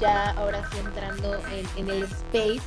[0.00, 1.36] ya ahora sí entrando
[1.76, 2.60] en, el space,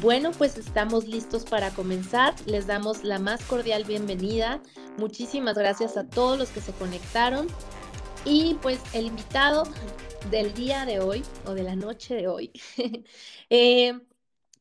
[0.00, 2.34] Bueno, pues estamos listos para comenzar.
[2.46, 4.60] Les damos la más cordial bienvenida.
[4.98, 7.46] Muchísimas gracias a todos los que se conectaron.
[8.24, 9.64] Y pues el invitado
[10.30, 12.52] del día de hoy o de la noche de hoy,
[13.50, 13.98] eh,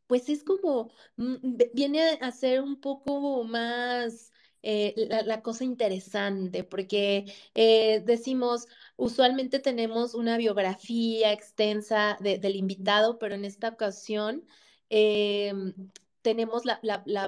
[0.08, 4.32] pues es como, mm, viene a ser un poco más
[4.68, 13.36] eh, la, cosa interesante, porque eh, decimos, usualmente tenemos una biografía extensa del invitado, pero
[13.36, 14.44] en esta ocasión
[14.90, 15.74] em,
[16.24, 16.82] tenemos la,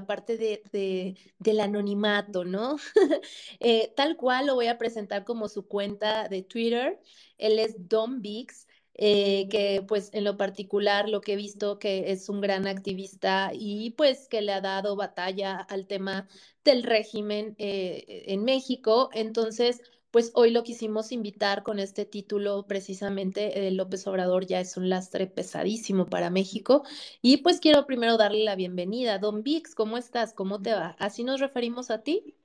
[0.08, 2.78] parte de, del anonimato, ¿no?
[3.60, 7.00] Eh, tal cual lo voy a presentar como su cuenta de Twitter.
[7.38, 8.66] Él es Don Biggs.
[9.00, 13.52] Eh, que pues en lo particular lo que he visto que es un gran activista
[13.53, 16.28] y pues que le ha dado batalla al tema
[16.63, 19.09] del régimen eh, en México.
[19.13, 19.81] Entonces,
[20.12, 25.28] pues hoy lo quisimos invitar con este título precisamente, López Obrador ya es un lastre
[25.28, 26.84] pesadísimo para México.
[27.22, 29.19] Y pues quiero primero darle la bienvenida.
[29.19, 30.34] Don Vix, ¿cómo estás?
[30.34, 30.96] ¿Cómo te va?
[31.00, 32.35] ¿Así nos referimos a ti?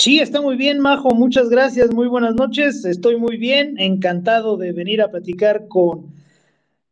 [0.00, 1.10] Sí, está muy bien, Majo.
[1.10, 1.92] Muchas gracias.
[1.92, 2.84] Muy buenas noches.
[2.84, 3.74] Estoy muy bien.
[3.78, 6.14] Encantado de venir a platicar con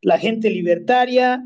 [0.03, 1.45] la gente libertaria,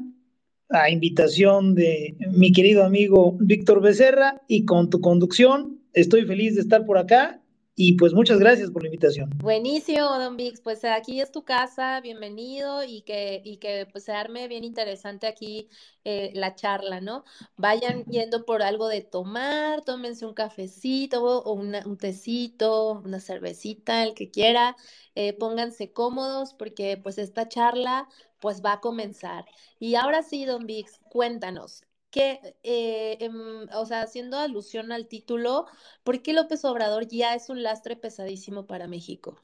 [0.70, 5.80] a invitación de mi querido amigo Víctor Becerra y con tu conducción.
[5.92, 7.39] Estoy feliz de estar por acá
[7.80, 9.30] y pues muchas gracias por la invitación.
[9.38, 10.60] Buenísimo, Don Vix.
[10.60, 15.26] Pues aquí es tu casa, bienvenido y que, y que pues se arme bien interesante
[15.26, 15.66] aquí
[16.04, 17.24] eh, la charla, ¿no?
[17.56, 24.12] Vayan yendo por algo de tomar, tómense un cafecito o un tecito, una cervecita, el
[24.12, 24.76] que quiera.
[25.14, 28.08] Eh, pónganse cómodos porque pues esta charla
[28.40, 29.46] pues va a comenzar.
[29.78, 35.66] Y ahora sí, Don Vix, cuéntanos, que, eh, em, o sea, haciendo alusión al título,
[36.04, 39.40] ¿por qué López Obrador ya es un lastre pesadísimo para México?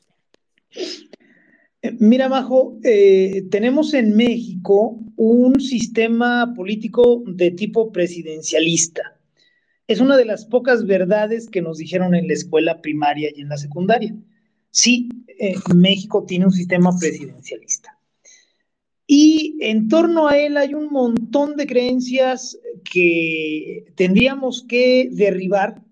[1.82, 9.18] Eh, mira, Majo, eh, tenemos en México un sistema político de tipo presidencialista.
[9.86, 13.48] Es una de las pocas verdades que nos dijeron en la escuela primaria y en
[13.48, 14.16] la secundaria.
[14.70, 15.08] Sí,
[15.74, 17.96] México tiene un sistema presidencialista.
[19.06, 25.82] Y en torno a él hay un montón de creencias que tendríamos que derribar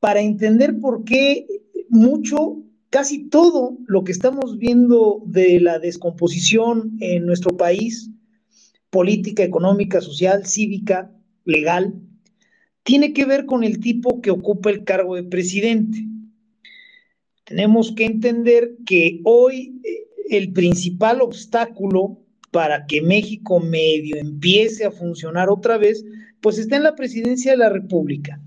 [0.00, 1.46] para entender por qué
[1.88, 8.10] mucho, casi todo lo que estamos viendo de la descomposición en nuestro país,
[8.90, 11.12] política, económica, social, cívica,
[11.44, 11.94] legal,
[12.82, 16.04] tiene que ver con el tipo que ocupa el cargo de presidente.
[17.44, 22.25] Tenemos que entender que hoy eh, el principal obstáculo
[22.56, 26.02] para que México medio empiece a funcionar otra vez,
[26.40, 28.40] pues está en la presidencia de la República.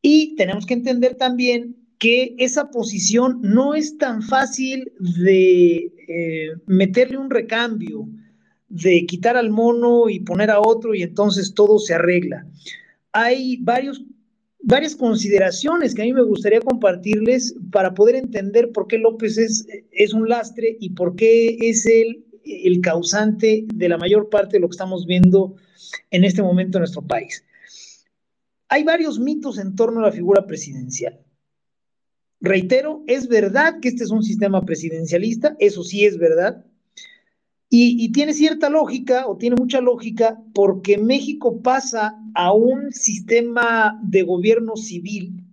[0.00, 4.92] Y tenemos que entender también que esa posición no es tan fácil
[5.26, 8.08] de eh, meterle un recambio,
[8.68, 12.46] de quitar al mono y poner a otro y entonces todo se arregla.
[13.10, 14.00] Hay varios
[14.62, 19.66] varias consideraciones que a mí me gustaría compartirles para poder entender por qué López es,
[19.90, 24.60] es un lastre y por qué es él el causante de la mayor parte de
[24.60, 25.56] lo que estamos viendo
[26.10, 27.44] en este momento en nuestro país.
[28.68, 31.20] Hay varios mitos en torno a la figura presidencial.
[32.40, 36.64] Reitero, es verdad que este es un sistema presidencialista, eso sí es verdad,
[37.72, 44.22] y, tiene cierta lógica, o tiene mucha lógica, porque México pasa a un sistema de
[44.22, 45.44] gobierno civil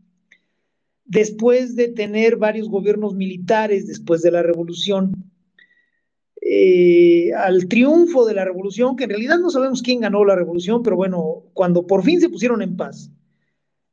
[1.05, 5.31] después de tener varios gobiernos militares después de la revolución.
[6.41, 10.83] Eh, al triunfo de la revolución, que en realidad no sabemos quién ganó la revolución,
[10.83, 13.11] pero bueno, cuando por fin se pusieron en paz,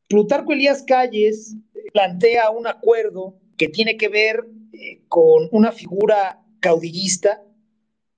[0.08, 1.56] Plutarco Elías Calles
[1.92, 7.42] plantea un acuerdo que tiene que ver eh, con una figura caudillista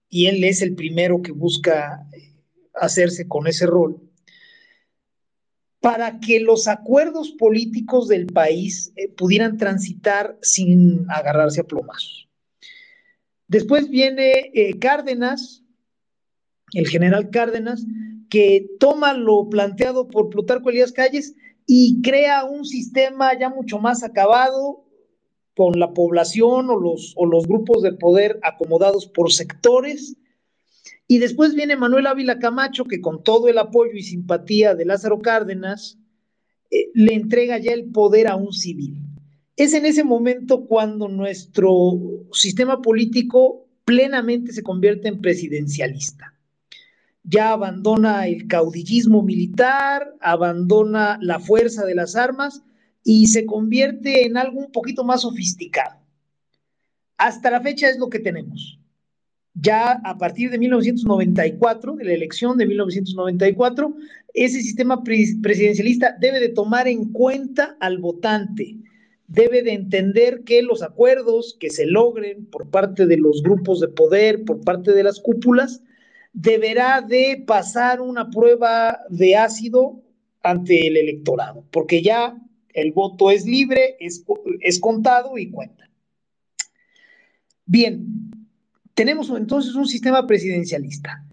[0.08, 2.34] y él es el primero que busca eh,
[2.74, 4.00] hacerse con ese rol,
[5.80, 12.25] para que los acuerdos políticos del país pudieran transitar sin agarrarse a plomazos.
[13.48, 15.62] Después viene eh, Cárdenas,
[16.72, 17.86] el general Cárdenas,
[18.28, 24.02] que toma lo planteado por Plutarco Elías Calles y crea un sistema ya mucho más
[24.02, 24.84] acabado
[25.54, 30.16] con la población o los, grupos de poder acomodados por sectores.
[31.08, 35.20] Y después viene Manuel Ávila Camacho, que con todo el apoyo y simpatía de Lázaro
[35.20, 35.98] Cárdenas,
[36.70, 39.05] eh, le entrega ya el poder a un civil.
[39.56, 41.92] Es en ese momento cuando nuestro
[42.32, 46.36] sistema político plenamente se convierte en presidencialista
[47.28, 52.62] ya abandona el caudillismo militar, abandona la fuerza de las armas
[53.02, 56.00] y se convierte en algo un poquito más sofisticado.
[57.18, 58.78] Hasta la fecha es lo que tenemos.
[59.54, 63.96] Ya a partir de 1994, de la elección de 1994,
[64.34, 68.76] ese sistema presidencialista debe de tomar en cuenta al votante,
[69.28, 73.88] debe de entender que los acuerdos que se logren por parte de los grupos de
[73.88, 75.82] poder, por parte de las cúpulas,
[76.32, 80.02] deberá de pasar una prueba de ácido
[80.42, 82.36] ante el electorado, porque ya
[82.72, 84.24] el voto es libre, es,
[84.60, 85.90] es contado y cuenta.
[87.64, 88.06] Bien,
[88.94, 91.24] tenemos entonces un sistema presidencialista,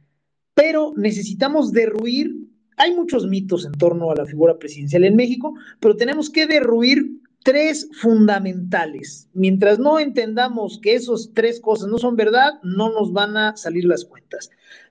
[0.54, 2.34] pero necesitamos derruir,
[2.78, 7.23] hay muchos mitos en torno a la figura presidencial en México, pero tenemos que derruir
[7.44, 9.28] tres fundamentales.
[9.34, 13.86] Mientras no entendamos que esas tres cosas no son verdad, no nos van a salir
[13.86, 14.50] las cuentas.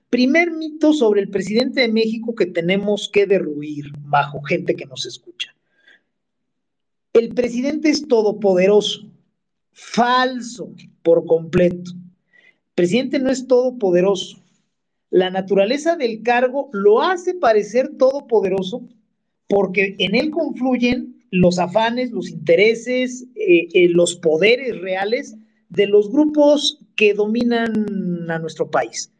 [0.09, 5.05] Primer mito sobre el presidente de México que tenemos que derruir bajo gente que nos
[5.05, 5.55] escucha.
[7.13, 9.07] El presidente es todopoderoso.
[9.71, 10.71] Falso
[11.01, 11.91] por completo.
[11.91, 14.37] El presidente no es todopoderoso.
[15.09, 18.87] La naturaleza del cargo lo hace parecer todopoderoso
[19.47, 25.35] porque en él confluyen los afanes, los intereses, eh, eh, los poderes reales
[25.69, 29.11] de los grupos que dominan a nuestro país.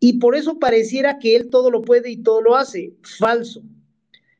[0.00, 2.94] Y por eso pareciera que él todo lo puede y todo lo hace.
[3.02, 3.62] Falso.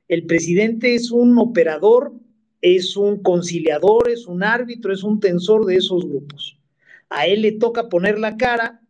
[0.09, 2.13] El presidente es un operador,
[2.61, 6.59] es un conciliador, es un árbitro, es un tensor de esos grupos.
[7.09, 8.81] A él le toca poner la cara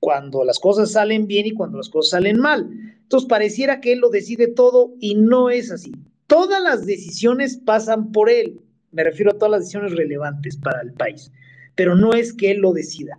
[0.00, 2.68] cuando las cosas salen bien y cuando las cosas salen mal.
[3.04, 5.92] Entonces pareciera que él lo decide todo y no es así.
[6.30, 8.60] Todas las decisiones pasan por él.
[8.92, 11.32] Me refiero a todas las decisiones relevantes para el país.
[11.74, 13.18] Pero no es que él lo decida.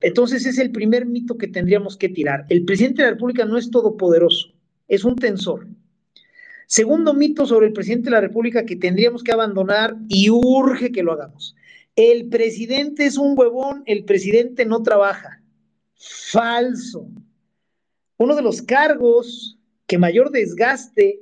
[0.00, 2.46] Entonces es el primer mito que tendríamos que tirar.
[2.48, 4.54] El presidente de la República no es todopoderoso,
[4.86, 5.66] es un tensor.
[6.68, 11.02] Segundo mito sobre el presidente de la República que tendríamos que abandonar y urge que
[11.02, 11.56] lo hagamos.
[11.96, 15.42] El presidente es un huevón, el presidente no trabaja.
[15.96, 17.08] Falso.
[18.16, 21.18] Uno de los cargos que mayor desgaste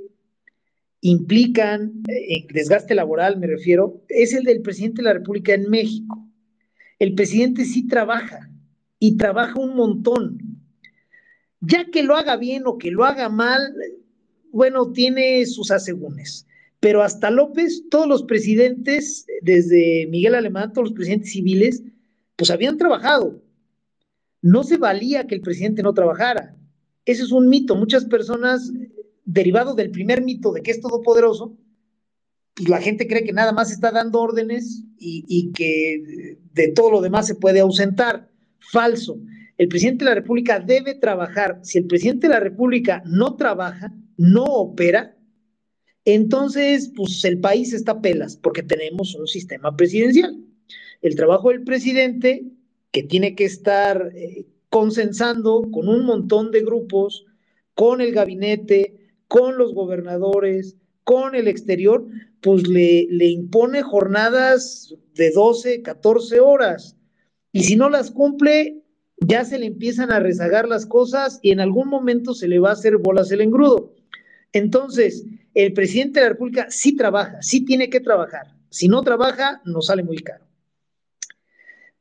[1.05, 6.27] implican, eh, desgaste laboral me refiero, es el del presidente de la República en México.
[6.99, 8.51] El presidente sí trabaja,
[9.05, 10.39] y trabaja un montón.
[11.61, 13.61] Ya que lo haga bien o que lo haga mal,
[14.51, 16.47] bueno, tiene sus asegúnes.
[16.81, 21.83] Pero hasta López, todos los presidentes, desde Miguel Alemán, todos los presidentes civiles,
[22.37, 23.43] pues habían trabajado.
[24.41, 26.57] No se valía que el presidente no trabajara.
[27.05, 27.77] Ese es un mito.
[27.77, 28.73] Muchas personas,
[29.25, 31.57] derivado del primer mito de que es todopoderoso,
[32.55, 36.91] pues la gente cree que nada más está dando órdenes y, y que de todo
[36.91, 38.31] lo demás se puede ausentar.
[38.71, 39.19] Falso.
[39.59, 41.61] El presidente de la República debe trabajar.
[41.63, 45.17] Si el presidente de la República no trabaja, no opera,
[46.05, 50.39] entonces, pues el país está pelas, porque tenemos un sistema presidencial.
[51.01, 52.45] El trabajo del presidente,
[52.91, 57.25] que tiene que estar eh, consensando con un montón de grupos,
[57.75, 62.07] con el gabinete, con los gobernadores, con el exterior,
[62.41, 66.97] pues le, le impone jornadas de 12, 14 horas
[67.53, 68.83] y si no las cumple,
[69.19, 72.71] ya se le empiezan a rezagar las cosas y en algún momento se le va
[72.71, 73.95] a hacer bolas el engrudo.
[74.53, 78.55] Entonces, el presidente de la República sí trabaja, sí tiene que trabajar.
[78.71, 80.45] Si no trabaja, nos sale muy caro.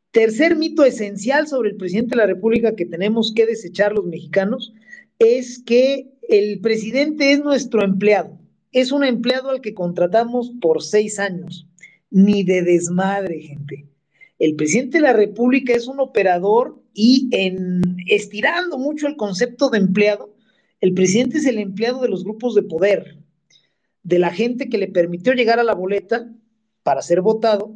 [0.09, 4.73] Tercer mito esencial sobre el presidente de la República que tenemos que desechar los mexicanos
[5.19, 8.39] es que el presidente es nuestro empleado.
[8.71, 11.67] Es un empleado al que contratamos por seis años.
[12.09, 13.87] Ni de desmadre, gente.
[14.39, 19.79] El presidente de la República es un operador y en estirando mucho el concepto de
[19.79, 20.35] empleado,
[20.81, 23.17] el presidente es el empleado de los grupos de poder,
[24.03, 26.29] de la gente que le permitió llegar a la boleta
[26.83, 27.75] para ser votado,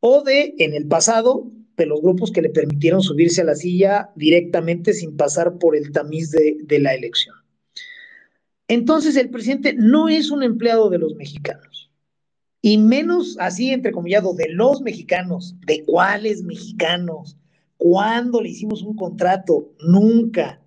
[0.00, 4.10] o de, en el pasado, de los grupos que le permitieron subirse a la silla
[4.16, 7.36] directamente sin pasar por el tamiz de, de la elección.
[8.68, 11.90] Entonces el presidente no es un empleado de los mexicanos,
[12.62, 15.54] y menos así, entrecomillado, de los mexicanos.
[15.64, 17.36] ¿De cuáles mexicanos?
[17.76, 19.72] ¿Cuándo le hicimos un contrato?
[19.86, 20.60] Nunca.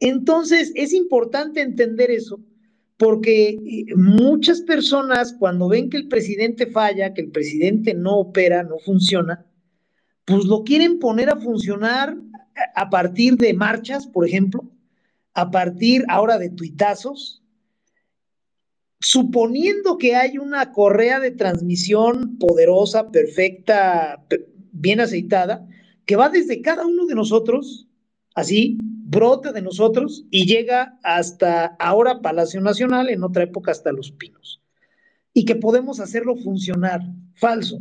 [0.00, 2.40] Entonces es importante entender eso,
[2.96, 8.62] porque eh, muchas personas cuando ven que el presidente falla, que el presidente no opera,
[8.62, 9.44] no funciona,
[10.24, 12.16] pues lo quieren poner a funcionar
[12.74, 14.70] a partir de marchas, por ejemplo,
[15.34, 17.42] a partir ahora de tuitazos,
[19.00, 24.24] suponiendo que hay una correa de transmisión poderosa, perfecta,
[24.72, 25.68] bien aceitada,
[26.06, 27.88] que va desde cada uno de nosotros,
[28.34, 34.12] así, brota de nosotros y llega hasta ahora Palacio Nacional, en otra época hasta Los
[34.12, 34.62] Pinos.
[35.32, 37.00] Y que podemos hacerlo funcionar.
[37.34, 37.80] Falso.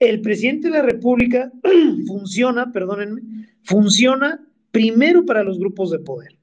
[0.00, 1.52] El presidente de la República
[2.08, 3.22] funciona, perdónenme,
[3.62, 6.41] funciona primero para los grupos de poder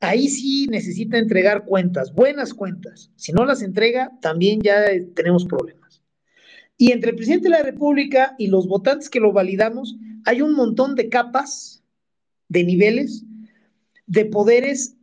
[0.00, 3.10] ahí sí necesita entregar cuentas, buenas cuentas.
[3.16, 4.84] Si no las entrega, también ya
[5.14, 6.02] tenemos problemas.
[6.76, 10.54] Y entre el presidente de la República y los votantes que lo validamos, hay un
[10.54, 11.82] montón de capas,
[12.48, 13.24] de niveles,
[14.06, 14.96] de poderes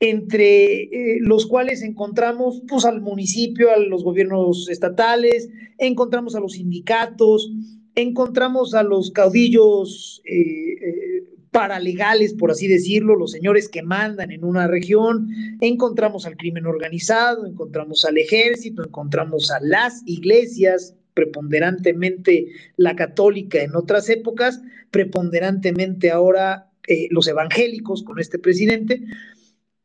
[0.00, 5.48] entre eh, los cuales encontramos pues, al municipio, a los gobiernos estatales,
[5.78, 7.50] encontramos a los sindicatos,
[7.94, 14.42] encontramos a los caudillos eh, eh, paralegales, por así decirlo, los señores que mandan en
[14.44, 15.28] una región,
[15.60, 23.76] encontramos al crimen organizado, encontramos al ejército, encontramos a las iglesias, preponderantemente la católica en
[23.76, 29.04] otras épocas, preponderantemente ahora eh, los evangélicos con este presidente.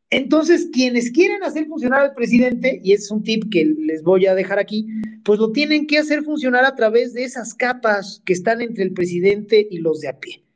[0.10, 4.34] Entonces, quienes quieren hacer funcionar al presidente, y es un tip que les voy a
[4.34, 4.88] dejar aquí,
[5.24, 8.94] pues lo tienen que hacer funcionar a través de esas capas que están entre el
[8.94, 10.49] presidente y los de a pie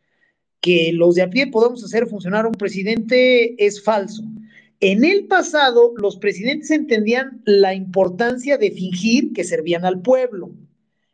[0.64, 4.24] que los de a pie podamos hacer funcionar un presidente es falso.
[4.80, 10.52] En el pasado, los presidentes entendían la importancia de fingir que servían al pueblo.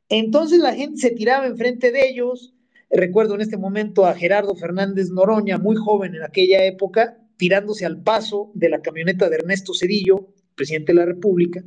[0.07, 2.53] Entonces la gente se tiraba enfrente de ellos.
[2.91, 8.03] Recuerdo en este momento a Gerardo Fernández Noroña, muy joven en aquella época, tirándose al
[8.03, 11.63] paso de la camioneta de Ernesto Cedillo, presidente de la República,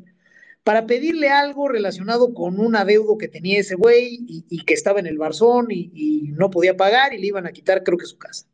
[0.65, 5.07] para pedirle algo relacionado con un adeudo que tenía ese güey y, que estaba en
[5.07, 8.17] el barzón y, y, no podía pagar y le iban a quitar creo que su
[8.17, 8.47] casa.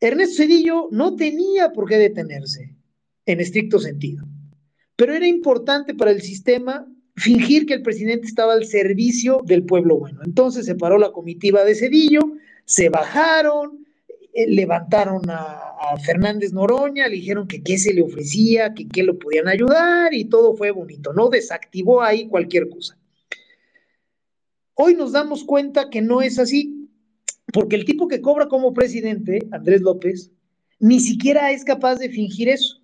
[0.00, 2.74] Ernesto Cedillo no tenía por qué detenerse
[3.24, 4.26] en estricto sentido,
[4.96, 9.98] pero era importante para el sistema fingir que el presidente estaba al servicio del pueblo
[9.98, 10.20] bueno.
[10.24, 12.20] Entonces se paró la comitiva de Cedillo,
[12.64, 13.86] se bajaron,
[14.34, 15.68] levantaron a,
[16.04, 20.24] Fernández Noroña, le dijeron que qué se le ofrecía, que qué lo podían ayudar y
[20.24, 21.28] todo fue bonito, ¿no?
[21.28, 22.96] Desactivó ahí cualquier cosa.
[24.74, 26.88] Hoy nos damos cuenta que no es así,
[27.52, 30.30] porque el tipo que cobra como presidente, Andrés López,
[30.78, 32.80] ni siquiera es capaz de fingir eso.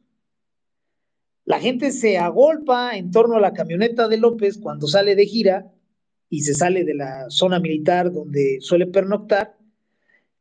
[1.44, 5.72] La gente se agolpa en torno a la camioneta de López cuando sale de gira
[6.28, 9.57] y se sale de la zona militar donde suele pernoctar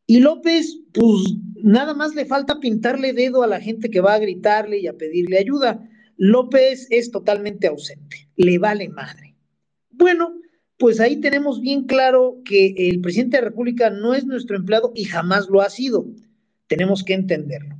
[0.07, 4.19] y López, pues nada más le falta pintarle dedo a la gente que va a
[4.19, 5.87] gritarle y a pedirle ayuda.
[6.15, 9.35] López es totalmente ausente, le vale madre.
[9.91, 10.33] Bueno,
[10.77, 14.93] pues ahí tenemos bien claro que el presidente de la República no es nuestro empleado
[14.95, 16.07] y jamás lo ha sido.
[16.67, 17.75] Tenemos que entenderlo.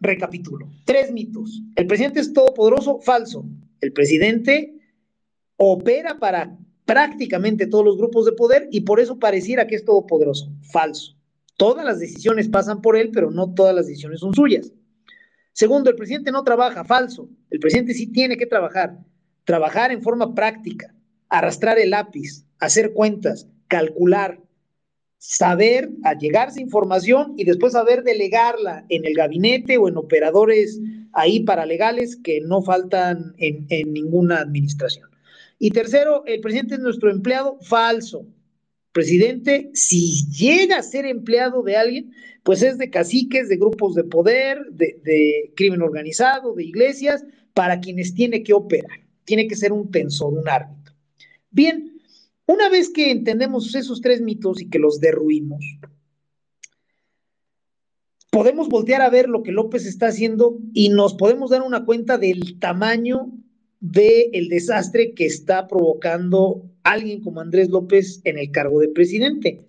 [0.00, 0.70] Recapitulo.
[0.86, 1.62] Tres mitos.
[1.74, 3.44] El presidente es todopoderoso, falso.
[3.80, 4.74] El presidente
[5.56, 10.50] opera para prácticamente todos los grupos de poder y por eso pareciera que es todopoderoso,
[10.72, 11.15] falso.
[11.56, 14.72] Todas las decisiones pasan por él, pero no todas las decisiones son suyas.
[15.52, 17.30] Segundo, el presidente no trabaja, falso.
[17.50, 18.98] El presidente sí tiene que trabajar.
[19.44, 20.94] Trabajar en forma práctica,
[21.30, 24.38] arrastrar el lápiz, hacer cuentas, calcular,
[25.16, 30.78] saber allegarse información y después saber delegarla en el gabinete o en operadores
[31.12, 35.08] ahí paralegales que no faltan en, en ninguna administración.
[35.58, 38.26] Y tercero, el presidente es nuestro empleado, falso
[38.96, 42.12] presidente, si llega a ser empleado de alguien,
[42.42, 47.22] pues es de caciques, de grupos de poder, de, crimen organizado, de iglesias,
[47.52, 49.00] para quienes tiene que operar.
[49.26, 50.94] Tiene que ser un tensor, un árbitro.
[51.50, 52.00] Bien,
[52.46, 55.62] una vez que entendemos esos tres mitos y que los derruimos,
[58.30, 62.16] podemos voltear a ver lo que López está haciendo y nos podemos dar una cuenta
[62.16, 63.30] del tamaño
[63.92, 69.66] del desastre que está provocando alguien como Andrés López en el cargo de presidente.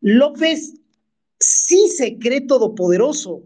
[0.00, 0.74] López
[1.38, 3.42] sí se cree todopoderoso.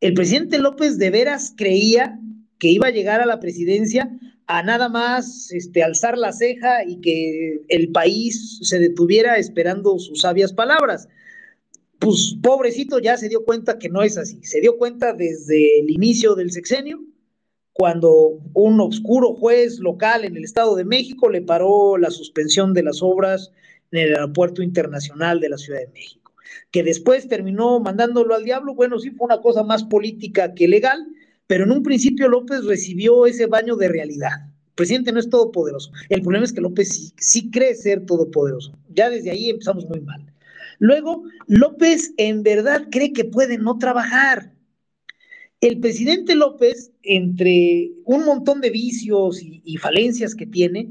[0.00, 2.18] El presidente López de veras creía
[2.58, 4.10] que iba a llegar a la presidencia
[4.46, 10.20] a nada más este, alzar la ceja y que el país se detuviera esperando sus
[10.20, 11.08] sabias palabras.
[11.98, 14.40] pues pobrecito ya se dio cuenta que no es así.
[14.42, 17.00] Se dio cuenta desde el inicio del sexenio,
[17.72, 22.82] cuando un oscuro juez local en el Estado de México le paró la suspensión de
[22.82, 23.52] las obras
[23.92, 26.32] en el aeropuerto internacional de la Ciudad de México,
[26.70, 28.74] que después terminó mandándolo al diablo.
[28.74, 31.06] Bueno, sí fue una cosa más política que legal,
[31.46, 34.50] pero en un principio López recibió ese baño de realidad.
[34.74, 35.90] Presidente no es todopoderoso.
[36.08, 38.72] El problema es que López sí, sí cree ser todopoderoso.
[38.88, 40.24] Ya desde ahí empezamos muy mal.
[40.78, 44.52] Luego, López en verdad cree que puede no trabajar.
[45.60, 50.88] El presidente López, entre un montón de vicios y, falencias que tiene,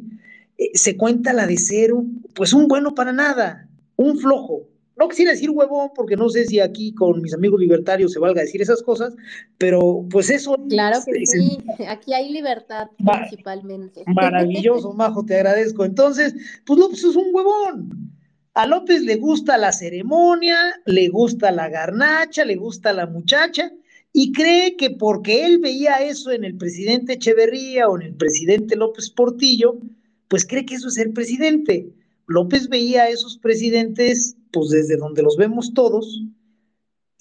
[0.57, 4.67] eh, se cuenta la de ser un, pues un bueno para nada, un flojo.
[4.95, 8.41] No quisiera decir huevón, porque no sé si aquí con mis amigos libertarios se valga
[8.41, 9.15] decir esas cosas,
[9.57, 10.55] pero pues eso.
[10.67, 11.57] Claro que sí,
[11.87, 14.03] aquí hay libertad principalmente.
[14.05, 15.83] Maravilloso, Majo, te agradezco.
[15.83, 16.35] Entonces,
[16.65, 18.11] pues López es un huevón.
[18.53, 23.71] A López le gusta la ceremonia, le gusta la garnacha, le gusta la muchacha
[24.11, 28.75] y cree que porque él veía eso en el presidente Echeverría o en el presidente
[28.75, 29.79] López Portillo,
[30.27, 31.93] pues cree que eso es ser presidente.
[32.27, 36.23] López veía a esos presidentes, pues desde donde los vemos todos,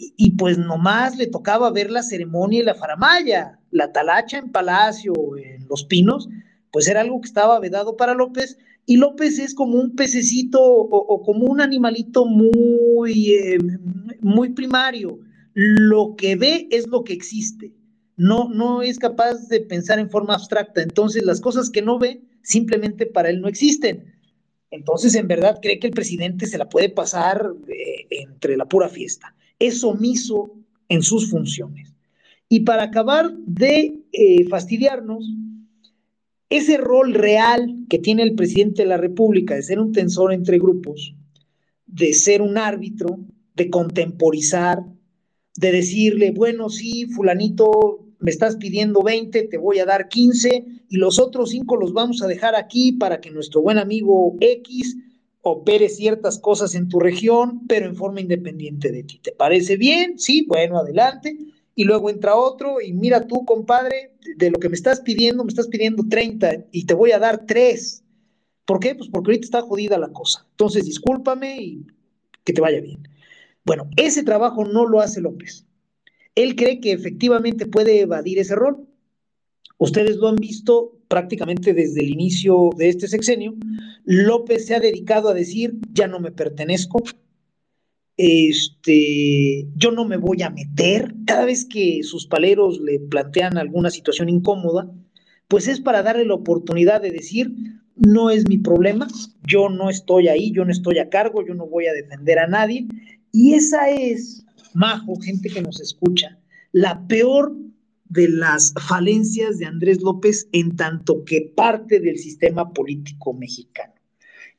[0.01, 5.13] y, pues nomás le tocaba ver la ceremonia y la faramaya, la talacha en Palacio,
[5.37, 6.29] en Los Pinos,
[6.71, 11.23] pues era algo que estaba vedado para López, y López es como un pececito o,
[11.23, 13.59] como un animalito muy, eh,
[14.21, 15.19] muy primario.
[15.61, 17.73] Lo que ve es lo que existe.
[18.17, 20.83] No, no es capaz de pensar en forma abstracta.
[20.83, 24.15] Entonces, las cosas que no ve simplemente para él no existen.
[24.71, 28.89] Entonces, en verdad, cree que el presidente se la puede pasar eh, entre la pura
[28.89, 29.35] fiesta.
[29.59, 30.55] Es omiso
[30.89, 31.93] en sus funciones.
[32.49, 35.29] Y para acabar de eh, fastidiarnos,
[36.51, 40.61] ese rol real que tiene el presidente de la República de ser un tensor entre
[40.61, 41.17] grupos,
[41.85, 43.19] de ser un árbitro,
[43.57, 44.85] de contemporizar,
[45.57, 50.97] de decirle, bueno, sí, fulanito, me estás pidiendo 20, te voy a dar 15 y
[50.97, 54.97] los otros 5 los vamos a dejar aquí para que nuestro buen amigo X
[55.43, 59.21] opere ciertas cosas en tu región, pero en forma independiente de ti.
[59.23, 60.19] ¿Te parece bien?
[60.19, 61.37] Sí, bueno, adelante
[61.79, 65.49] y luego entra otro y mira tú, compadre, de lo que me estás pidiendo, me
[65.49, 68.03] estás pidiendo 30 y te voy a dar 3.
[68.65, 68.97] ¿Por qué?
[68.97, 70.45] Pues porque ahorita está jodida la cosa.
[70.51, 71.87] Entonces, discúlpame y
[72.43, 73.07] que te vaya bien.
[73.65, 75.67] Bueno, ese trabajo no lo hace López.
[76.35, 78.87] Él cree que efectivamente puede evadir ese rol.
[79.79, 83.55] Ustedes lo han visto prácticamente desde el inicio de este sexenio.
[84.05, 87.03] López se ha dedicado a decir, ya no me pertenezco,
[88.19, 91.15] este, yo no me voy a meter.
[91.25, 94.91] Cada vez que sus paleros le plantean alguna situación incómoda,
[95.47, 97.55] pues es para darle la oportunidad de decir,
[97.95, 99.09] no es mi problema,
[99.47, 102.47] yo no estoy ahí, yo no estoy a cargo, yo no voy a defender a
[102.47, 102.87] nadie.
[103.33, 106.39] Y esa es, Majo, gente que nos escucha,
[106.73, 107.57] la peor
[108.09, 113.93] de las falencias de Andrés López en tanto que parte del sistema político mexicano.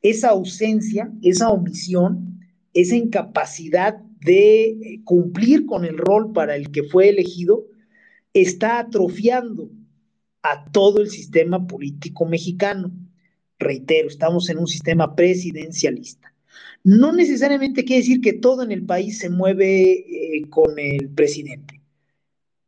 [0.01, 2.29] Esa ausencia, esa omisión
[2.73, 7.65] esa incapacidad de cumplir con el rol para el que fue elegido,
[8.33, 9.71] está atrofiando
[10.43, 12.91] a todo el sistema político mexicano.
[13.57, 16.33] Reitero, estamos en un sistema presidencialista.
[16.83, 21.81] No necesariamente quiere decir que todo en el país se mueve eh, con el presidente.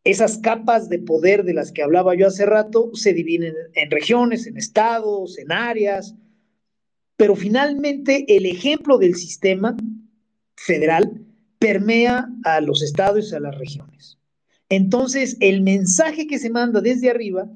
[0.03, 4.47] Esas capas de poder de las que hablaba yo hace rato se dividen en regiones,
[4.47, 6.15] en estados, en áreas,
[7.17, 9.77] pero finalmente el ejemplo del sistema
[10.55, 11.23] federal
[11.59, 14.17] permea a los estados y a las regiones.
[14.69, 17.51] Entonces, el mensaje que se manda desde arriba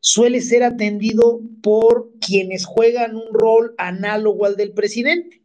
[0.00, 5.43] suele ser atendido por quienes juegan un rol análogo al del presidente.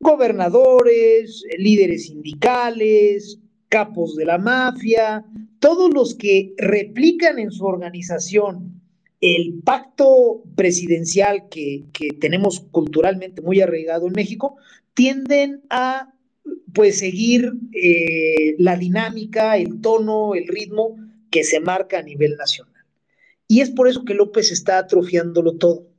[0.00, 5.24] Gobernadores, líderes sindicales, capos de la mafia,
[5.60, 8.80] todos los que replican en su organización
[9.20, 14.56] el pacto presidencial que, que tenemos culturalmente muy arraigado en México,
[14.94, 16.12] tienden a
[16.72, 20.96] pues seguir eh, la dinámica, el tono, el ritmo
[21.30, 22.84] que se marca a nivel nacional.
[23.46, 25.89] Y es por eso que López está atrofiándolo todo.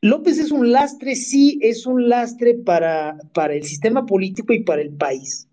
[0.00, 4.82] López es un lastre, sí, es un lastre para, para el sistema político y para
[4.82, 5.48] el país.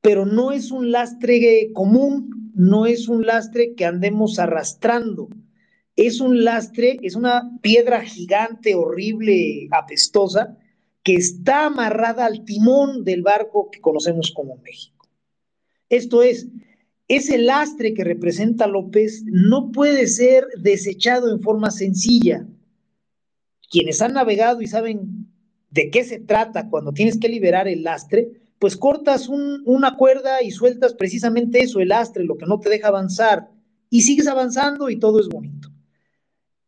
[0.00, 5.28] Pero no es un lastre común, no es un lastre que andemos arrastrando
[5.96, 10.56] es un lastre, es una piedra gigante, horrible, apestosa,
[11.02, 15.08] que está amarrada al timón del barco que conocemos como México.
[15.88, 16.48] Esto es,
[17.08, 22.46] ese lastre que representa López no puede ser desechado en forma sencilla.
[23.70, 25.26] Quienes han navegado y saben
[25.70, 30.50] de qué se trata cuando tienes que liberar el lastre, pues cortas una cuerda y
[30.50, 33.50] sueltas precisamente eso, el lastre, lo que no te deja avanzar,
[33.90, 35.70] y sigues avanzando y todo es bonito.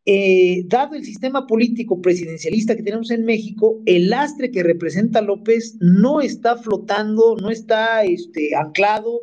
[0.05, 5.75] Eh, dado el sistema político presidencialista que tenemos en México, el lastre que representa López
[5.79, 9.21] no está flotando, no está este, anclado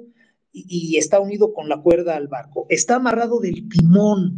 [0.53, 4.37] y, y está unido con la cuerda al barco, está amarrado del timón.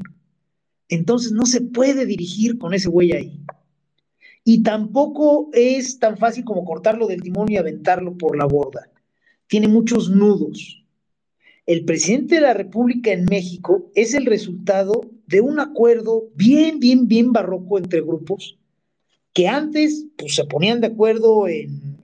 [0.88, 3.40] Entonces no se puede dirigir con ese güey ahí.
[4.44, 8.90] Y tampoco es tan fácil como cortarlo del timón y aventarlo por la borda.
[9.46, 10.85] Tiene muchos nudos.
[11.66, 17.09] El presidente de la República en México es el resultado de un acuerdo bien, bien,
[17.09, 18.59] bien barroco entre grupos
[19.38, 21.94] que antes pues, se ponían de acuerdo en,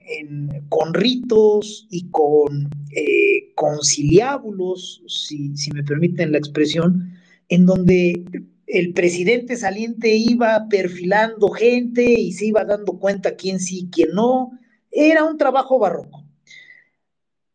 [0.69, 7.11] con ritos y con eh, conciliábulos, si, si me permiten la expresión,
[7.49, 8.23] en donde
[8.67, 14.51] el presidente saliente iba perfilando gente y se iba dando cuenta quién sí, quién no.
[14.91, 16.25] Era un trabajo barroco.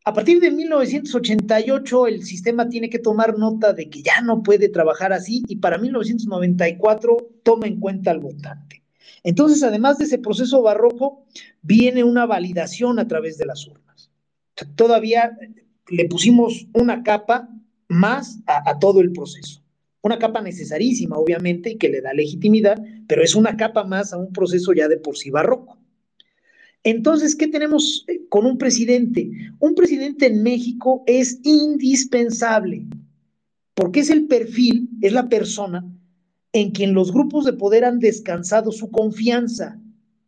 [0.05, 4.69] A partir de 1988 el sistema tiene que tomar nota de que ya no puede
[4.69, 8.83] trabajar así y para 1994 toma en cuenta al votante.
[9.23, 11.27] Entonces, además de ese proceso barroco,
[11.61, 14.11] viene una validación a través de las urnas.
[14.77, 15.37] Todavía
[15.89, 17.51] le pusimos una capa
[17.89, 19.63] más a, a todo el proceso.
[20.03, 24.17] Una capa necesarísima, obviamente, y que le da legitimidad, pero es una capa más a
[24.17, 25.79] un proceso ya de por sí barroco.
[26.83, 29.31] Entonces, ¿qué tenemos eh, con un presidente?
[29.59, 32.87] Un presidente en México es indispensable,
[33.75, 35.85] porque es el perfil, es la persona
[36.53, 39.79] en quien los grupos de poder han descansado su confianza.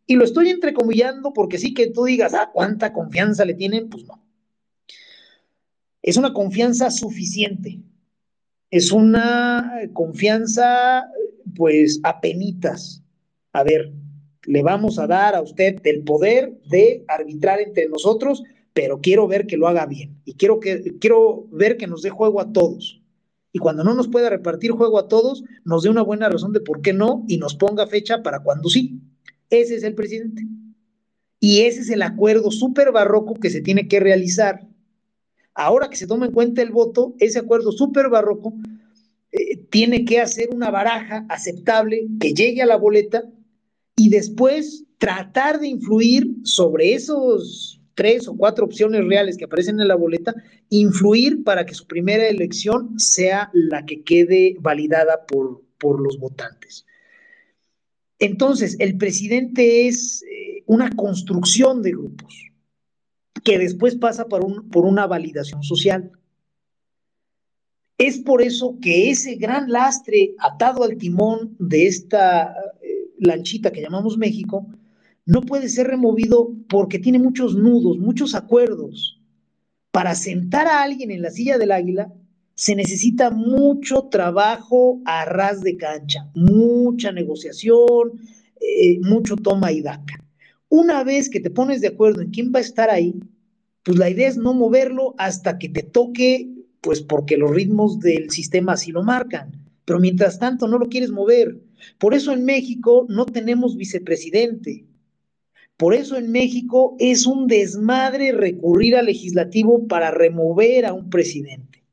[0.05, 3.89] Y lo estoy entrecomillando porque sí que tú digas, ah, ¿cuánta confianza le tienen?
[3.89, 4.23] Pues no.
[6.01, 7.81] Es una confianza suficiente
[8.73, 11.05] es una confianza,
[11.55, 13.03] pues, a penitas.
[13.51, 13.93] A ver,
[14.47, 18.41] le vamos a dar a usted el poder de arbitrar entre nosotros,
[18.73, 22.09] pero quiero ver que lo haga bien y quiero, que, quiero ver que nos dé
[22.09, 22.99] juego a todos.
[23.51, 26.61] Y cuando no nos pueda repartir juego a todos, nos dé una buena razón de
[26.61, 29.01] por qué no y nos ponga fecha para cuando sí.
[29.51, 30.47] Ese es el presidente.
[31.39, 34.67] Y ese es el acuerdo súper barroco que se tiene que realizar
[35.55, 38.53] ahora que se toma en cuenta el voto, ese acuerdo súper barroco
[39.31, 43.23] eh, tiene que hacer una baraja aceptable que llegue a la boleta
[43.95, 49.87] y después tratar de influir sobre esos tres o cuatro opciones reales que aparecen en
[49.87, 50.33] la boleta,
[50.69, 56.85] influir para que su primera elección sea la que quede validada por, por los votantes.
[58.17, 62.52] Entonces, el presidente es eh, una construcción de grupos
[63.43, 66.11] que después pasa por, un, por una validación social.
[67.97, 73.81] Es por eso que ese gran lastre atado al timón de esta eh, lanchita que
[73.81, 74.67] llamamos México
[75.25, 79.21] no puede ser removido porque tiene muchos nudos, muchos acuerdos.
[79.91, 82.11] Para sentar a alguien en la silla del águila
[82.55, 88.19] se necesita mucho trabajo a ras de cancha, mucha negociación,
[88.59, 90.23] eh, mucho toma y daca.
[90.69, 93.15] Una vez que te pones de acuerdo en quién va a estar ahí,
[93.83, 96.49] pues la idea es no moverlo hasta que te toque,
[96.81, 99.51] pues porque los ritmos del sistema así lo marcan.
[99.85, 101.61] Pero mientras tanto no lo quieres mover.
[101.97, 104.85] Por eso en México no tenemos vicepresidente.
[105.75, 111.83] Por eso en México es un desmadre recurrir al legislativo para remover a un presidente.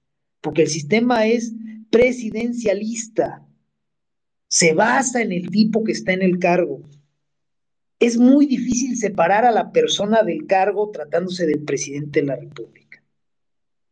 [0.40, 1.52] Porque el sistema es
[1.90, 3.44] presidencialista.
[4.46, 6.82] Se basa en el tipo que está en el cargo
[8.00, 13.04] es muy difícil separar a la persona del cargo tratándose del presidente de la República.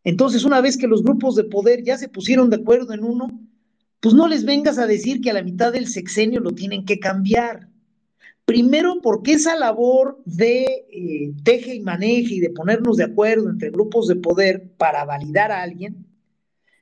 [0.02, 3.28] Entonces, una vez que los grupos de poder ya se pusieron de acuerdo en uno,
[4.00, 6.98] pues no les vengas a decir que a la mitad del sexenio lo tienen que
[6.98, 7.68] cambiar.
[8.46, 13.70] Primero, porque esa labor de eh, teje y maneje y de ponernos de acuerdo entre
[13.70, 16.06] grupos de poder para validar a alguien,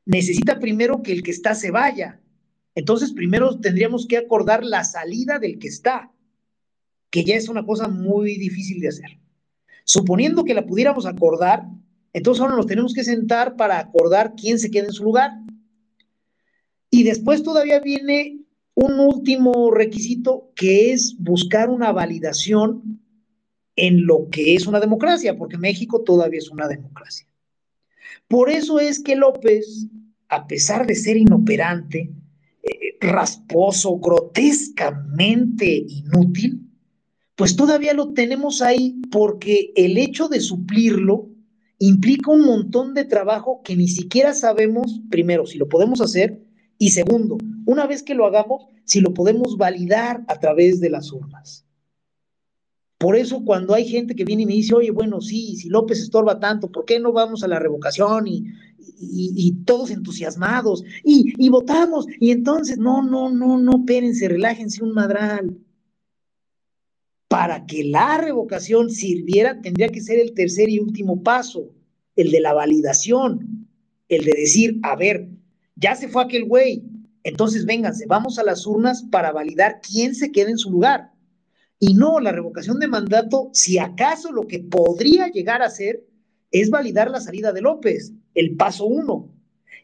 [0.05, 2.21] necesita primero que el que está se vaya.
[2.77, 6.13] Entonces, primero tendríamos que acordar la salida del que está
[7.11, 9.19] que ya es una cosa muy difícil de hacer.
[9.85, 11.65] Suponiendo que la pudiéramos acordar,
[12.13, 15.33] entonces ahora nos tenemos que sentar para acordar quién se queda en su lugar.
[16.91, 18.41] Y después todavía viene
[18.75, 23.01] un último requisito que es buscar una validación
[23.77, 27.27] en lo que es una democracia, porque México todavía es una democracia.
[28.29, 29.87] Por eso es que López,
[30.29, 32.11] a pesar de ser inoperante,
[32.63, 36.66] eh, rasposo, grotescamente inútil,
[37.37, 41.29] pues todavía lo tenemos ahí porque el hecho de suplirlo
[41.79, 46.43] implica un montón de trabajo que ni siquiera sabemos, primero, si lo podemos hacer
[46.79, 51.13] y segundo, una vez que lo hagamos, si lo podemos validar a través de las
[51.13, 51.67] urnas.
[52.99, 56.01] Por eso cuando hay gente que viene y me dice, oye, bueno, sí, si López
[56.01, 58.27] estorba tanto, ¿por qué no vamos a la revocación?
[58.27, 58.47] Y,
[58.99, 64.93] y, todos entusiasmados, y, y, votamos, y entonces, no, no, no, no, espérense, relájense un
[64.95, 65.59] madral.
[67.37, 71.71] Para que la revocación sirviera, tendría que ser el tercer y último paso,
[72.15, 73.69] el de la validación,
[74.09, 75.29] el de decir, a ver,
[75.75, 76.85] ya se fue aquel güey,
[77.25, 81.13] entonces vénganse, vamos a las urnas para validar quién se queda en su lugar.
[81.79, 86.07] Y no, la revocación de mandato, si acaso lo que podría llegar a ser
[86.51, 89.31] es validar la salida de López, el paso uno.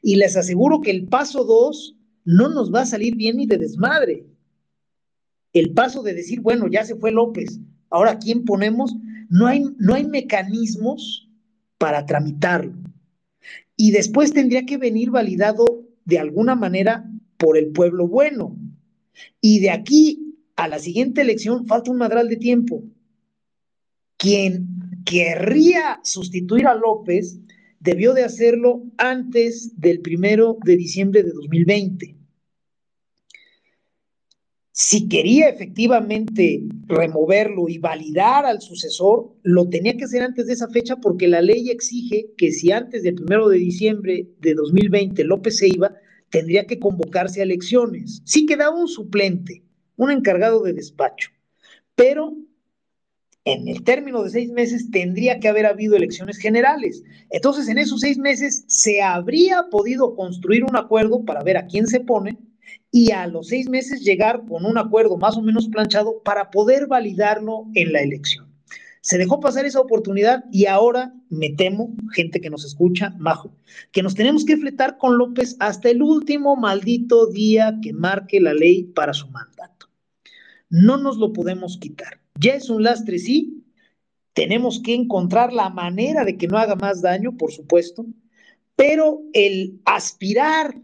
[0.00, 3.58] Y les aseguro que el paso dos no nos va a salir bien ni de
[3.58, 4.24] desmadre.
[5.52, 7.60] El paso de decir, bueno, ya se fue López,
[7.90, 8.96] ahora ¿quién ponemos?
[9.28, 11.28] No hay, no hay mecanismos
[11.78, 12.74] para tramitarlo.
[13.76, 15.64] Y después tendría que venir validado
[16.04, 18.56] de alguna manera por el pueblo bueno.
[19.40, 22.84] Y de aquí a la siguiente elección falta un madral de tiempo.
[24.16, 27.40] Quien querría sustituir a López
[27.80, 32.21] debió de hacerlo antes del primero de diciembre de 2020.
[34.74, 40.68] Si quería efectivamente removerlo y validar al sucesor, lo tenía que hacer antes de esa
[40.68, 45.58] fecha porque la ley exige que si antes del primero de diciembre de 2020 López
[45.58, 45.94] se iba,
[46.30, 48.22] tendría que convocarse a elecciones.
[48.24, 49.62] Sí quedaba un suplente,
[49.96, 51.28] un encargado de despacho,
[51.94, 52.34] pero
[53.44, 57.02] en el término de seis meses tendría que haber habido elecciones generales.
[57.28, 61.86] Entonces, en esos seis meses se habría podido construir un acuerdo para ver a quién
[61.86, 62.38] se pone
[62.90, 66.86] y a los seis meses llegar con un acuerdo más o menos planchado para poder
[66.86, 68.52] validarlo en la elección.
[69.00, 73.52] Se dejó pasar esa oportunidad y ahora me temo, gente que nos escucha, majo,
[73.90, 78.54] que nos tenemos que fletar con López hasta el último maldito día que marque la
[78.54, 79.88] ley para su mandato.
[80.70, 82.20] No nos lo podemos quitar.
[82.38, 83.64] Ya es un lastre, sí.
[84.34, 88.06] Tenemos que encontrar la manera de que no haga más daño, por supuesto,
[88.76, 90.80] pero el aspirar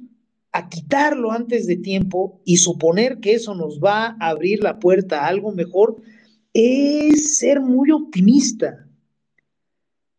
[0.52, 5.20] a quitarlo antes de tiempo y suponer que eso nos va a abrir la puerta
[5.20, 5.96] a algo mejor
[6.52, 8.87] es ser muy optimista.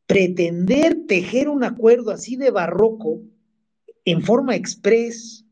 [0.06, 3.22] Pretender tejer un acuerdo así de barroco
[4.06, 5.46] en forma express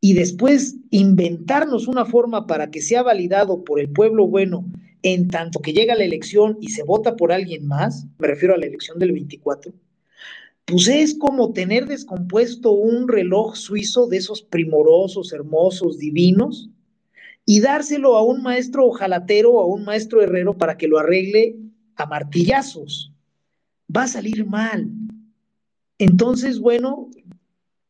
[0.00, 4.66] y después inventarnos una forma para que sea validado por el pueblo bueno
[5.02, 8.58] en tanto que llega la elección y se vota por alguien más, me refiero a
[8.58, 9.72] la elección del 24,
[10.66, 16.70] pues es como tener descompuesto un reloj suizo de esos primorosos, hermosos, divinos,
[17.46, 21.56] y dárselo a un maestro ojalatero o a un maestro herrero para que lo arregle
[21.96, 23.12] a martillazos.
[23.94, 24.90] Va a salir mal.
[25.98, 27.10] Entonces, bueno,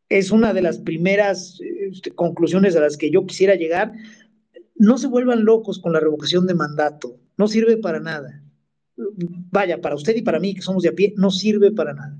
[0.09, 3.93] es una de las primeras este, conclusiones a las que yo quisiera llegar.
[4.75, 8.43] No se vuelvan locos con la revocación de mandato, no sirve para nada.
[8.97, 12.19] Vaya, para usted y para mí que somos de a pie, no sirve para nada.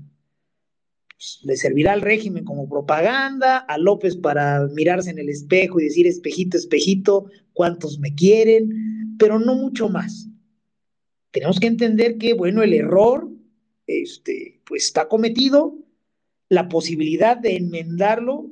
[1.43, 6.07] Le servirá al régimen como propaganda, a López para mirarse en el espejo y decir,
[6.07, 10.27] espejito, espejito, cuántos me quieren, pero no mucho más.
[11.31, 13.29] Tenemos que entender que, bueno, el error
[13.87, 15.77] este, pues está cometido,
[16.49, 18.51] la posibilidad de enmendarlo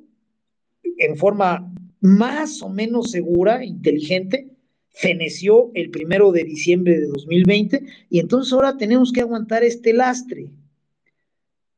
[0.97, 4.49] en forma más o menos segura, inteligente,
[4.89, 10.52] feneció el primero de diciembre de 2020 y entonces ahora tenemos que aguantar este lastre.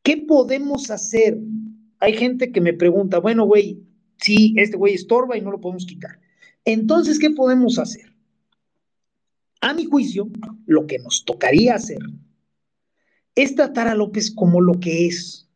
[0.06, 1.40] ¿Qué podemos hacer?
[2.00, 3.82] Hay gente que me pregunta, bueno, güey,
[4.18, 6.20] si este güey estorba y no lo podemos quitar.
[6.64, 8.14] Entonces, ¿qué podemos hacer?
[9.62, 10.30] A mi juicio,
[10.68, 11.98] lo que nos tocaría hacer
[13.34, 15.50] es tratar a López como lo que es,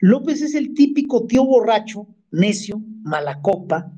[0.00, 3.92] López es el típico tío borracho, necio, mala copa,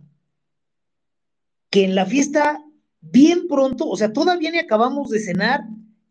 [1.71, 2.63] que en la fiesta,
[3.01, 5.63] bien pronto, o sea, todavía ni acabamos de cenar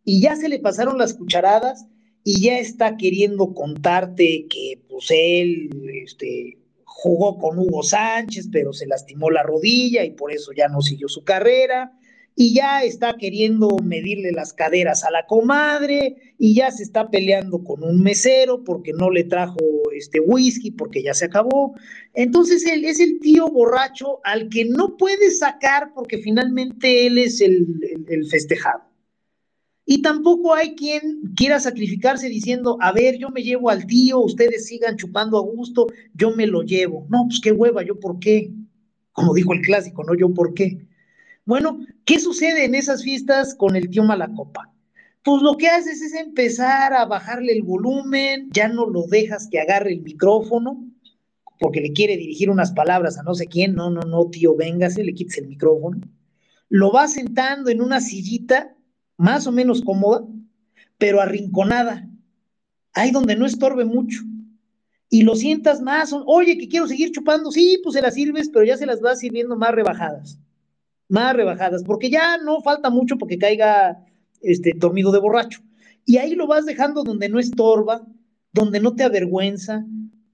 [0.03, 1.85] y ya se le pasaron las cucharadas
[2.29, 5.69] y ya está queriendo contarte que pues él
[6.03, 10.81] este, jugó con Hugo Sánchez, pero se lastimó la rodilla y por eso ya no
[10.81, 11.97] siguió su carrera
[12.35, 17.63] y ya está queriendo medirle las caderas a la comadre y ya se está peleando
[17.63, 19.59] con un mesero porque no le trajo
[19.95, 21.75] este whisky porque ya se acabó.
[22.13, 27.39] Entonces él es el tío borracho al que no puede sacar porque finalmente él es
[27.39, 27.65] el,
[28.09, 28.81] el festejado.
[29.89, 34.67] Y tampoco hay quien quiera sacrificarse diciendo, a ver, yo me llevo al tío, ustedes
[34.67, 37.07] sigan chupando a gusto, yo me lo llevo.
[37.09, 38.51] No, pues qué hueva, yo por qué.
[39.13, 40.85] Como dijo el clásico, no yo por qué.
[41.45, 44.73] Bueno, ¿qué sucede en esas fiestas con el tío Malacopa?
[45.23, 49.61] Pues lo que haces es empezar a bajarle el volumen, ya no lo dejas que
[49.61, 50.85] agarre el micrófono,
[51.61, 55.05] porque le quiere dirigir unas palabras a no sé quién, no, no, no, tío, véngase,
[55.05, 56.01] le quites el micrófono.
[56.67, 58.76] lo vas sentando en una sillita
[59.17, 60.25] más o menos cómoda,
[60.97, 62.07] pero arrinconada,
[62.93, 64.21] ahí donde no estorbe mucho.
[65.09, 68.65] Y lo sientas más, oye, que quiero seguir chupando, sí, pues se las sirves, pero
[68.65, 70.39] ya se las vas sirviendo más rebajadas,
[71.07, 74.03] más rebajadas, porque ya no falta mucho porque caiga
[74.41, 75.61] este dormido de borracho.
[76.05, 78.05] Y ahí lo vas dejando donde no estorba,
[78.53, 79.85] donde no te avergüenza,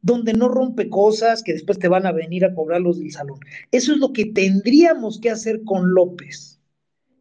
[0.02, 3.39] donde no rompe cosas que después te van a venir a cobrar los del salón.
[3.72, 6.60] Eso es lo que tendríamos que hacer con López.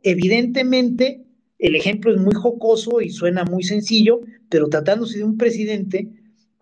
[0.03, 1.25] Evidentemente,
[1.63, 6.09] el ejemplo es muy jocoso y suena muy sencillo, pero tratándose de un presidente,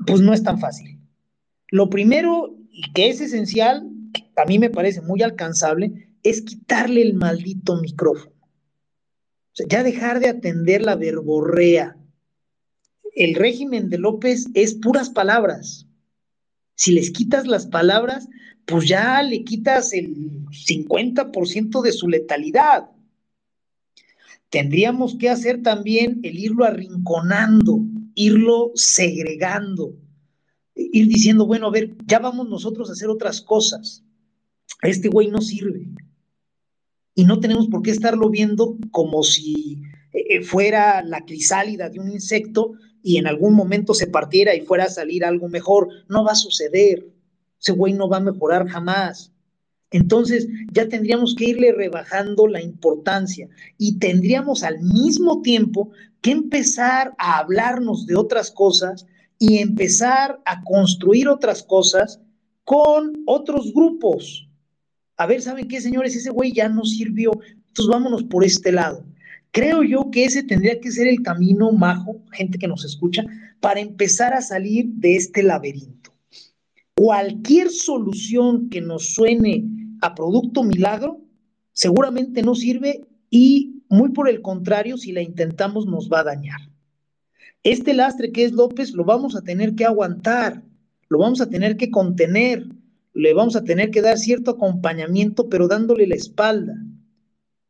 [0.07, 0.99] pues no es tan fácil.
[1.69, 7.01] Lo primero, y que es esencial, que a mí me parece muy alcanzable, es quitarle
[7.01, 8.35] el maldito micrófono.
[8.35, 11.97] O sea, ya dejar de atender la verborrea.
[13.17, 15.87] El régimen de López es puras palabras.
[16.75, 18.29] Si les quitas las palabras,
[18.67, 20.15] pues ya le quitas el
[20.51, 22.91] 50% de su letalidad
[24.51, 27.81] tendríamos que hacer también el irlo arrinconando,
[28.15, 29.97] irlo segregando,
[30.75, 34.05] ir diciendo, bueno, a ver, ya vamos nosotros a hacer otras cosas.
[34.83, 35.89] Este güey no sirve.
[37.15, 39.83] Y no tenemos por qué estarlo viendo como si
[40.13, 44.85] eh, fuera la crisálida de un insecto y en algún momento se partiera y fuera
[44.85, 45.89] a salir algo mejor.
[46.09, 47.07] No va a suceder.
[47.61, 49.30] Ese güey no va a mejorar jamás.
[49.91, 57.13] Entonces ya tendríamos que irle rebajando la importancia y tendríamos al mismo tiempo que empezar
[57.19, 59.07] a hablarnos de otras cosas
[59.39, 62.21] y empezar a construir otras cosas
[62.65, 64.49] con otros grupos.
[65.17, 66.15] A ver, ¿saben qué, señores?
[66.15, 67.33] Ese güey ya no sirvió,
[67.69, 69.05] entonces vámonos por este lado.
[69.51, 73.25] Creo yo que ese tendría que ser el camino majo, gente que nos escucha,
[73.59, 76.13] para empezar a salir de este laberinto.
[76.95, 79.65] Cualquier solución que nos suene
[80.01, 81.21] a producto milagro,
[81.73, 86.61] seguramente no sirve y muy por el contrario, si la intentamos nos va a dañar.
[87.63, 90.63] Este lastre que es López lo vamos a tener que aguantar,
[91.09, 92.67] lo vamos a tener que contener,
[93.13, 96.75] le vamos a tener que dar cierto acompañamiento, pero dándole la espalda.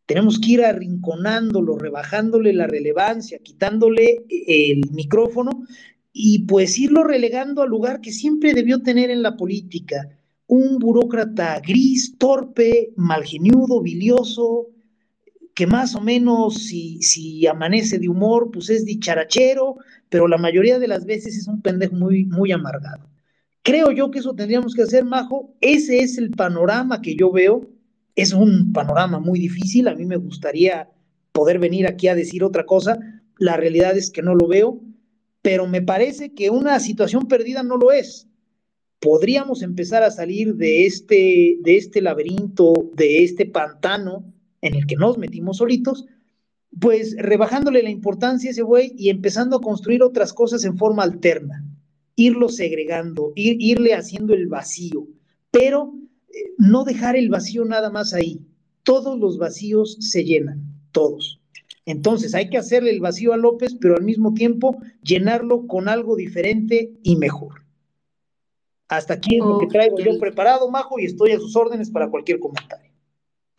[0.07, 5.65] Tenemos que ir arrinconándolo, rebajándole la relevancia, quitándole el micrófono
[6.13, 10.20] y pues irlo relegando al lugar que siempre debió tener en la política,
[10.51, 14.67] un burócrata gris, torpe, malgeniudo, bilioso,
[15.55, 19.77] que más o menos si, si, amanece de humor, pues es dicharachero,
[20.09, 23.09] pero la mayoría de las veces es un pendejo muy, muy amargado.
[23.63, 25.55] Creo yo que eso tendríamos que hacer, Majo.
[25.61, 27.71] Ese es el panorama que yo veo.
[28.17, 29.87] Es un panorama muy difícil.
[29.87, 30.91] A mí me gustaría
[31.31, 32.99] poder venir aquí a decir otra cosa.
[33.39, 34.81] La realidad es que no lo veo,
[35.43, 38.27] pero me parece que una situación perdida no lo es
[39.01, 44.25] podríamos empezar a salir de este, de este laberinto, de este pantano
[44.61, 46.07] en el que nos metimos solitos,
[46.79, 51.03] pues rebajándole la importancia a ese güey y empezando a construir otras cosas en forma
[51.03, 51.65] alterna,
[52.15, 55.09] irlo segregando, irle haciendo el vacío,
[55.51, 55.95] pero
[56.29, 58.41] eh, no dejar el vacío nada más ahí.
[58.83, 61.41] Todos los vacíos se llenan, todos.
[61.87, 66.15] Entonces hay que hacerle el vacío a López, pero al mismo tiempo llenarlo con algo
[66.17, 67.65] diferente y mejor.
[68.91, 72.11] Hasta aquí es lo que traigo yo preparado, Majo, y estoy a sus órdenes para
[72.11, 72.91] cualquier comentario.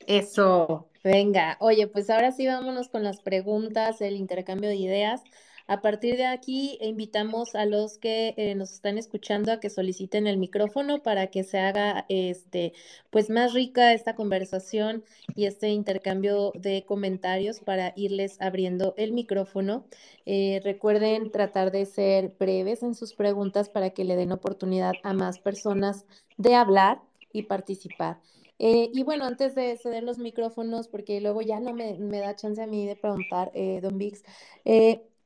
[0.06, 1.56] Eso, venga.
[1.62, 5.24] Oye, pues ahora sí vámonos con las preguntas, el intercambio de ideas.
[5.72, 10.28] A partir de aquí, invitamos a los que eh, nos están escuchando a que soliciten
[10.28, 12.74] el micrófono para que se haga este,
[13.10, 19.86] pues más rica esta conversación y este intercambio de comentarios para irles abriendo el micrófono.
[20.26, 25.14] Eh, recuerden tratar de ser breves en sus preguntas para que le den oportunidad a
[25.14, 26.04] más personas
[26.36, 28.20] de hablar y participar.
[28.60, 32.62] Eh, y bueno, antes de ceder los micrófonos, porque luego ya no me, da chance
[32.62, 34.22] a mí de preguntar, don Vix,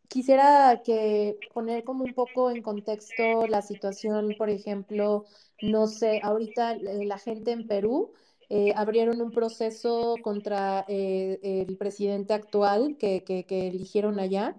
[0.09, 5.25] quisiera que poner como un poco en contexto la situación, por ejemplo,
[5.61, 8.13] no sé, ahorita eh, la gente en Perú
[8.49, 14.55] eh, abrieron un proceso contra eh, el presidente actual que, que, que, eligieron allá,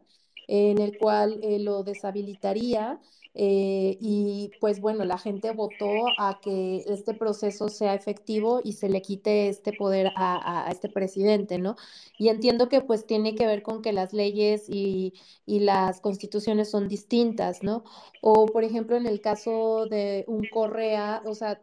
[0.49, 3.01] en el cual lo deshabilitaría
[3.39, 8.89] eh, y pues bueno, la gente votó a que este proceso sea efectivo y se
[8.89, 11.77] le quite este poder a, este presidente, ¿no?
[12.19, 15.13] Y entiendo que pues tiene que ver con que las leyes y,
[15.47, 17.85] las constituciones son distintas, ¿no?
[18.23, 21.61] O por ejemplo en el caso de un Correa, o sea,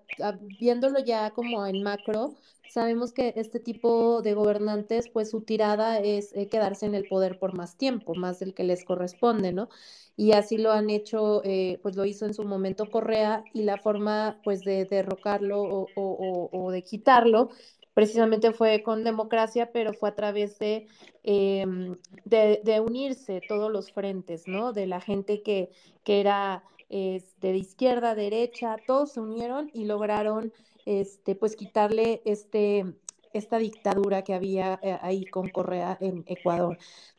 [0.60, 2.36] viéndolo ya como en macro,
[2.70, 7.40] sabemos que este tipo de gobernantes pues su tirada es eh, quedarse en el poder
[7.40, 9.70] por más tiempo, más del que les corresponde, ¿no?
[10.16, 13.78] Y así lo han hecho, eh, pues lo hizo en su momento Correa y la
[13.78, 17.50] forma pues de derrocarlo o, o, o de quitarlo
[17.94, 20.88] precisamente fue con democracia, pero fue a través de,
[21.24, 24.74] em, de, unirse todos los frentes, ¿no?
[24.74, 25.70] De la gente que,
[26.04, 30.52] que era este, de izquierda, derecha, todos se unieron y lograron
[30.86, 32.86] este, pues quitarle este,
[33.34, 36.78] esta dictadura que había eh, ahí con Correa en Ecuador.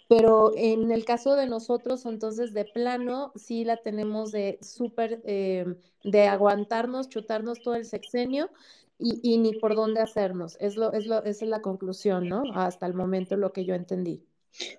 [0.09, 5.77] Pero en el caso de nosotros, entonces de plano, sí la tenemos de súper, em,
[6.03, 8.51] de aguantarnos, chutarnos todo el sexenio
[8.99, 10.57] y, ni por dónde hacernos.
[10.61, 12.43] Es lo, es lo, esa es la conclusión, ¿no?
[12.55, 14.23] Hasta el momento lo que yo entendí.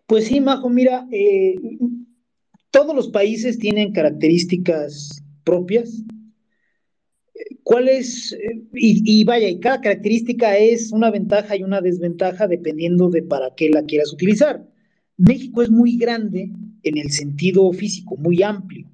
[0.08, 1.56] Pues sí, Majo, mira, eh,
[2.72, 6.04] todos los países tienen características propias.
[7.64, 8.32] ¿Cuál es?
[8.32, 13.24] Eh, y, y, vaya, y cada característica es una ventaja y una desventaja dependiendo de
[13.24, 14.66] para qué la quieras utilizar.
[15.18, 16.52] México es muy grande
[16.84, 18.90] en el sentido físico, muy amplio.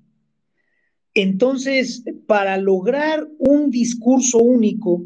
[1.13, 5.03] Entonces, para lograr un discurso único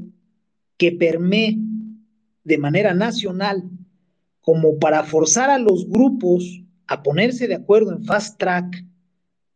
[0.78, 1.58] que permee
[2.44, 3.70] de manera nacional,
[4.42, 8.86] como para forzar a los grupos a ponerse de acuerdo en fast track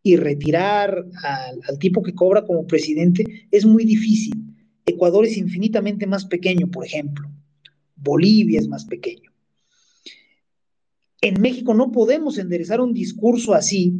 [0.02, 4.34] y retirar al, tipo que cobra como presidente, es muy difícil.
[4.86, 7.30] Ecuador es infinitamente más pequeño, por ejemplo.
[7.96, 9.29] Bolivia es más pequeño.
[11.22, 14.00] En México no podemos enderezar un discurso así.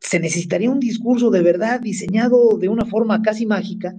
[0.00, 3.96] Se necesitaría un discurso de verdad diseñado de una forma casi mágica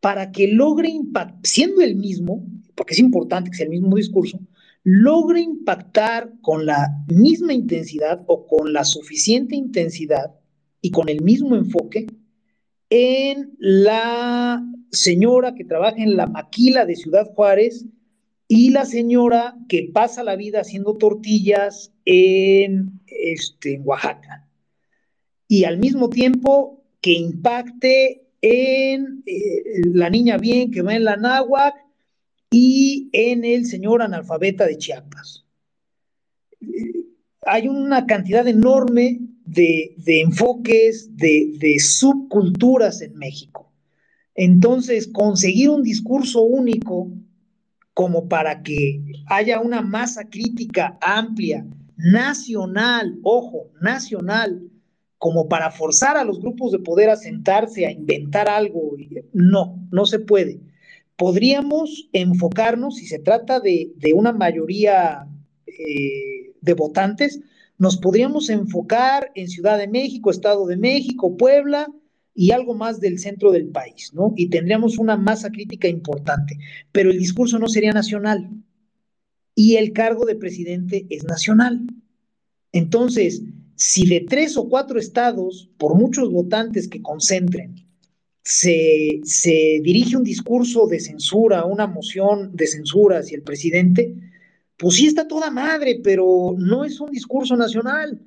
[0.00, 4.40] para que logre impactar, siendo el mismo, porque es importante que sea el mismo discurso,
[4.84, 10.34] logre impactar con la misma intensidad o con la suficiente intensidad
[10.80, 12.06] y con el mismo enfoque
[12.88, 17.84] en la señora que trabaja en la maquila de Ciudad Juárez
[18.48, 24.48] y la señora que pasa la vida haciendo tortillas en, este, en Oaxaca
[25.46, 31.16] y al mismo tiempo que impacte en eh, la niña bien que va en la
[31.16, 31.74] náhuac
[32.50, 35.44] y en el señor analfabeta de Chiapas.
[37.42, 43.72] hay una cantidad enorme de, enfoques, de, de subculturas en México.
[44.34, 47.10] Entonces, conseguir un discurso único
[47.98, 54.62] como para que haya una masa crítica amplia, nacional, ojo, nacional,
[55.18, 58.92] como para forzar a los grupos de poder a sentarse, a inventar algo.
[59.32, 60.60] No, no se puede.
[61.16, 65.26] Podríamos enfocarnos, si se trata de, una mayoría
[65.66, 67.40] eh, de votantes,
[67.78, 71.88] nos podríamos enfocar en Ciudad de México, Estado de México, Puebla
[72.40, 74.32] y algo más del centro del país, ¿no?
[74.36, 76.56] Y tendríamos una masa crítica importante,
[76.92, 78.48] pero el discurso no sería nacional
[79.56, 81.84] y el cargo de presidente es nacional.
[82.70, 83.42] Entonces,
[83.74, 87.74] si de tres o cuatro estados, por muchos votantes que concentren,
[88.44, 89.20] se,
[89.82, 94.14] dirige un discurso de censura, una moción de censura hacia el presidente,
[94.76, 98.22] pues sí está toda madre, pero no es un discurso nacional.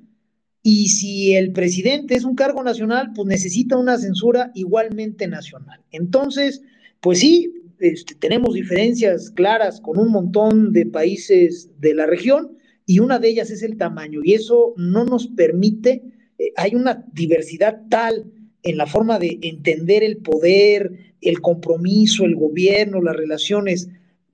[0.62, 5.80] Y si el presidente es un cargo nacional, pues necesita una censura igualmente nacional.
[5.90, 6.62] Entonces,
[7.00, 12.56] pues sí, este, tenemos diferencias claras con un montón de países de la región,
[12.86, 16.02] y una de ellas es el tamaño y eso no nos permite,
[16.38, 18.26] eh, hay una diversidad tal
[18.62, 23.88] en la forma de entender el poder, el compromiso, el gobierno, las relaciones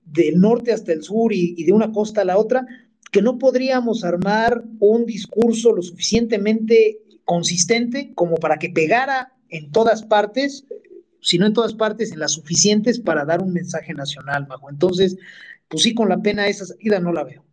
[0.05, 2.65] del norte hasta el sur y, y de una costa a la otra,
[3.11, 10.03] que no podríamos armar un discurso lo suficientemente consistente como para que pegara en todas
[10.03, 10.65] partes,
[11.21, 14.69] si no en todas partes, en las suficientes para dar un mensaje nacional, Majo.
[14.69, 15.17] Entonces,
[15.67, 17.43] pues sí, con la pena esa salida no la veo.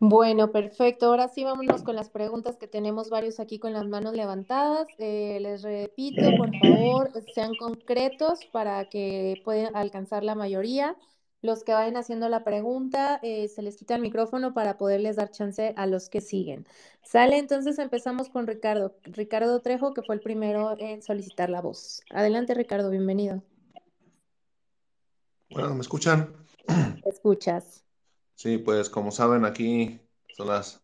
[0.00, 1.06] Bueno, perfecto.
[1.06, 4.86] Ahora sí, vámonos con las preguntas que tenemos varios aquí con las manos levantadas.
[4.98, 10.96] Eh, les repito, por favor, sean concretos para que puedan alcanzar la mayoría.
[11.40, 15.30] Los que vayan haciendo la pregunta, eh, se les quita el micrófono para poderles dar
[15.30, 16.66] chance a los que siguen.
[17.02, 18.96] Sale, entonces empezamos con Ricardo.
[19.04, 22.02] Ricardo Trejo, que fue el primero en solicitar la voz.
[22.10, 23.42] Adelante, Ricardo, bienvenido.
[25.50, 26.34] Bueno, ¿me escuchan?
[27.06, 27.84] escuchas?
[28.34, 30.00] Sí, pues como saben, aquí
[30.36, 30.82] son las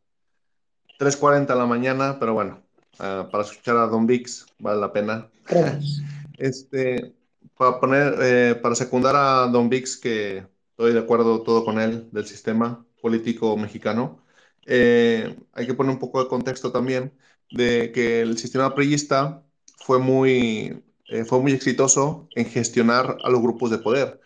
[0.98, 2.62] 3.40 de la mañana, pero bueno,
[3.00, 5.28] ah, para escuchar a Don Vix vale la pena.
[6.38, 7.14] este,
[7.56, 12.08] para poner, eh, para secundar a Don Vix, que estoy de acuerdo todo con él,
[12.12, 14.22] del sistema político mexicano,
[14.66, 17.12] eh, hay que poner un poco de contexto también
[17.50, 19.42] de que el sistema priista
[19.76, 24.20] fue muy, eh, fue muy exitoso en gestionar a los grupos de poder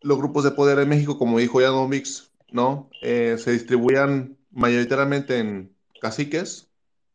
[0.00, 2.90] los grupos de poder en México, como dijo ya Don Vix, ¿no?
[3.02, 6.68] Eh, se distribuían mayoritariamente en caciques,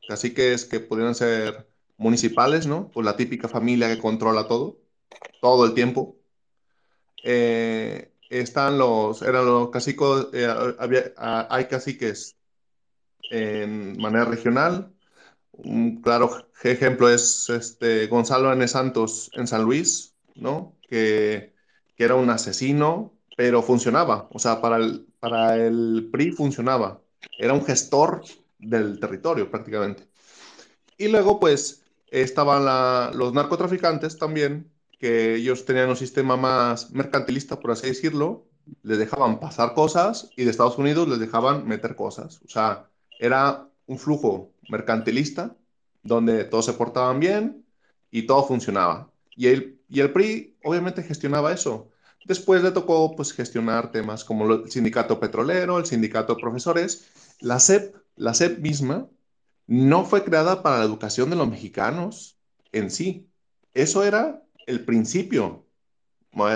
[0.08, 1.68] caciques que podrían ser
[2.04, 2.90] municipales, ¿no?
[2.92, 4.78] Pues la típica familia que controla todo,
[5.42, 6.18] todo el tiempo.
[7.24, 10.48] Eh, están los, eran los caciques, eh,
[10.80, 11.14] había,
[11.50, 12.36] hay caciques
[13.32, 14.92] en manera regional.
[15.54, 18.68] Un claro ejemplo es este Gonzalo N.
[18.68, 20.76] Santos en San Luis, ¿no?
[20.90, 21.54] Que,
[21.96, 24.28] que era un asesino, pero funcionaba.
[24.32, 27.02] O sea, para el, para el PRI funcionaba.
[27.38, 28.24] Era un gestor
[28.60, 30.08] del territorio prácticamente.
[30.98, 31.83] Y luego, pues,
[32.22, 38.46] estaban los narcotraficantes también, que ellos tenían un sistema más mercantilista, por así decirlo,
[38.84, 42.40] les dejaban pasar cosas y de Estados Unidos les dejaban meter cosas.
[42.46, 42.88] O sea,
[43.20, 45.56] era un flujo mercantilista
[46.04, 47.66] donde todos se portaban bien
[48.12, 49.10] y todo funcionaba.
[49.36, 51.90] Y el, y el PRI obviamente gestionaba eso.
[52.26, 57.10] Después le tocó pues, gestionar temas como el sindicato petrolero, el sindicato de profesores.
[57.40, 59.08] La SEP, la SEP misma,
[59.68, 62.38] no fue creada para la educación de los mexicanos
[62.72, 63.30] en sí.
[63.74, 65.66] Eso era el principio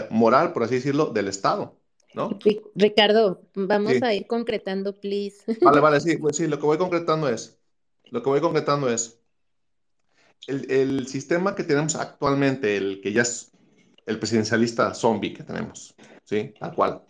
[0.10, 1.78] moral, por así decirlo, del Estado,
[2.14, 2.38] ¿no?
[2.76, 5.38] Ricardo, vamos a ir concretando, please.
[5.62, 7.60] Vale, vale, sí, pues sí, lo que voy concretando es,
[8.06, 9.20] lo que voy concretando es,
[10.48, 13.52] el, el sistema que tenemos actualmente, el que ya es
[14.06, 16.54] el presidencialista zombie que tenemos, ¿sí?
[16.60, 17.02] Tal cual.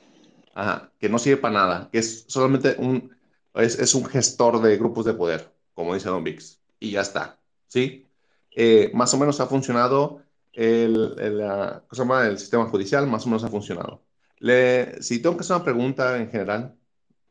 [0.56, 3.16] Ajá, que no sirve para nada, que es solamente un,
[3.54, 7.40] es, es un gestor de grupos de poder como dice Don Vix, y ya está,
[7.68, 8.08] ¿sí?
[8.50, 13.50] Eh, más o menos ha funcionado el, el, el, sistema judicial, más o menos ha
[13.50, 14.04] funcionado.
[14.40, 16.76] Le, si tengo que hacer una pregunta en general,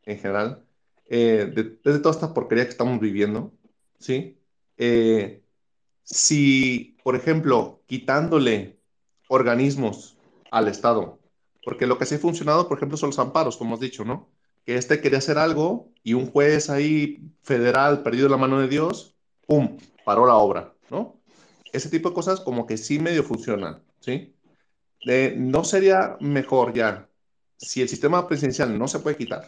[0.04, 0.64] en general,
[1.06, 1.50] eh,
[1.82, 3.52] desde toda esta porquería que estamos viviendo,
[3.98, 4.38] ¿sí?
[4.76, 5.42] Eh,
[6.04, 8.78] si, por ejemplo, quitándole
[9.26, 10.18] organismos
[10.52, 11.18] al Estado,
[11.64, 14.28] porque lo que sí ha funcionado, por ejemplo, son los amparos, como has dicho, ¿no?
[14.66, 19.14] Que este quería hacer algo y un juez ahí federal perdido la mano de Dios,
[19.46, 21.20] ¡pum!, paró la obra, ¿no?
[21.72, 24.34] Ese tipo de cosas como que sí medio funcionan, ¿sí?
[25.36, 27.08] ¿No sería mejor ya,
[27.56, 29.46] si el sistema presidencial no se puede quitar,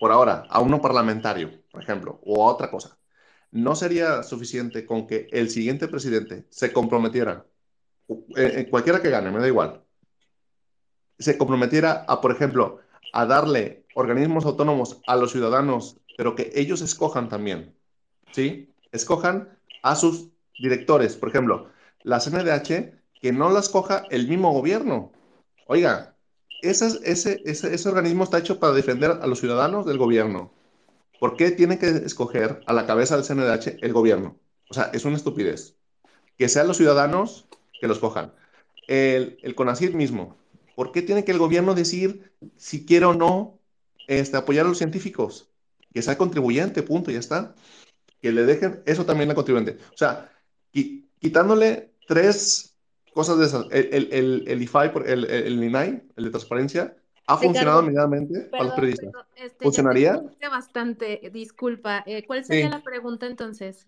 [0.00, 2.98] por ahora, a uno parlamentario, por ejemplo, o a otra cosa,
[3.52, 7.46] ¿no sería suficiente con que el siguiente presidente se comprometiera,
[8.36, 9.84] eh, cualquiera que gane, me da igual,
[11.18, 12.80] se comprometiera a, por ejemplo,
[13.12, 17.74] a darle organismos autónomos a los ciudadanos, pero que ellos escojan también,
[18.32, 18.72] ¿sí?
[18.92, 19.48] Escojan
[19.82, 20.28] a sus
[20.58, 21.16] directores.
[21.16, 21.68] Por ejemplo,
[22.02, 25.12] la CNDH, que no la escoja el mismo gobierno.
[25.66, 26.14] Oiga,
[26.62, 30.52] ese, ese, ese, organismo está hecho para defender a los ciudadanos del gobierno.
[31.18, 34.36] ¿Por qué tiene que escoger a la cabeza del CNDH el gobierno?
[34.70, 35.76] O sea, es una estupidez.
[36.38, 37.46] Que sean los ciudadanos
[37.80, 38.32] que los cojan.
[38.88, 40.40] El, el CONACYT mismo,
[40.80, 43.59] ¿Por qué tiene que el gobierno decir si quiere o no
[44.18, 45.50] este, apoyar a los científicos?
[45.92, 47.54] Que sea contribuyente, punto, ya está.
[48.20, 49.78] Que le dejen eso también la contribuyente.
[49.92, 50.30] O sea,
[51.20, 52.76] quitándole tres
[53.12, 53.66] cosas de esas.
[53.70, 56.96] El, el, el, IFAI, el, el, INAI, el de transparencia,
[57.26, 59.10] ha funcionado inmediatamente para los periodistas.
[59.36, 60.22] Este, ¿Funcionaría?
[60.50, 62.02] bastante, disculpa.
[62.06, 63.86] Eh, ¿Cuál sería la pregunta entonces?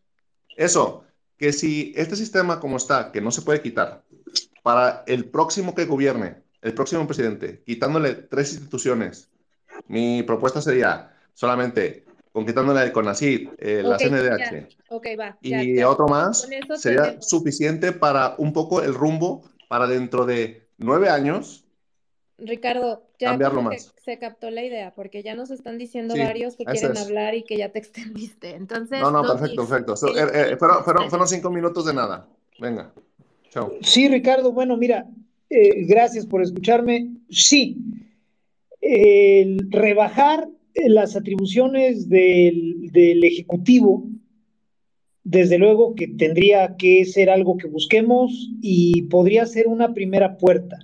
[0.56, 1.04] Eso,
[1.36, 4.04] que si este sistema como está, que no se puede quitar,
[4.62, 9.28] para el próximo que gobierne, el próximo presidente, quitándole tres instituciones,
[9.88, 14.68] mi propuesta sería solamente con quitándole el CONACYT, eh, la CNDH
[15.42, 21.64] y otro más, sería suficiente para un poco el rumbo para dentro de nueve años.
[22.38, 23.94] Ricardo, ya cambiarlo más.
[24.02, 27.56] se captó la idea, porque ya nos están diciendo varios que quieren hablar y que
[27.56, 28.54] ya te extendiste.
[28.54, 29.94] Entonces, no, no, perfecto, perfecto.
[30.16, 32.26] Eh, eh, fueron, fueron cinco minutos de nada.
[32.58, 32.92] Venga,
[33.50, 33.72] chao.
[33.82, 35.06] Sí, Ricardo, bueno, mira,
[35.50, 37.10] eh, gracias por escucharme.
[37.30, 37.76] Sí,
[38.82, 42.90] el rebajar las atribuciones del,
[43.24, 44.08] Ejecutivo,
[45.24, 50.76] desde luego que tendría que ser algo que busquemos y podría ser una primera puerta.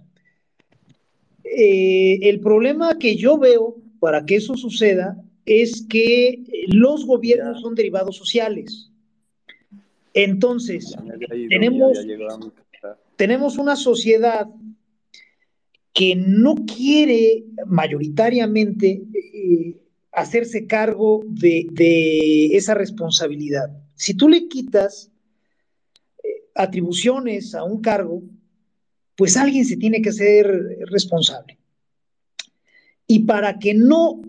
[1.45, 7.75] Eh, el problema que yo veo para que eso suceda es que los gobiernos son
[7.75, 8.91] derivados sociales.
[10.15, 10.95] Entonces,
[11.49, 11.99] tenemos
[13.19, 14.47] tenemos una sociedad
[15.99, 19.77] que no quiere mayoritariamente eh,
[20.13, 23.77] hacerse cargo de, esa responsabilidad.
[23.97, 25.11] Si tú le quitas
[26.23, 28.23] eh, atribuciones a un cargo,
[29.17, 30.47] pues alguien se tiene que hacer
[30.87, 31.59] responsable.
[33.09, 34.23] Y para que no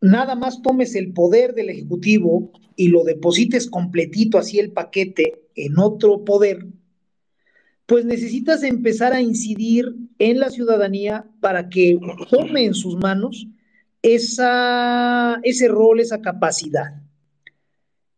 [0.00, 5.78] nada más tomes el poder del Ejecutivo y lo deposites completito así el paquete en
[5.78, 6.66] otro poder,
[7.88, 13.48] pues necesitas empezar a incidir en la ciudadanía para que tome en sus manos
[14.02, 17.00] esa, ese rol, esa capacidad.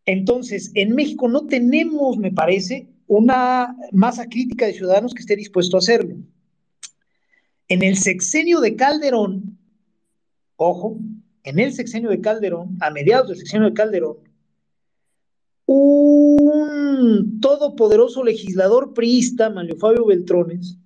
[0.07, 5.77] Entonces, en México no tenemos, me parece, una masa crítica de ciudadanos que esté dispuesto
[5.77, 6.17] a hacerlo.
[7.69, 9.57] En el sexenio de Calderón,
[10.57, 10.99] ojo,
[11.45, 14.17] en el sexenio de Calderón, a mediados del sexenio de Calderón,
[15.73, 20.77] un todopoderoso legislador priista, Manlio Fabio Beltrones,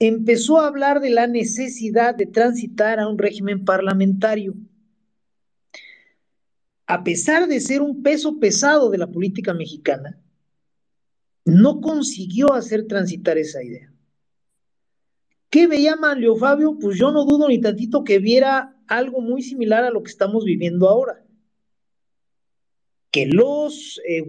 [0.00, 4.54] empezó a hablar de la necesidad de transitar a un régimen parlamentario.
[6.88, 10.20] A pesar de ser un peso pesado de la política mexicana,
[11.44, 13.92] no consiguió hacer transitar esa idea.
[15.50, 16.76] ¿Qué veía Manlio Fabio?
[16.80, 20.44] Pues yo no dudo ni tantito que viera algo muy similar a lo que estamos
[20.44, 21.25] viviendo ahora.
[23.16, 24.22] Que los eh,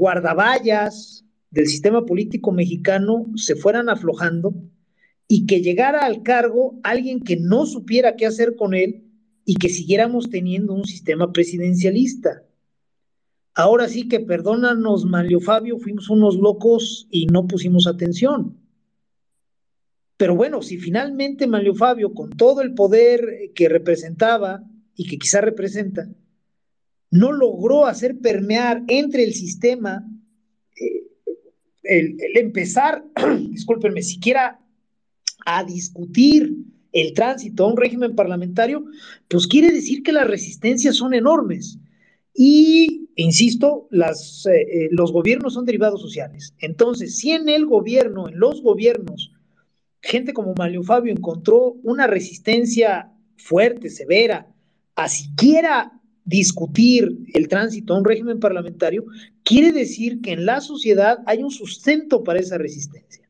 [1.52, 4.54] del sistema político mexicano se fueran aflojando
[5.28, 9.04] y que llegara al cargo alguien que no supiera qué hacer con él
[9.44, 12.44] y que siguiéramos teniendo un sistema presidencialista.
[13.54, 18.58] Ahora sí que perdónanos, Manlio Fabio, fuimos unos locos y no pusimos atención.
[20.16, 24.64] Pero bueno, si finalmente Manlio Fabio, con todo el poder que representaba
[24.96, 26.08] y que quizá representa,
[27.12, 30.06] no logró hacer permear entre el sistema
[30.80, 31.08] eh,
[31.84, 33.04] el, empezar,
[33.50, 34.60] discúlpenme, siquiera
[35.46, 36.56] a discutir
[36.92, 38.86] el tránsito a un régimen parlamentario,
[39.28, 41.80] pues quiere decir que las resistencias son enormes.
[42.34, 46.54] Y, insisto, las, eh, eh, los gobiernos son derivados sociales.
[46.60, 49.32] Entonces, si en el gobierno, en los gobiernos,
[50.02, 54.54] gente como Manlio Fabio encontró una resistencia fuerte, severa,
[54.96, 55.97] a siquiera
[56.28, 59.06] discutir el tránsito a un régimen parlamentario,
[59.44, 63.24] quiere decir que en la sociedad hay un sustento para esa resistencia.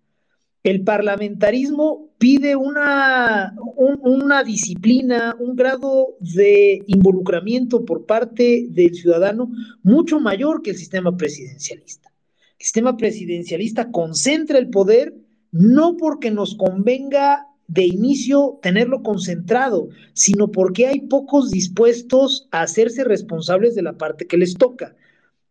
[0.63, 9.49] El parlamentarismo pide una, una disciplina, un grado de involucramiento por parte del ciudadano
[9.83, 12.11] mucho mayor que el sistema presidencialista.
[12.59, 15.13] El sistema presidencialista concentra el poder
[15.51, 23.03] no porque nos convenga de inicio tenerlo concentrado, sino porque hay pocos dispuestos a hacerse
[23.03, 24.95] responsables de la parte que les toca.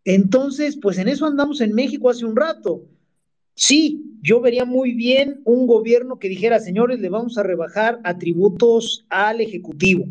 [0.04, 2.84] Entonces, pues en eso andamos en México hace un rato.
[3.54, 9.06] Sí, yo vería muy bien un gobierno que dijera, señores, le vamos a rebajar atributos
[9.08, 10.06] al Ejecutivo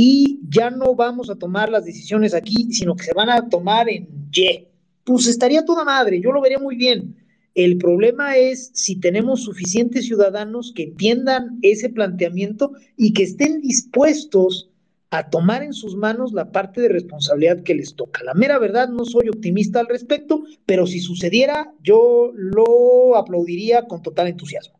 [0.00, 3.88] y ya no vamos a tomar las decisiones aquí, sino que se van a tomar
[3.88, 4.66] en Y.
[5.02, 7.16] Pues estaría toda madre, yo lo vería muy bien.
[7.54, 14.70] El problema es si tenemos suficientes ciudadanos que entiendan ese planteamiento y que estén dispuestos
[15.10, 18.22] a tomar en sus manos la parte de responsabilidad que les toca.
[18.24, 24.02] La mera verdad, no soy optimista al respecto, pero si sucediera, yo lo aplaudiría con
[24.02, 24.77] total entusiasmo.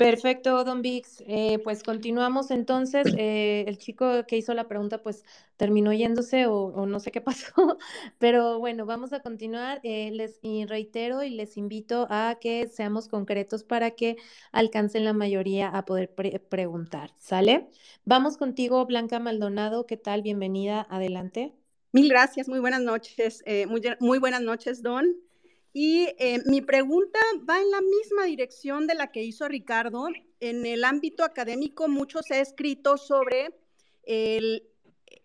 [0.00, 1.22] Perfecto, Don Vix.
[1.26, 3.06] Eh, pues continuamos entonces.
[3.18, 5.24] Eh, el chico que hizo la pregunta pues
[5.58, 7.76] terminó yéndose o, no sé qué pasó,
[8.18, 9.80] pero bueno, vamos a continuar.
[9.82, 14.16] Eh, les reitero y les invito a que seamos concretos para que
[14.52, 16.14] alcancen la mayoría a poder
[16.48, 17.12] preguntar.
[17.18, 17.68] ¿Sale?
[18.06, 19.84] Vamos contigo, Blanca Maldonado.
[19.84, 20.22] ¿Qué tal?
[20.22, 20.86] Bienvenida.
[20.88, 21.54] Adelante.
[21.92, 22.48] Mil gracias.
[22.48, 23.44] Muy buenas noches.
[23.68, 25.29] muy, muy buenas noches, Don.
[25.72, 30.08] Y eh, mi pregunta va en la misma dirección de la que hizo Ricardo.
[30.40, 33.54] En el ámbito académico, mucho se ha escrito sobre
[34.02, 34.68] el,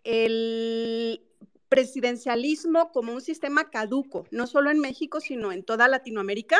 [0.04, 1.20] el
[1.68, 6.58] presidencialismo como un sistema caduco, no solo en México, sino en toda Latinoamérica.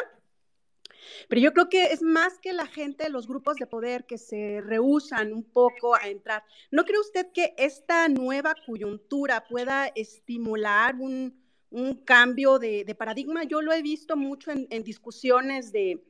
[1.28, 4.60] Pero yo creo que es más que la gente los grupos de poder que se
[4.60, 6.42] rehusan un poco a entrar.
[6.72, 11.45] ¿No cree usted que esta nueva coyuntura pueda estimular un,
[11.76, 13.44] un cambio de, paradigma.
[13.44, 16.00] Yo lo he visto mucho en, discusiones de,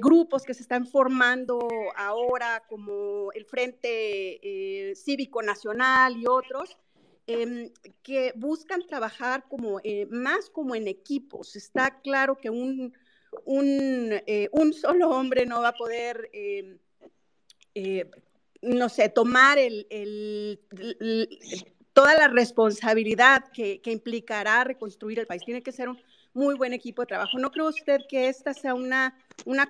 [0.00, 6.76] grupos que se están formando ahora, como el Frente eh, Cívico Nacional y otros,
[7.28, 7.70] em,
[8.02, 11.54] que buscan trabajar como, eh, más como en equipos.
[11.54, 12.92] Está claro que un,
[13.46, 16.76] eh, solo hombre no va a poder em,
[18.62, 19.86] no sé, tomar el,
[21.92, 25.42] toda la responsabilidad que, implicará reconstruir el país.
[25.44, 25.98] Tiene que ser un
[26.32, 27.38] muy buen equipo de trabajo.
[27.38, 29.14] ¿No cree usted que esta sea una,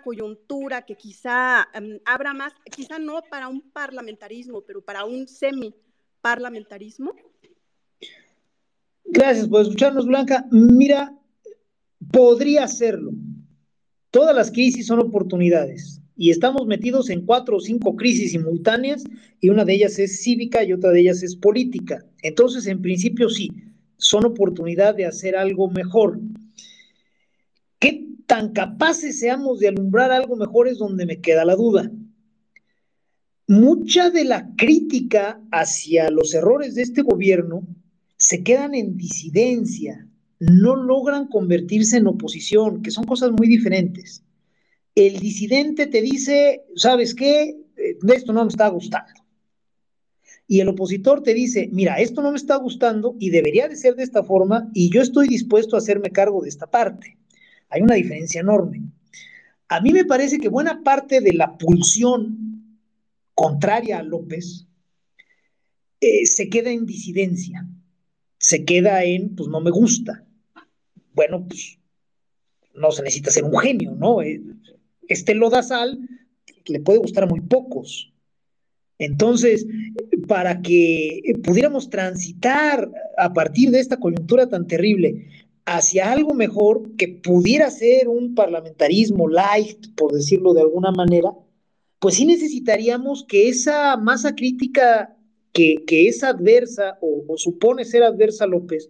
[0.05, 7.15] coyuntura que quizá em, abra más, quizá no para un parlamentarismo, pero para un semi-parlamentarismo?
[9.05, 10.47] Gracias por escucharnos, Blanca.
[10.51, 11.13] Mira,
[12.13, 13.13] podría serlo.
[14.11, 19.05] Todas las crisis son oportunidades y estamos metidos en cuatro o cinco crisis simultáneas
[19.41, 22.05] y una de ellas es cívica y otra de ellas es política.
[22.21, 23.51] Entonces, en principio sí,
[23.97, 26.21] son oportunidad de hacer algo mejor.
[27.79, 31.91] ¿Qué tan capaces seamos de alumbrar algo mejor es donde me queda la duda?
[33.49, 37.67] mucha de la crítica hacia los errores de este gobierno
[38.17, 40.07] se quedan en disidencia,
[40.39, 44.23] no logran convertirse en oposición, que son cosas muy diferentes.
[45.07, 47.57] El disidente te dice, ¿sabes qué?
[47.77, 49.21] Eh, esto no me está gustando.
[50.47, 53.95] Y el opositor te dice, mira, esto no me está gustando y debería de ser
[53.95, 57.17] de esta forma y yo estoy dispuesto a hacerme cargo de esta parte.
[57.71, 58.83] Hay una diferencia enorme.
[59.69, 62.77] A mí me parece que buena parte de la pulsión
[63.35, 64.67] contraria a López
[66.01, 67.67] eh, se queda en disidencia,
[68.39, 70.25] se queda en, pues no me gusta.
[71.15, 71.79] Bueno, pues
[72.75, 74.21] no se necesita ser un genio, ¿no?
[74.21, 74.43] Eh,
[75.11, 75.99] este lodazal
[76.67, 78.13] le puede gustar a muy pocos.
[78.99, 79.67] Entonces,
[80.29, 85.27] para que pudiéramos transitar a partir de esta coyuntura tan terrible
[85.65, 91.33] hacia algo mejor que pudiera ser un parlamentarismo light, por decirlo de alguna manera,
[91.99, 95.17] pues sí necesitaríamos que esa masa crítica
[95.53, 98.89] que, es adversa o, supone ser adversa López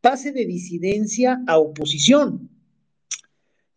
[0.00, 2.48] pase de disidencia a oposición.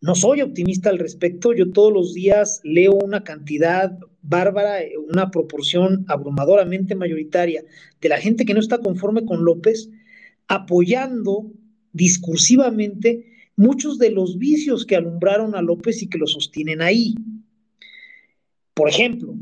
[0.02, 6.04] No soy optimista al respecto, yo todos los días leo una cantidad bárbara, una proporción
[6.08, 7.64] abrumadoramente mayoritaria
[8.00, 9.90] de la gente que no está conforme con López,
[10.48, 11.52] apoyando
[11.92, 17.14] discursivamente muchos de los vicios que alumbraron a López y que lo sostienen ahí.
[18.74, 19.36] Por ejemplo,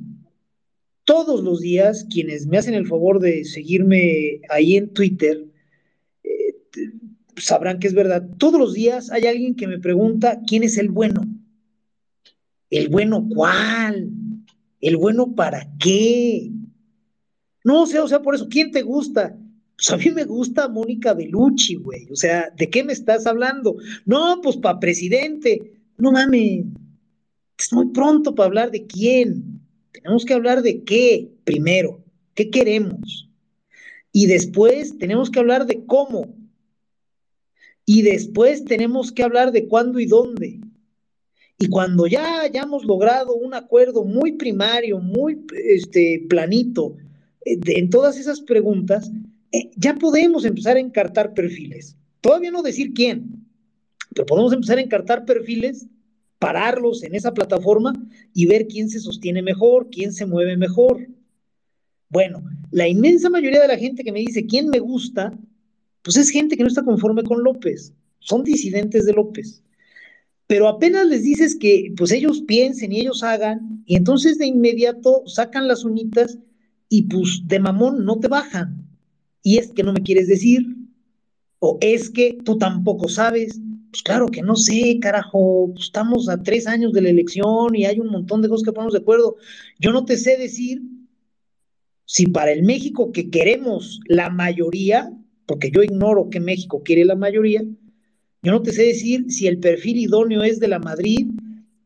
[1.05, 5.43] todos los días quienes me hacen el favor de seguirme ahí en Twitter,
[7.37, 8.29] sabrán que es verdad.
[8.39, 11.23] Todos los días hay alguien que me pregunta quién es el bueno.
[12.71, 14.11] ¿El bueno cuál?
[14.81, 16.51] ¿El bueno para qué?
[17.65, 19.37] No, o sea, o sea, por eso, ¿quién te gusta?
[19.77, 22.07] Pues a mí me gusta Mónica Bellucci, güey.
[22.11, 23.77] O sea, ¿de qué me estás hablando?
[24.05, 25.73] No, pues para presidente.
[25.97, 26.65] No mames.
[27.59, 29.61] Es muy pronto para hablar de quién.
[29.93, 32.03] Tenemos que hablar de qué primero.
[32.35, 33.29] ¿Qué queremos?
[34.13, 36.35] Y después tenemos que hablar de cómo.
[37.93, 40.61] Y después tenemos que hablar de cuándo y dónde.
[41.59, 46.95] Y cuando ya hayamos logrado un acuerdo muy primario, muy este, planito
[47.45, 49.11] eh, en todas esas preguntas,
[49.51, 51.97] eh, ya podemos empezar a encartar perfiles.
[52.21, 53.45] Todavía no decir quién,
[54.15, 55.89] pero podemos empezar a encartar perfiles,
[56.39, 57.93] pararlos en esa plataforma
[58.33, 61.09] y ver quién se sostiene mejor, quién se mueve mejor.
[62.09, 65.37] Bueno, la inmensa mayoría de la gente que me dice quién me gusta,
[66.03, 69.63] pues es gente que no está conforme con López, son disidentes de López.
[70.47, 75.23] Pero apenas les dices que pues ellos piensen y ellos hagan, y entonces de inmediato
[75.27, 76.39] sacan las uñitas
[76.89, 78.85] y pues de mamón no te bajan.
[79.43, 80.67] Y es que no me quieres decir,
[81.61, 83.61] o es que tú tampoco sabes.
[83.91, 87.87] Pues claro que no sé, carajo, pues, estamos a tres años de la elección y
[87.87, 89.37] hay un montón de cosas que ponemos de acuerdo.
[89.79, 90.83] Yo no te sé decir
[92.05, 95.13] si para el México que queremos la mayoría,
[95.51, 97.65] porque yo ignoro que México quiere la mayoría,
[98.41, 101.27] yo no te sé decir si el perfil idóneo es de la Madrid,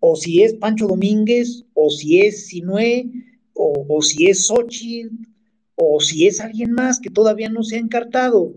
[0.01, 3.11] o si es Pancho Domínguez, o si es Sinué,
[3.55, 5.17] o, si es Xochitl,
[5.77, 8.53] o si es alguien más que todavía no se ha encartado.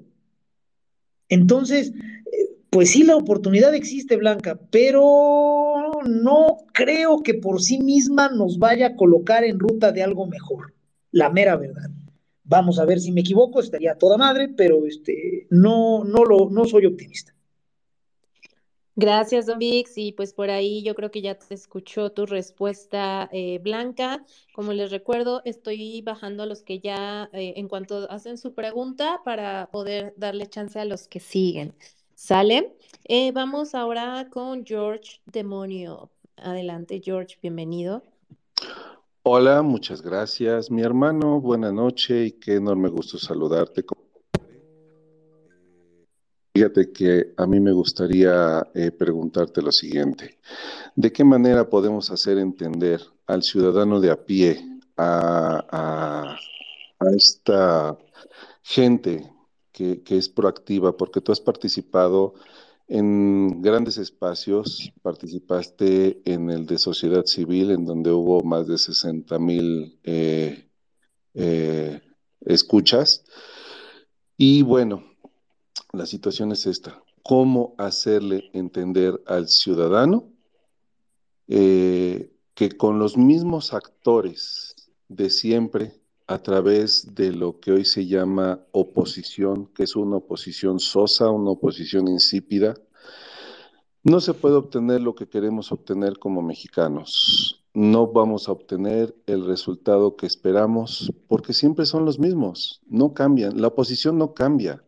[1.29, 8.27] Entonces, eh, pues sí, la oportunidad existe, Blanca, pero no creo que por sí misma
[8.27, 10.73] nos vaya a colocar en ruta de algo mejor,
[11.11, 11.91] la mera verdad.
[12.49, 16.63] Vamos a ver si me equivoco, estaría toda madre, pero este, no, no, lo, no
[16.63, 17.33] soy optimista.
[18.95, 19.97] Gracias, Don Vix.
[19.97, 24.25] Y pues por ahí yo creo que ya te escuchó tu respuesta, eh, Blanca.
[24.55, 29.21] Como les recuerdo, estoy bajando a los que ya, eh, en cuanto hacen su pregunta,
[29.23, 31.75] para poder darle chance a los que siguen.
[32.15, 32.75] ¿Sale?
[33.03, 36.09] Eh, vamos ahora con George Demonio.
[36.37, 38.01] Adelante, George, bienvenido.
[39.29, 41.41] Hola, muchas gracias, mi hermano.
[41.41, 43.83] Buena noche y qué enorme gusto saludarte.
[46.53, 50.39] Fíjate que a mí me gustaría eh, preguntarte lo siguiente.
[50.95, 54.65] ¿De qué manera podemos hacer entender al ciudadano de a pie,
[54.95, 56.37] a,
[57.13, 57.97] esta
[58.63, 59.29] gente
[59.73, 60.95] que, que, es proactiva?
[60.95, 62.35] Porque tú has participado
[62.87, 69.37] en grandes espacios, participaste en el de sociedad civil, en donde hubo más de 60
[69.39, 70.69] mil eh,
[71.33, 72.01] eh,
[72.41, 73.25] escuchas.
[74.37, 75.03] Y bueno,
[75.91, 77.01] la situación es esta.
[77.23, 80.31] ¿Cómo hacerle entender al ciudadano
[81.49, 84.75] eh, que con los mismos actores
[85.09, 85.93] de siempre,
[86.27, 91.51] a través de lo que hoy se llama oposición, que es una oposición sosa, una
[91.51, 92.75] oposición insípida,
[94.03, 97.63] no se puede obtener lo que queremos obtener como mexicanos.
[97.73, 103.61] no vamos a obtener el resultado que esperamos porque siempre son los mismos, no cambian,
[103.61, 104.83] la oposición no cambia.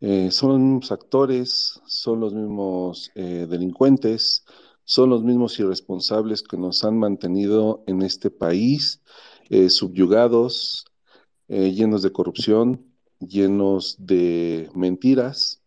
[0.00, 4.44] Eh, son los mismos actores, son los mismos eh, delincuentes,
[4.84, 9.00] son los mismos irresponsables que nos han mantenido en este país
[9.50, 10.86] eh, subyugados,
[11.48, 12.86] llenos de corrupción,
[13.20, 15.62] llenos de mentiras.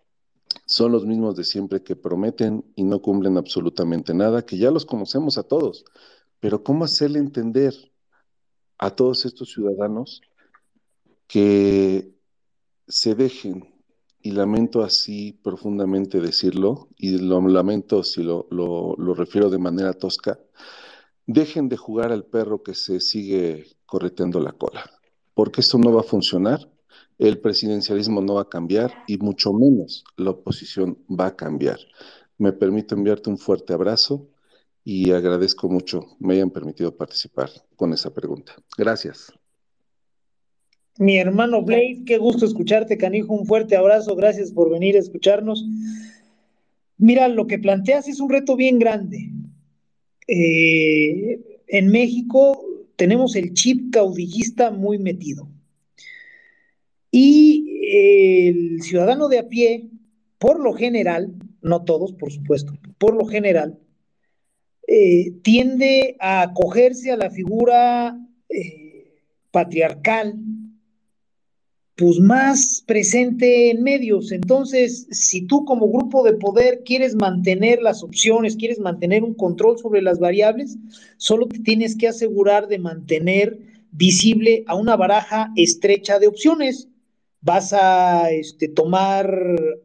[0.65, 4.85] Son los mismos de siempre que prometen y no cumplen absolutamente nada, que ya los
[4.85, 5.85] conocemos a todos.
[6.39, 7.73] Pero ¿cómo hacerle entender
[8.77, 10.21] a todos estos ciudadanos
[11.27, 12.13] que
[12.87, 13.77] se dejen
[14.21, 18.47] y lamento así profundamente decirlo, y lo lamento si lo,
[19.15, 20.39] refiero de manera tosca,
[21.27, 24.89] dejen de jugar al perro que se sigue correteando la cola,
[25.33, 26.71] porque esto no va a funcionar,
[27.19, 31.77] el presidencialismo no va a cambiar y mucho menos la oposición va a cambiar.
[32.37, 34.27] Me permito enviarte un fuerte abrazo
[34.83, 38.53] y agradezco mucho me hayan permitido participar con esa pregunta.
[38.77, 39.33] Gracias.
[40.97, 43.33] Mi hermano Blade, qué gusto escucharte, canijo.
[43.33, 45.65] Un fuerte abrazo, gracias por venir a escucharnos.
[46.97, 49.29] Mira, lo que planteas es un reto bien grande.
[50.27, 52.63] Eh, en México
[52.95, 55.47] tenemos el chip caudillista muy metido.
[57.11, 59.89] Y el ciudadano de a pie,
[60.37, 63.79] por lo general, no todos, por supuesto, por lo general,
[64.87, 68.17] eh, tiende a acogerse a la figura
[68.49, 69.21] eh,
[69.51, 70.35] patriarcal
[71.97, 74.31] pues más presente en medios.
[74.31, 79.79] Entonces, si tú como grupo de poder quieres mantener las opciones, quieres mantener un control
[79.79, 80.77] sobre las variables,
[81.17, 83.57] solo te tienes que asegurar de mantener
[83.91, 86.87] visible a una baraja estrecha de opciones.
[87.41, 89.33] Vas a este, tomar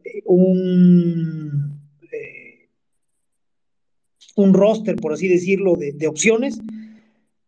[0.03, 2.69] eh, un, eh,
[4.35, 6.59] un roster, por así decirlo, de, de opciones,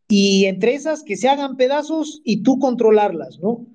[0.07, 3.67] y entre esas que se hagan pedazos y tú controlarlas, ¿no?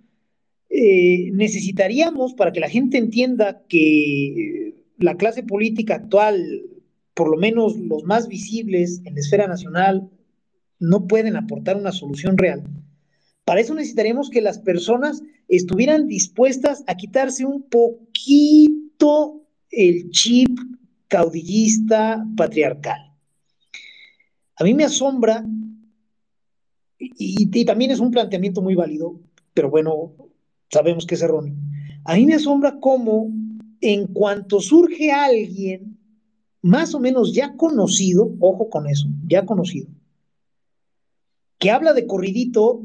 [0.73, 6.63] Eh, necesitaríamos, para que la gente entienda que la clase política actual,
[7.13, 10.09] por lo menos los más visibles en la esfera nacional,
[10.79, 12.63] no pueden aportar una solución real.
[13.45, 20.57] Para eso necesitaríamos que las personas estuvieran dispuestas a quitarse un poquito el chip
[21.09, 23.13] caudillista patriarcal.
[24.55, 25.45] A mí me asombra,
[26.99, 29.19] y, y, también es un planteamiento muy válido,
[29.53, 30.13] pero bueno,
[30.71, 31.55] sabemos que es erróneo.
[32.05, 33.31] A mí me asombra cómo
[33.81, 35.99] en cuanto surge alguien
[36.63, 39.89] más o menos ya conocido, ojo con eso, ya conocido,
[41.59, 42.83] que habla de corridito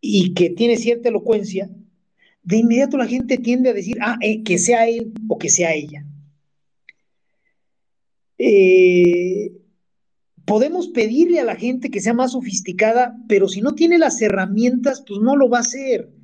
[0.00, 1.70] y que tiene cierta elocuencia,
[2.42, 5.74] de inmediato la gente tiende a decir, ah, eh, que sea él o que sea
[5.74, 6.06] ella.
[8.38, 9.52] Eh,
[10.44, 15.02] podemos pedirle a la gente que sea más sofisticada, pero si no tiene las herramientas,
[15.06, 16.15] pues no lo va a hacer.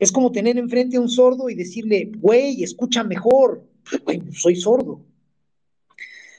[0.00, 3.62] Es como tener enfrente a un sordo y decirle, güey, escucha mejor.
[4.04, 5.04] Güey, soy sordo.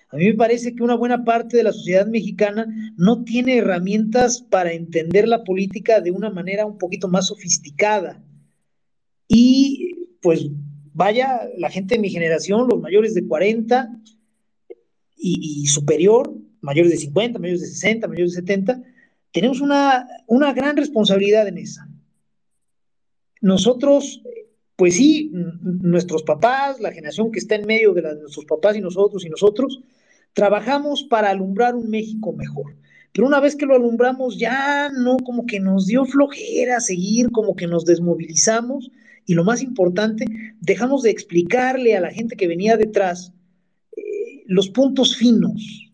[0.09, 4.41] A mí me parece que una buena parte de la sociedad mexicana no tiene herramientas
[4.41, 8.21] para entender la política de una manera un poquito más sofisticada.
[9.27, 10.47] Y pues
[10.93, 13.89] vaya, la gente de mi generación, los mayores de 40
[15.15, 18.81] y, superior, mayores de 50, mayores de 60, mayores de 70,
[19.31, 21.90] tenemos una, una gran responsabilidad en esa
[23.41, 24.21] nosotros,
[24.75, 29.25] pues sí, nuestros papás, la generación que está en medio de, nuestros papás y nosotros
[29.25, 29.81] y nosotros,
[30.33, 32.75] trabajamos para alumbrar un México mejor.
[33.11, 37.55] Pero una vez que lo alumbramos, ya no, como que nos dio flojera seguir, como
[37.55, 38.89] que nos desmovilizamos
[39.25, 40.25] y lo más importante,
[40.61, 43.33] dejamos de explicarle a la gente que venía detrás
[43.97, 45.91] eh, los puntos finos.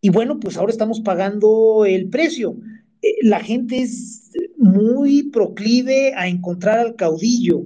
[0.00, 2.56] Y bueno, pues ahora estamos pagando el precio.
[3.02, 7.64] Eh, la gente es muy proclive a encontrar al caudillo.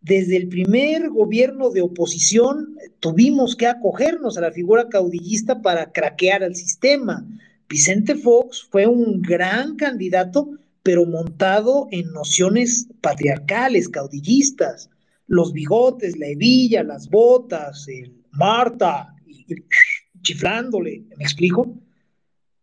[0.00, 6.42] Desde el primer gobierno de oposición tuvimos que acogernos a la figura caudillista para craquear
[6.42, 7.24] al sistema.
[7.68, 10.50] Vicente Fox fue un gran candidato,
[10.82, 14.90] pero montado en nociones patriarcales, caudillistas.
[15.28, 19.14] Los bigotes, la hebilla, las botas, el Marta,
[20.22, 21.76] chiflándole, ¿me explico?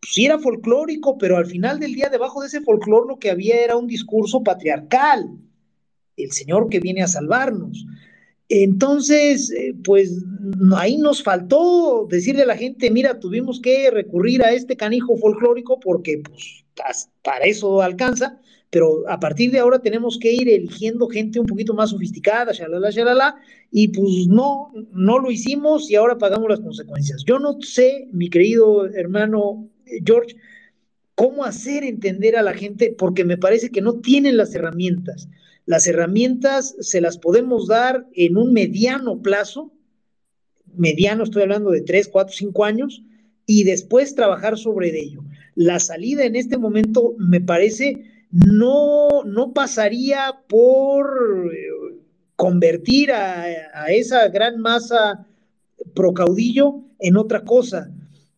[0.01, 3.63] Sí era folclórico, pero al final del día debajo de ese folclor lo que había
[3.63, 5.29] era un discurso patriarcal,
[6.17, 7.85] el Señor que viene a salvarnos.
[8.49, 10.25] Entonces, eh, pues
[10.75, 15.79] ahí nos faltó decirle a la gente, mira, tuvimos que recurrir a este canijo folclórico
[15.79, 16.63] porque pues
[17.21, 18.39] para eso alcanza,
[18.71, 22.89] pero a partir de ahora tenemos que ir eligiendo gente un poquito más sofisticada, shalala,
[22.89, 23.35] shalala,
[23.71, 27.23] y pues no, no lo hicimos y ahora pagamos las consecuencias.
[27.25, 29.69] Yo no sé, mi querido hermano
[30.05, 30.35] George,
[31.15, 35.27] cómo hacer entender a la gente, porque me parece que no tienen las herramientas.
[35.65, 39.71] Las herramientas se las podemos dar en un mediano plazo,
[40.75, 43.03] mediano estoy hablando de 3, 4, 5 años,
[43.45, 45.23] y después trabajar sobre ello.
[45.55, 51.99] La salida en este momento me parece no, no pasaría por eh,
[52.35, 55.27] convertir a, a esa gran masa
[55.93, 57.91] procaudillo en otra cosa.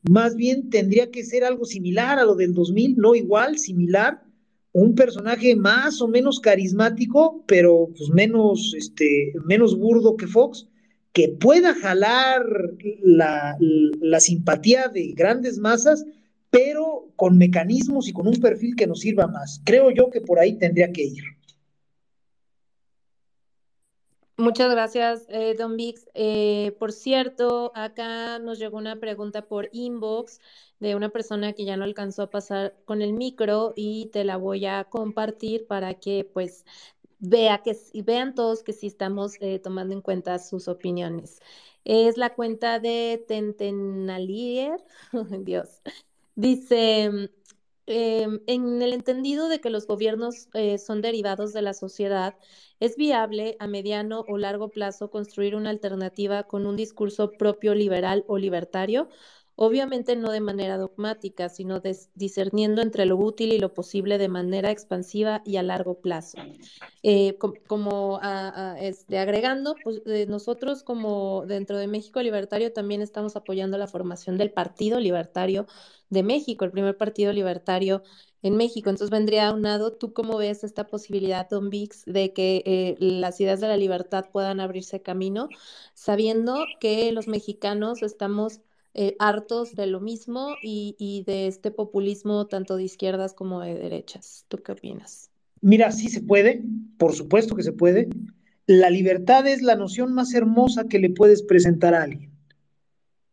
[0.10, 4.24] Más bien tendría que ser algo similar a lo del 2000, no igual, similar,
[4.74, 10.68] un personaje más o menos carismático, pero pues menos, este, menos burdo que Fox,
[11.14, 12.44] que pueda jalar
[13.04, 16.06] la, la simpatía de grandes masas,
[16.50, 19.62] pero con mecanismos y con un perfil que nos sirva más.
[19.66, 21.24] Creo yo que por ahí tendría que ir.
[24.42, 26.10] Muchas gracias, eh, Don Vix.
[26.16, 30.40] Eh, por cierto, acá nos llegó una pregunta por inbox
[30.80, 34.38] de una persona que ya no alcanzó a pasar con el micro y te la
[34.38, 36.66] voy a compartir para que pues
[37.20, 41.40] vea que vean todos que sí estamos eh, tomando en cuenta sus opiniones.
[41.86, 44.84] Es la cuenta de Tentenalier,
[45.44, 45.84] Dios.
[46.36, 47.30] Dice,
[47.88, 52.36] em, en el entendido de que los gobiernos eh, son derivados de la sociedad,
[52.80, 58.24] ¿es viable a mediano o largo plazo construir una alternativa con un discurso propio liberal
[58.28, 59.08] o libertario?
[59.64, 61.84] Obviamente no de manera dogmática, sino
[62.16, 66.40] discerniendo entre lo útil y lo posible de manera expansiva y a largo plazo.
[67.04, 67.38] Eh,
[67.68, 68.20] como
[68.80, 74.40] este, agregando, pues, eh, nosotros como dentro de México Libertario también estamos apoyando la formación
[74.40, 75.68] del Partido Libertario
[76.10, 78.02] de México, el primer partido libertario
[78.42, 78.90] en México.
[78.90, 83.62] Entonces vendría lado, ¿tú cómo ves esta posibilidad, Don Vix, de que eh, las ideas
[83.62, 85.50] de la libertad puedan abrirse camino,
[85.94, 88.60] sabiendo que los mexicanos estamos
[88.94, 94.46] eh, hartos de lo mismo y, de este populismo tanto de izquierdas como de derechas.
[94.50, 95.30] ¿Tú qué opinas?
[95.62, 96.64] Mira, sí se puede,
[96.98, 98.10] por supuesto que se puede.
[98.66, 102.32] La libertad es la noción más hermosa que le puedes presentar a alguien.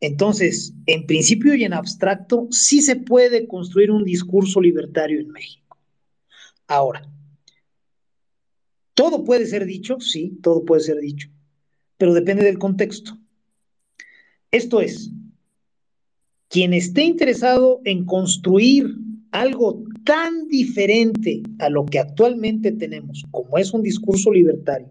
[0.00, 5.76] Entonces, en principio y en abstracto, sí se puede construir un discurso libertario en México.
[6.68, 7.10] Ahora,
[8.94, 11.28] todo puede ser dicho, sí, todo puede ser dicho,
[11.96, 13.18] pero depende del contexto.
[14.50, 15.10] Esto es,
[16.48, 18.96] quien esté interesado en construir
[19.30, 24.90] algo tan diferente a lo que actualmente tenemos, como es un discurso libertario,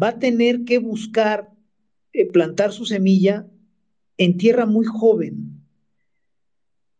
[0.00, 1.50] va a tener que buscar
[2.12, 3.46] eh, plantar su semilla
[4.16, 5.52] en tierra muy joven.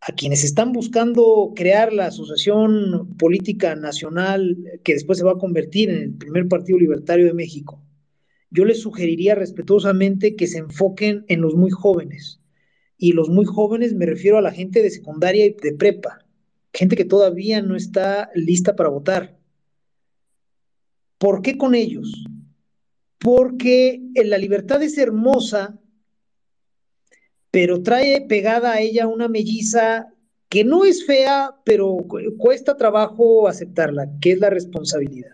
[0.01, 5.91] A quienes están buscando crear la Asociación Política Nacional, que después se va a convertir
[5.91, 7.83] en el primer partido libertario de México,
[8.51, 12.41] yo les sugeriría respetuosamente que se enfoquen en los muy jóvenes
[12.99, 16.25] y los muy jóvenes me refiero a la gente de secundaria y de prepa,
[16.73, 19.37] gente que todavía no está lista para votar.
[21.19, 22.25] ¿Por qué con ellos?
[23.19, 25.79] Porque la libertad es hermosa,
[27.51, 30.13] pero trae pegada a ella una melliza
[30.49, 31.97] que no es fea, pero
[32.39, 35.33] cuesta trabajo aceptarla, que es la responsabilidad.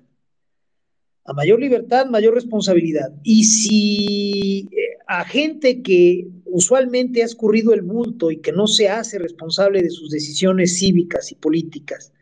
[1.24, 3.12] A mayor libertad, mayor responsabilidad.
[3.22, 8.88] Y si eh, a gente que usualmente ha escurrido el bulto y que no se
[8.88, 12.12] hace responsable de sus decisiones cívicas y políticas,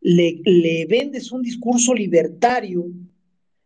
[0.00, 2.90] le, le vendes un discurso libertario,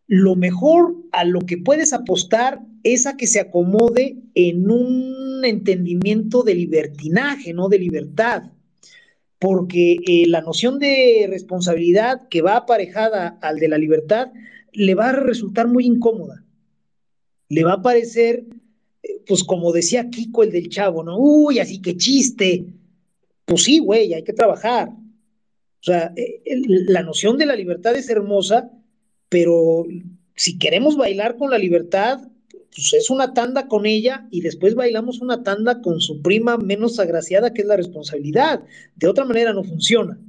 [0.07, 6.43] lo mejor a lo que puedes apostar es a que se acomode en un entendimiento
[6.43, 8.43] de libertinaje, no de libertad,
[9.39, 14.31] porque eh, la noción de responsabilidad que va aparejada al de la libertad
[14.73, 16.43] le va a resultar muy incómoda,
[17.49, 18.45] le va a parecer
[19.27, 21.17] pues como decía Kiko el del chavo, ¿no?
[21.17, 22.65] Uy, así que chiste.
[23.45, 24.89] Pues sí, güey, hay que trabajar.
[24.89, 26.41] O sea, eh,
[26.87, 28.71] la noción de la libertad es hermosa,
[29.29, 29.85] pero
[30.35, 32.19] si queremos bailar con la libertad,
[32.77, 36.99] pues es una tanda con ella y después bailamos una tanda con su prima menos
[36.99, 38.63] agraciada, que es la responsabilidad.
[38.95, 40.19] De otra manera no funciona.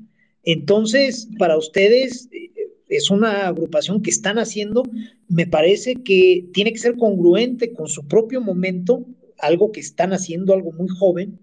[0.45, 2.51] Entonces, para ustedes, eh,
[2.89, 4.83] es una agrupación que están haciendo,
[5.29, 9.05] me parece que tiene que ser congruente con su propio momento,
[9.39, 11.39] algo que están haciendo, algo muy joven,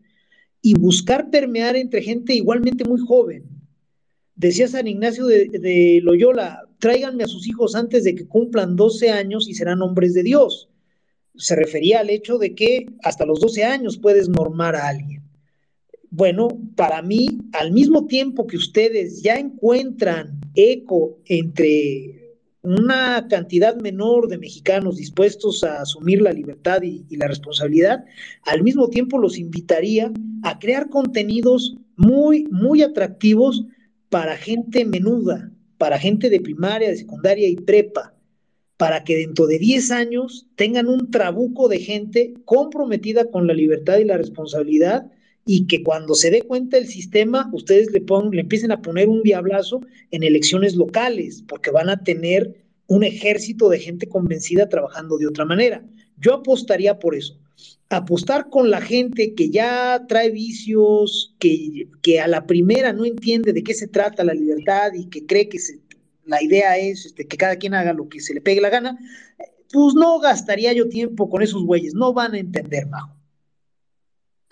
[0.61, 3.43] y buscar permear entre gente igualmente muy joven.
[4.35, 9.47] Decía San Ignacio de, Loyola, tráiganme a sus hijos antes de que cumplan 12 años
[9.47, 10.69] y serán hombres de Dios.
[11.35, 15.21] Se refería al hecho de que hasta los 12 años puedes normar a alguien.
[16.09, 22.25] Bueno, para mí, al mismo tiempo que ustedes ya encuentran eco entre
[22.65, 28.03] una cantidad menor de mexicanos dispuestos a asumir la libertad y, la responsabilidad,
[28.43, 30.11] al mismo tiempo los invitaría
[30.43, 33.65] a crear contenidos muy, muy atractivos
[34.09, 38.15] para gente menuda, para gente de primaria, de secundaria y prepa,
[38.77, 43.99] para que dentro de 10 años tengan un trabuco de gente comprometida con la libertad
[43.99, 45.11] y la responsabilidad
[45.45, 49.07] y que cuando se dé cuenta el sistema, ustedes le, pongan, le empiecen a poner
[49.07, 55.17] un diablazo en elecciones locales, porque van a tener un ejército de gente convencida trabajando
[55.17, 55.85] de otra manera.
[56.17, 57.39] Yo apostaría por eso.
[57.89, 63.53] Apostar con la gente que ya trae vicios, que, que a la primera no entiende
[63.53, 65.59] de qué se trata la libertad y que cree que
[66.25, 68.97] la idea es este, que cada quien haga lo que se le pegue la gana,
[69.71, 73.14] pues no gastaría yo tiempo con esos güeyes, no van a entender, Majo.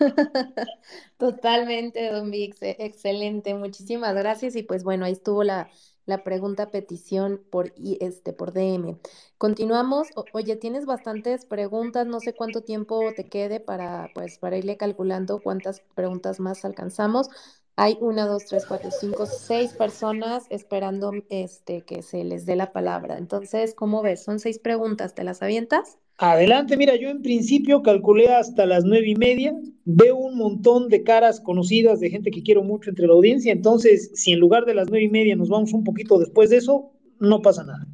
[1.18, 4.56] Totalmente, don Vix, e, excelente, muchísimas gracias.
[4.56, 5.70] Y pues bueno, ahí estuvo la,
[6.06, 8.98] la pregunta petición por, este, por DM.
[9.38, 10.08] Continuamos.
[10.32, 15.40] oye, tienes bastantes preguntas, no sé cuánto tiempo te quede para, pues, para irle calculando
[15.42, 17.28] cuántas preguntas más alcanzamos.
[17.76, 22.72] Hay una, dos, tres, cuatro, cinco, seis personas esperando este, que se les dé la
[22.72, 23.18] palabra.
[23.18, 24.22] Entonces, ¿cómo ves?
[24.22, 25.98] Son seis preguntas, ¿te las avientas?
[26.16, 29.52] Adelante, mira, yo en principio calculé hasta las nueve y media,
[29.84, 34.12] veo un montón de caras conocidas de gente que quiero mucho entre la audiencia, entonces
[34.14, 36.92] si en lugar de las nueve y media nos vamos un poquito después de eso,
[37.18, 37.88] no pasa nada.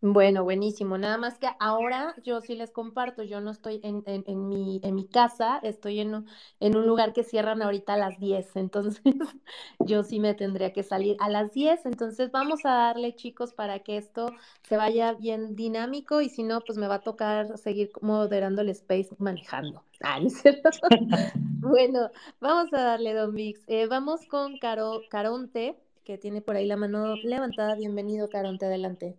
[0.00, 0.96] Bueno, buenísimo.
[0.96, 4.94] Nada más que ahora yo sí les comparto, yo no estoy en, en, mi, en
[4.94, 6.24] mi casa, estoy en,
[6.60, 9.02] en un lugar que cierran ahorita a las 10, entonces
[9.80, 13.80] yo sí me tendría que salir a las 10, entonces vamos a darle chicos para
[13.80, 14.28] que esto
[14.62, 18.68] se vaya bien dinámico y si no, pues me va a tocar seguir moderando el
[18.70, 19.84] space manejando.
[20.00, 20.20] Ah,
[21.60, 23.62] bueno, vamos a darle, Don Mix.
[23.66, 27.74] Eh, vamos con Caro, Caronte, que tiene por ahí la mano levantada.
[27.76, 29.18] Bienvenido, Caronte, adelante.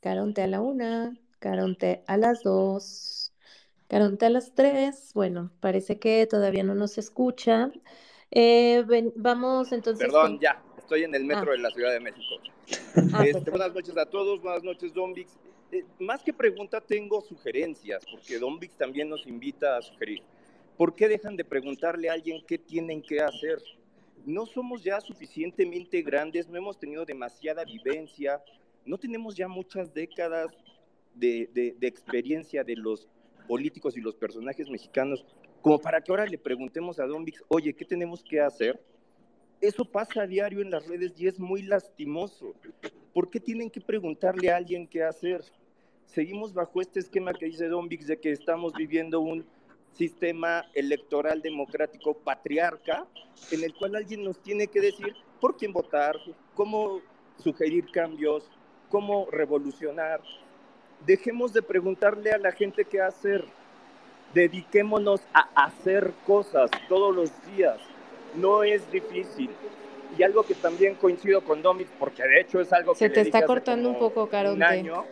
[0.00, 3.32] Caronte a la una, Caronte a las dos,
[3.88, 5.12] Caronte a las tres.
[5.14, 7.70] Bueno, parece que todavía no nos escucha.
[8.30, 8.84] Eh,
[9.16, 10.06] vamos entonces.
[10.06, 11.52] Perdón, ya, estoy en el metro ah.
[11.52, 12.34] de la Ciudad de México.
[13.14, 15.38] Ah, este, buenas noches a todos, buenas noches, Don Vix.
[15.72, 20.22] Eh, más que pregunta, tengo sugerencias, porque Don Vix también nos invita a sugerir.
[20.76, 23.62] ¿Por qué dejan de preguntarle a alguien qué tienen que hacer?
[24.26, 28.42] No somos ya suficientemente grandes, no hemos tenido demasiada vivencia,
[28.88, 30.50] no tenemos ya muchas décadas
[31.14, 33.08] de, experiencia de los
[33.46, 35.24] políticos y los personajes mexicanos
[35.60, 38.80] como para que ahora le preguntemos a Don Vix, oye, ¿qué tenemos que hacer?
[39.60, 42.54] Eso pasa a diario en las redes y es muy lastimoso.
[43.12, 45.42] ¿Por qué tienen que preguntarle a alguien qué hacer?
[46.06, 49.44] Seguimos bajo este esquema que dice Don Vix de que estamos viviendo un
[49.92, 53.06] sistema electoral democrático patriarca
[53.50, 56.14] en el cual alguien nos tiene que decir por quién votar,
[56.54, 57.00] cómo
[57.38, 58.48] sugerir cambios,
[58.88, 60.20] cómo revolucionar.
[61.06, 63.44] Dejemos de preguntarle a la gente qué hacer.
[64.34, 67.78] Dediquémonos a hacer cosas todos los días.
[68.34, 69.50] No es difícil.
[70.16, 72.98] Y algo que también coincido con Dominic, porque de hecho es algo que...
[72.98, 74.56] Se te está cortando un poco, Caronte.
[74.56, 75.04] Un año,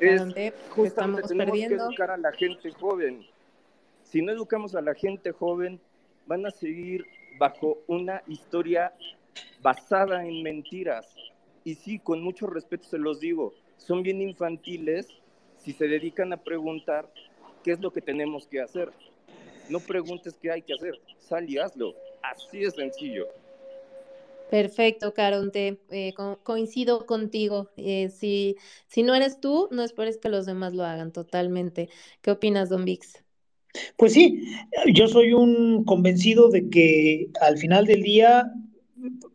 [0.00, 0.22] es
[0.70, 3.26] justamente tenemos que educar a la gente joven.
[4.02, 5.80] Si no educamos a la gente joven,
[6.26, 7.06] van a seguir
[7.38, 8.92] bajo una historia
[9.60, 11.14] basada en mentiras
[11.64, 15.08] y sí, con mucho respeto se los digo, son bien infantiles
[15.58, 17.10] si se dedican a preguntar
[17.62, 18.92] qué es lo que tenemos que hacer.
[19.70, 21.94] No preguntes qué hay que hacer, sal y hazlo.
[22.22, 23.26] Así de sencillo.
[24.50, 25.80] Perfecto, Caronte.
[25.90, 26.12] Eh,
[26.42, 27.70] coincido contigo.
[27.76, 31.88] Eh, si, si no eres tú, no esperes que los demás lo hagan totalmente.
[32.20, 33.24] ¿Qué opinas, Don Vix?
[33.96, 34.44] Pues sí,
[34.92, 38.52] yo soy un convencido de que al final del día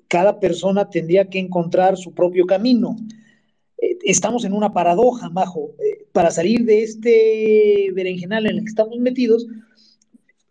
[0.10, 2.98] cada persona tendría que encontrar su propio camino.
[3.78, 5.76] Eh, estamos en una paradoja, Majo.
[5.80, 9.48] Eh, para salir de este berenjenal en el que estamos metidos,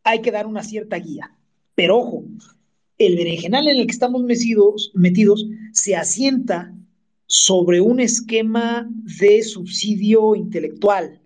[0.05, 1.37] hay que dar una cierta guía.
[1.75, 2.25] Pero ojo,
[2.99, 6.73] el berenjenal en el que estamos metidos, metidos se asienta
[7.27, 8.89] sobre un esquema
[9.21, 11.21] de subsidio intelectual.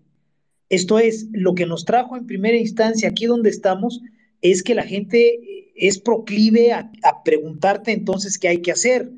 [0.71, 4.01] Esto es, lo que nos trajo en primera instancia aquí donde estamos
[4.41, 6.91] es que la gente es proclive a,
[7.25, 9.11] preguntarte entonces qué hay que hacer.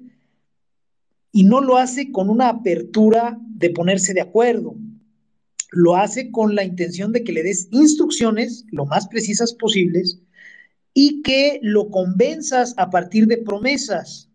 [1.32, 4.76] Y no lo hace con una apertura de ponerse de acuerdo.
[5.70, 10.20] Lo hace con la intención de que le des instrucciones lo más precisas posibles
[10.93, 14.31] y que lo convenzas a partir de promesas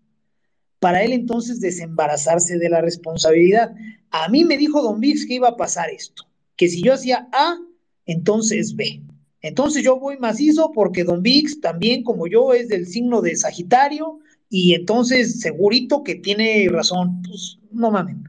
[0.79, 3.73] para él entonces desembarazarse de la responsabilidad.
[4.11, 6.23] A mí me dijo Don Vix que iba a pasar esto,
[6.55, 7.57] que si yo hacía A,
[8.05, 9.01] entonces B.
[9.41, 14.19] Entonces yo voy macizo porque Don Vix también como yo es del signo de Sagitario
[14.49, 17.21] y entonces segurito que tiene razón.
[17.21, 18.23] Pues no mamen.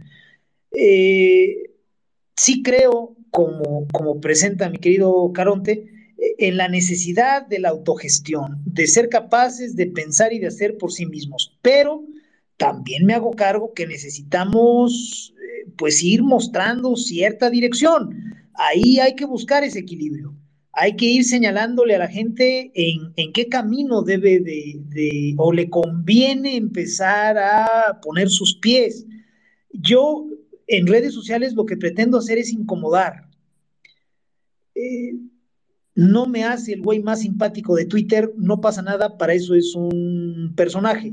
[0.73, 1.71] Eh,
[2.37, 5.87] sí creo, como, como presenta mi querido Caronte,
[6.39, 10.93] en la necesidad de la autogestión, de ser capaces de pensar y de hacer por
[10.93, 11.59] sí mismos.
[11.63, 12.05] Pero
[12.57, 18.35] también me hago cargo que necesitamos eh, pues ir mostrando cierta dirección.
[18.55, 20.35] Ahí hay que buscar ese equilibrio.
[20.73, 25.53] Hay que ir señalándole a la gente en, en qué camino debe de, de, o
[25.53, 29.07] le conviene empezar a poner sus pies.
[29.73, 30.27] Yo
[30.67, 33.29] en redes sociales lo que pretendo hacer es incomodar.
[34.75, 35.17] Eh,
[35.97, 39.75] no me hace el güey más simpático de Twitter, no pasa nada, para eso es
[39.75, 41.13] un personaje.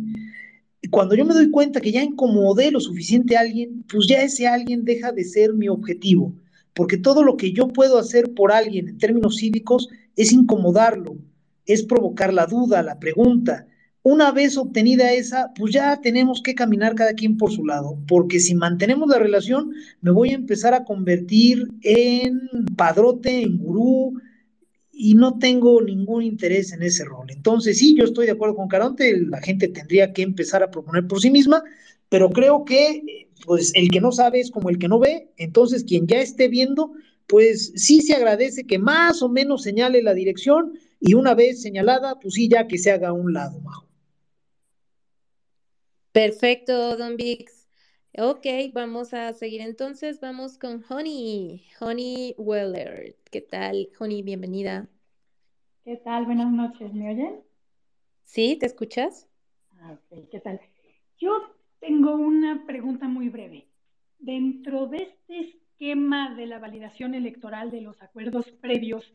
[0.91, 4.47] Cuando yo me doy cuenta que ya incomodé lo suficiente a alguien, pues ya ese
[4.47, 6.33] alguien deja de ser mi objetivo,
[6.77, 11.17] porque todo lo que yo puedo hacer por alguien en términos cívicos es incomodarlo,
[11.65, 13.65] es provocar la duda, la pregunta.
[14.03, 18.39] Una vez obtenida esa, pues ya tenemos que caminar cada quien por su lado, porque
[18.39, 19.71] si mantenemos la relación,
[20.01, 22.39] me voy a empezar a convertir en
[22.75, 24.13] padrote, en gurú,
[24.91, 27.31] y no tengo ningún interés en ese rol.
[27.31, 31.07] Entonces, sí, yo estoy de acuerdo con Caronte, la gente tendría que empezar a proponer
[31.07, 31.63] por sí misma,
[32.07, 35.83] pero creo que pues el que no sabe es como el que no ve, entonces
[35.83, 36.91] quien ya esté viendo,
[37.27, 42.19] pues sí se agradece que más o menos señale la dirección y una vez señalada,
[42.19, 43.87] pues sí, ya que se haga a un lado, Majo.
[46.11, 47.67] Perfecto, Don Vix.
[48.17, 50.19] Ok, vamos a seguir entonces.
[50.19, 53.15] Vamos con Honey, Honey Weller.
[53.29, 54.23] ¿Qué tal, Honey?
[54.23, 54.87] Bienvenida.
[55.85, 56.25] ¿Qué tal?
[56.25, 56.91] Buenas noches.
[56.93, 57.43] ¿Me oyen?
[58.23, 59.27] Sí, ¿te escuchas?
[59.79, 60.59] Ah, ok, ¿qué tal?
[61.19, 61.29] Yo
[61.79, 63.67] tengo una pregunta muy breve.
[64.19, 69.13] Dentro de este esquema de la validación electoral de los acuerdos previos,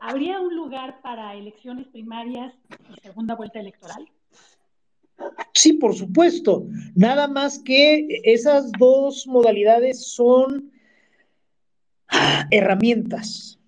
[0.00, 2.54] ¿habría un lugar para elecciones primarias
[2.90, 4.08] y segunda vuelta electoral?
[5.54, 6.66] Sí, por supuesto.
[6.94, 10.70] Nada más que esas dos modalidades son
[12.50, 13.58] herramientas.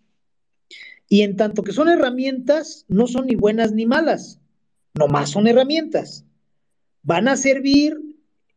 [1.09, 4.41] Y en tanto que son herramientas, no son ni buenas ni malas.
[4.95, 6.24] Nomás son herramientas.
[7.02, 7.97] Van a servir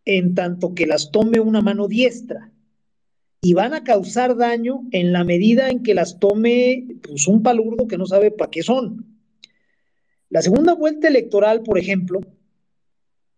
[0.05, 2.51] en tanto que las tome una mano diestra.
[3.41, 7.87] Y van a causar daño en la medida en que las tome pues, un palurdo
[7.87, 9.05] que no sabe para qué son.
[10.29, 12.21] La segunda vuelta electoral, por ejemplo,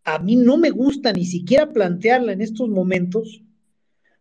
[0.03, 3.41] a mí no me gusta ni siquiera plantearla en estos momentos,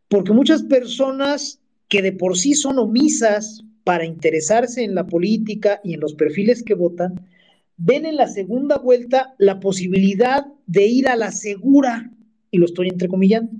[0.08, 5.92] porque muchas personas que de por sí son omisas para interesarse en la política y
[5.92, 7.28] en los perfiles que votan,
[7.76, 12.10] ven en la segunda vuelta la posibilidad de ir a la segura,
[12.50, 13.52] y lo estoy entrecomillando.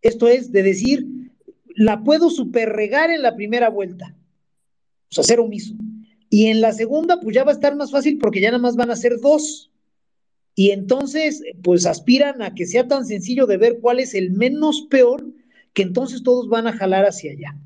[0.00, 1.06] Esto es de decir,
[1.74, 4.16] la puedo superregar en la primera vuelta,
[5.10, 5.74] o sea, ser omiso.
[6.28, 8.76] Y en la segunda, pues ya va a estar más fácil porque ya nada más
[8.76, 9.70] van a ser dos.
[10.54, 14.86] Y entonces, pues aspiran a que sea tan sencillo de ver cuál es el menos
[14.90, 15.26] peor,
[15.72, 17.56] que entonces todos van a jalar hacia allá.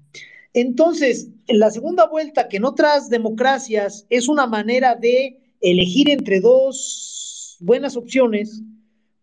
[0.53, 6.41] Entonces, en la segunda vuelta, que en otras democracias es una manera de elegir entre
[6.41, 7.16] dos
[7.61, 8.63] buenas opciones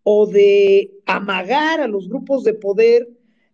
[0.03, 3.09] o de amagar a los grupos de poder,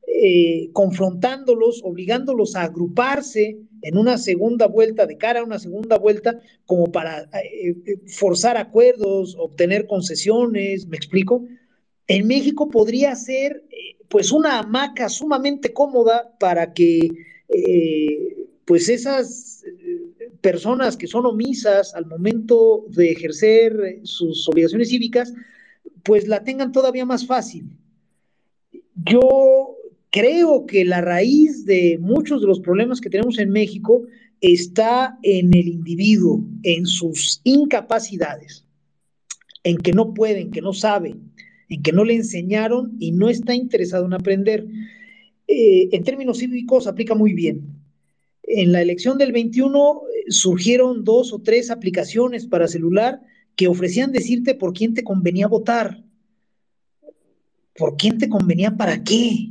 [0.08, 6.40] eh, confrontándolos, obligándolos a agruparse en una segunda vuelta, de cara a una segunda vuelta,
[6.66, 11.46] como para eh, eh, forzar acuerdos, obtener concesiones, ¿me explico?
[12.08, 13.64] En México podría ser
[14.10, 17.10] pues una hamaca sumamente cómoda para que
[18.66, 19.49] pues esas
[20.42, 25.34] personas que son omisas al momento de ejercer sus obligaciones cívicas,
[26.04, 27.66] pues la tengan todavía más fácil.
[28.96, 29.76] Yo
[30.12, 34.04] creo que la raíz de muchos de los problemas que tenemos en México
[34.42, 38.66] está en el individuo, en sus incapacidades,
[39.64, 41.16] en que no puede, en que no sabe,
[41.70, 44.66] en que no le enseñaron y no está interesado en aprender.
[45.48, 47.62] Eh, en términos cívicos aplica muy bien.
[48.44, 53.22] En la elección del 21 eh, surgieron dos o tres aplicaciones para celular
[53.56, 56.04] que ofrecían decirte por quién te convenía votar.
[57.76, 59.50] ¿Por quién te convenía para qué?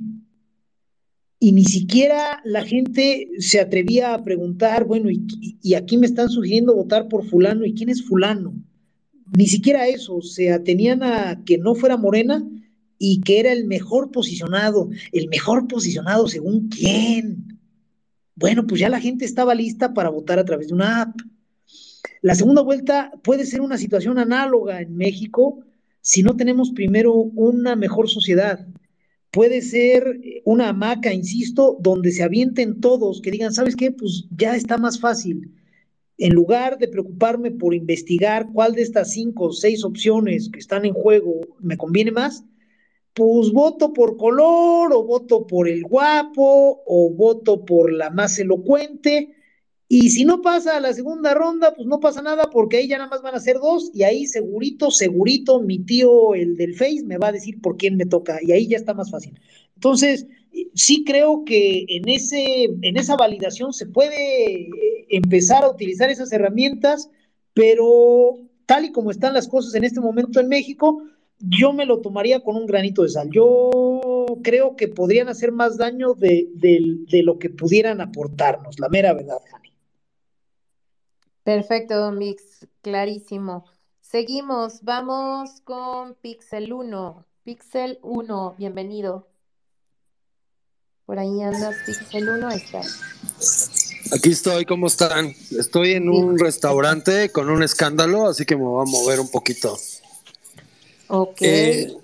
[1.40, 6.74] y ni siquiera la gente se atrevía a preguntar, bueno, y, aquí me están sugiriendo
[6.74, 8.54] votar por fulano, ¿y quién es fulano?
[9.36, 12.44] Ni siquiera eso, se atenían a que no fuera Morena
[12.98, 17.57] y que era el mejor posicionado, el mejor posicionado según quién.
[18.38, 21.16] Bueno, pues ya la gente estaba lista para votar a través de una app.
[22.22, 25.64] La segunda vuelta puede ser una situación análoga en México
[26.00, 28.66] si no tenemos primero una mejor sociedad,
[29.30, 33.90] puede ser una hamaca, insisto, donde se avienten todos, que digan, ¿sabes qué?
[33.90, 35.52] Pues ya está más fácil.
[36.16, 40.84] En lugar de preocuparme por investigar cuál de estas cinco o seis opciones que están
[40.84, 42.42] en juego me conviene más,
[43.14, 49.34] pues voto por color o voto por el guapo o voto por la más elocuente
[49.90, 52.98] y si no pasa a la segunda ronda, pues no pasa nada porque ahí ya
[52.98, 57.02] nada más van a ser dos y ahí segurito, segurito, mi tío, el del Face,
[57.06, 59.40] me va a decir por quién me toca y ahí ya está más fácil.
[59.76, 60.26] Entonces,
[60.74, 66.30] sí creo que en, ese, en esa validación se puede eh, empezar a utilizar esas
[66.32, 67.08] herramientas,
[67.54, 68.34] pero
[68.66, 71.02] tal y como están las cosas en este momento en México,
[71.38, 73.28] yo me lo tomaría con un granito de sal.
[73.30, 79.12] Yo creo que podrían hacer más daño de, de lo que pudieran aportarnos, la mera
[79.12, 79.72] verdad, Jani.
[81.42, 83.64] Perfecto, Don Mix, clarísimo.
[84.00, 87.26] Seguimos, vamos con Pixel 1.
[87.44, 89.28] Pixel 1, bienvenido.
[91.06, 93.80] Por ahí andas, Pixel 1, ahí estás.
[94.12, 95.34] Aquí estoy, ¿cómo están?
[95.58, 99.76] Estoy en un restaurante con un escándalo, así que me voy a mover un poquito.
[101.08, 101.38] Ok.
[101.40, 101.96] Eh,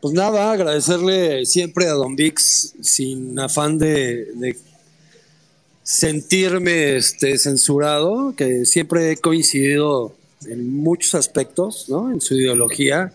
[0.00, 4.56] pues nada, agradecerle siempre a Don Vix, sin afán de,
[5.82, 10.14] sentirme este, censurado, que siempre he coincidido
[10.46, 12.10] en muchos aspectos, ¿no?
[12.10, 13.12] En su ideología.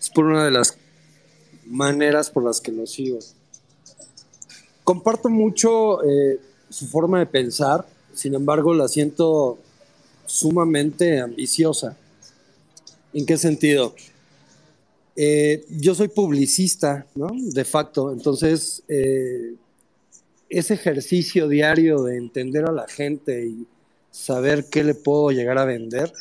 [0.00, 0.76] Es por una de las
[1.66, 3.18] maneras por las que lo sigo.
[4.84, 9.58] Comparto mucho eh, su forma de pensar, sin embargo la siento
[10.26, 11.96] sumamente ambiciosa.
[13.12, 13.94] ¿En qué sentido?
[15.20, 17.26] Eh, yo soy publicista, ¿no?
[17.32, 19.56] De facto, entonces eh,
[20.48, 23.66] ese ejercicio diario de entender a la gente y
[24.12, 26.12] saber qué le puedo llegar a vender,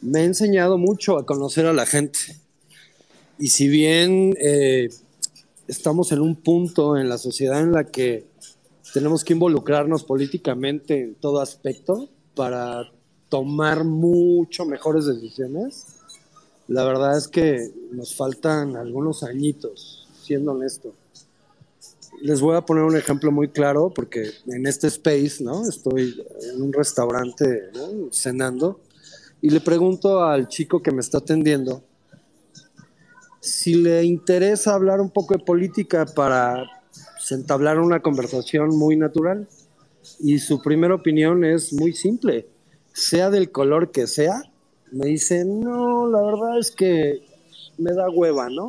[0.00, 2.18] me ha enseñado mucho a conocer a la gente.
[3.38, 4.88] Y si bien eh,
[5.68, 8.24] estamos en un punto en la sociedad en la que
[8.92, 12.90] tenemos que involucrarnos políticamente en todo aspecto para
[13.28, 15.95] tomar mucho mejores decisiones,
[16.68, 20.94] la verdad es que nos faltan algunos añitos, siendo honesto
[22.20, 25.68] les voy a poner un ejemplo muy claro porque en este space, ¿no?
[25.68, 26.22] Estoy
[26.52, 27.70] en un restaurante
[28.10, 28.80] cenando
[29.40, 31.82] y le pregunto al chico que me está atendiendo
[33.40, 36.64] si le interesa hablar un poco de política para
[37.30, 39.48] entablar una conversación muy natural.
[40.20, 42.48] Y su primera opinión es muy simple,
[42.92, 44.42] sea del color que sea,
[44.92, 47.22] me dice, no, la verdad es que
[47.78, 48.68] me da hueva, ¿no?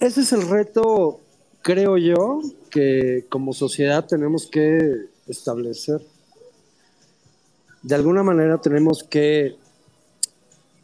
[0.00, 1.20] Ese es el reto
[1.64, 6.02] creo yo que como sociedad tenemos que establecer.
[7.82, 9.56] De alguna manera tenemos que,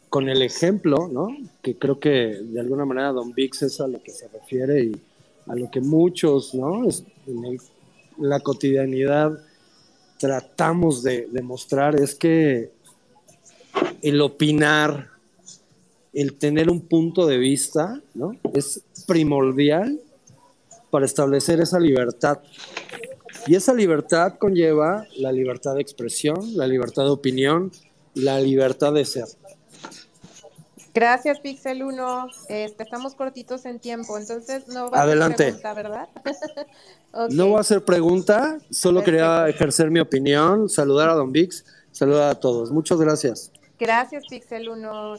[0.09, 1.27] con el ejemplo, ¿no?
[1.61, 5.01] que creo que de alguna manera Don Vix es a lo que se refiere y
[5.45, 6.83] a lo que muchos ¿no?
[7.27, 7.59] en,
[8.17, 9.37] la cotidianidad
[10.17, 12.71] tratamos de demostrar, es que
[14.01, 15.09] el opinar,
[16.13, 18.35] el tener un punto de vista, ¿no?
[18.53, 19.99] es primordial
[20.89, 22.39] para establecer esa libertad.
[23.47, 27.71] Y esa libertad conlleva la libertad de expresión, la libertad de opinión,
[28.13, 29.25] la libertad de ser.
[30.93, 32.27] Gracias, Pixel 1.
[32.49, 36.09] Este, estamos cortitos en tiempo, entonces no va a ser pregunta, ¿verdad?
[37.29, 42.29] No va a ser pregunta, solo quería ejercer mi opinión, saludar a Don Vix, saludar
[42.29, 42.71] a todos.
[42.71, 43.50] Muchas gracias.
[43.81, 45.15] Gracias, Pixel 1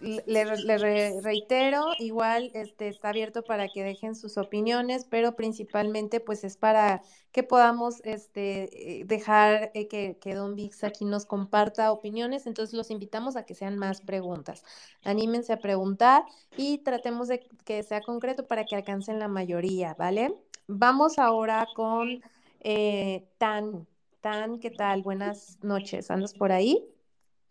[0.00, 6.56] le, reitero, igual este, está abierto para que dejen sus opiniones, pero principalmente pues es
[6.56, 7.02] para
[7.32, 12.74] que podamos este, eh, dejar eh, que, que, Don Vix aquí nos comparta opiniones, entonces
[12.74, 14.64] los invitamos a que sean más preguntas.
[15.04, 16.24] Anímense a preguntar
[16.56, 20.34] y tratemos de que sea concreto para que alcancen la mayoría, ¿vale?
[20.66, 22.22] Vamos ahora con
[22.60, 23.86] eh, Tan.
[24.20, 25.02] Tan, ¿qué tal?
[25.02, 26.95] Buenas noches, ¿andas por ahí?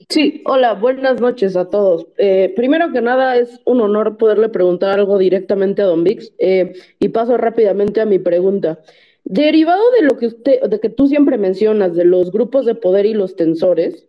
[0.10, 2.06] Sí, hola, buenas noches a todos.
[2.18, 6.74] Eh, primero que nada, es un honor poderle preguntar algo directamente a Don Vix eh,
[7.00, 8.80] y paso rápidamente a mi pregunta.
[9.24, 13.06] Derivado de lo que usted, de que tú siempre mencionas, de los grupos de poder
[13.06, 14.06] y los tensores,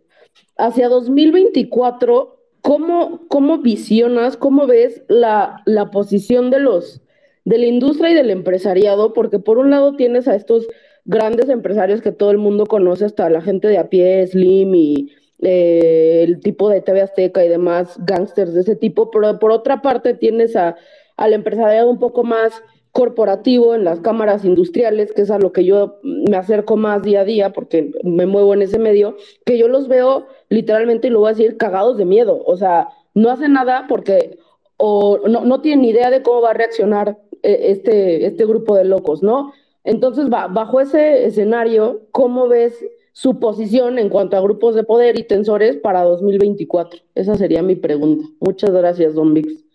[0.57, 7.01] hacia 2024, ¿cómo, cómo visionas, cómo ves la, la posición de los
[7.45, 9.13] de la industria y del empresariado?
[9.13, 10.67] Porque por un lado tienes a estos
[11.05, 15.11] grandes empresarios que todo el mundo conoce, hasta la gente de a pie, Slim y
[15.41, 19.81] eh, el tipo de TV Azteca y demás gángsters de ese tipo, pero por otra
[19.81, 20.75] parte tienes a,
[21.15, 25.63] al empresariado un poco más corporativo en las cámaras industriales, que es a lo que
[25.63, 29.15] yo me acerco más día a día porque me muevo en ese medio,
[29.45, 32.41] que yo los veo literalmente, y lo voy a decir, cagados de miedo.
[32.45, 34.39] O sea, no hacen nada porque
[34.77, 38.85] o no, no tienen idea de cómo va a reaccionar eh, este, este grupo de
[38.85, 39.53] locos, ¿no?
[39.83, 42.83] Entonces, bajo ese escenario, ¿cómo ves
[43.17, 46.99] su posición en cuanto a grupos de poder y tensores para 2024?
[47.15, 48.29] Esa sería mi pregunta.
[48.39, 49.65] Muchas gracias, Don Vix.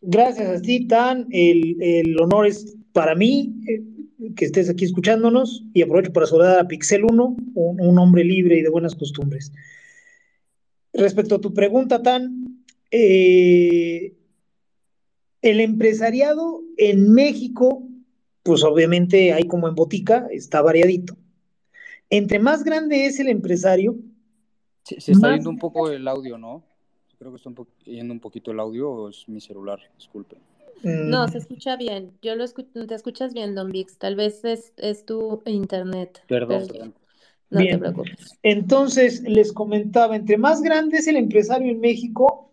[0.00, 1.26] Gracias a ti, Tan.
[1.32, 3.82] El, honor es para mí eh,
[4.36, 8.62] que estés aquí escuchándonos y aprovecho para saludar a Pixel 1, un, hombre libre y
[8.62, 9.50] de buenas costumbres.
[10.92, 12.62] Respecto a tu pregunta, Tan,
[12.92, 14.14] eh,
[15.42, 17.82] el empresariado en México,
[18.44, 21.16] pues obviamente hay como en botica, está variadito.
[22.10, 23.96] Entre más grande es el empresario.
[24.84, 26.62] se está yendo un poco el audio, ¿no?
[27.18, 27.50] Creo que está
[27.84, 30.38] yendo un poquito el audio o es mi celular, disculpen.
[30.82, 31.30] No, mm.
[31.30, 32.12] se escucha bien.
[32.22, 33.98] Yo lo te escuchas bien, Don Vix.
[33.98, 36.22] Tal vez es, tu internet.
[36.28, 36.94] Perdón, perdón.
[37.48, 38.38] No te preocupes.
[38.42, 42.45] Entonces, les comentaba, entre más grande es el empresario en México,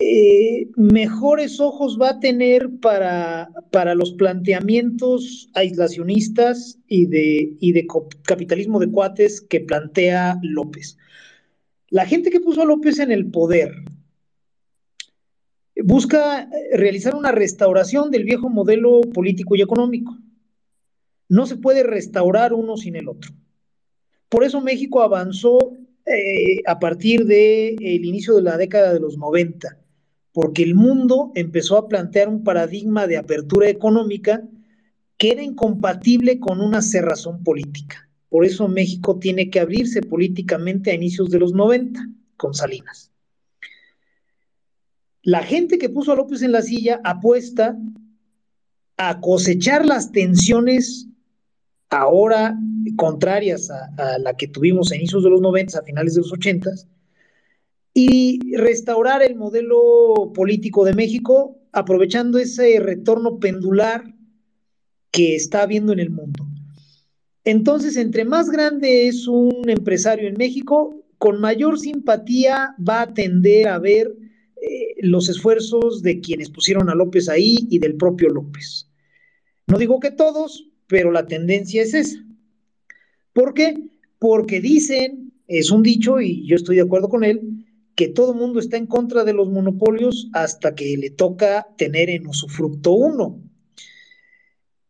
[0.00, 7.86] eh, mejores ojos va a tener para, para los planteamientos aislacionistas y de, y de
[8.22, 10.98] capitalismo de cuates que plantea López.
[11.88, 13.72] La gente que puso a López en el poder
[15.82, 20.16] busca realizar una restauración del viejo modelo político y económico.
[21.28, 23.32] No se puede restaurar uno sin el otro.
[24.28, 25.72] Por eso México avanzó
[26.06, 29.76] eh, a partir del inicio de la década de los 90
[30.40, 34.40] porque el mundo empezó a plantear un paradigma de apertura económica
[35.16, 38.08] que era incompatible con una cerrazón política.
[38.28, 42.00] Por eso México tiene que abrirse políticamente a inicios de los 90
[42.36, 43.10] con Salinas.
[45.22, 47.76] La gente que puso a López en la silla apuesta
[48.96, 51.08] a cosechar las tensiones
[51.90, 52.56] ahora
[52.96, 56.32] contrarias a, a la que tuvimos a inicios de los 90, a finales de los
[56.32, 56.70] 80,
[58.00, 64.14] y restaurar el modelo político de México aprovechando ese retorno pendular
[65.10, 66.46] que está habiendo en el mundo.
[67.42, 73.66] Entonces, entre más grande es un empresario en México, con mayor simpatía va a tender
[73.66, 74.14] a ver
[74.62, 78.88] eh, los esfuerzos de quienes pusieron a López ahí y del propio López.
[79.66, 82.24] No digo que todos, pero la tendencia es esa.
[83.32, 83.76] ¿Por qué?
[84.20, 87.57] Porque dicen, es un dicho y yo estoy de acuerdo con él,
[87.98, 92.10] que todo el mundo está en contra de los monopolios hasta que le toca tener
[92.10, 93.42] en usufructo uno.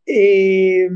[0.05, 0.87] Eh,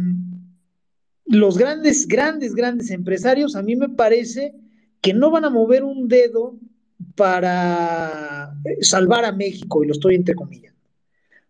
[1.25, 4.53] los grandes, grandes, grandes empresarios, a mí me parece
[5.01, 6.55] que no van a mover un dedo
[7.15, 10.72] para salvar a México, y lo estoy entre comillas.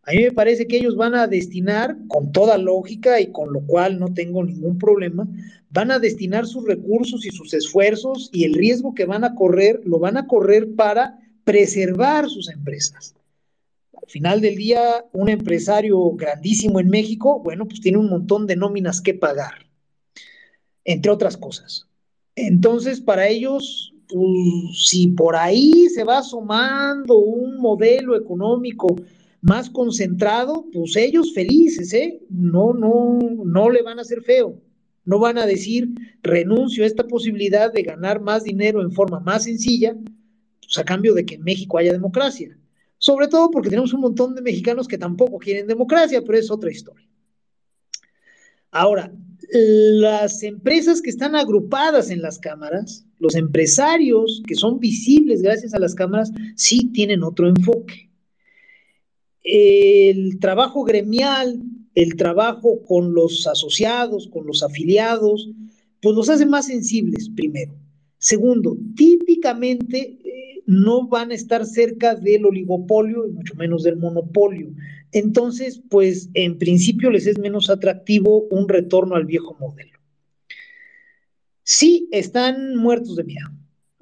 [0.06, 3.62] A mí me parece que ellos van a destinar, con toda lógica y con lo
[3.62, 5.26] cual no tengo ningún problema,
[5.70, 9.80] van a destinar sus recursos y sus esfuerzos y el riesgo que van a correr,
[9.86, 13.16] lo van a correr para preservar sus empresas.
[13.94, 18.58] Al final del día, un empresario grandísimo en México, bueno, pues tiene un montón de
[18.58, 19.66] nóminas que pagar,
[20.84, 21.88] entre otras cosas.
[22.36, 28.98] Entonces, para ellos, pues, si por ahí se va sumando un modelo económico
[29.44, 32.22] más concentrado, pues ellos felices, ¿eh?
[32.30, 34.62] No, no, no le van a hacer feo.
[35.04, 35.90] No van a decir,
[36.22, 39.98] renuncio a esta posibilidad de ganar más dinero en forma más sencilla,
[40.62, 42.58] pues a cambio de que en México haya democracia.
[42.98, 46.72] Sobre todo porque tenemos un montón de mexicanos que tampoco quieren democracia, pero es otra
[46.72, 47.06] historia.
[48.72, 49.14] Ahora,
[49.52, 55.80] las empresas que están agrupadas en las cámaras, los empresarios que son visibles gracias a
[55.80, 58.13] las cámaras, sí tienen otro enfoque
[59.44, 61.62] el trabajo gremial,
[61.96, 65.50] el trabajo con los asociados, con los afiliados,
[66.02, 67.74] pues los hace más sensibles, primero.
[68.18, 74.74] Segundo, típicamente eh, no van a estar cerca del oligopolio y mucho menos del monopolio.
[75.12, 80.00] Entonces, pues en principio les es menos atractivo un retorno al viejo modelo.
[81.64, 83.50] Sí, están muertos de miedo,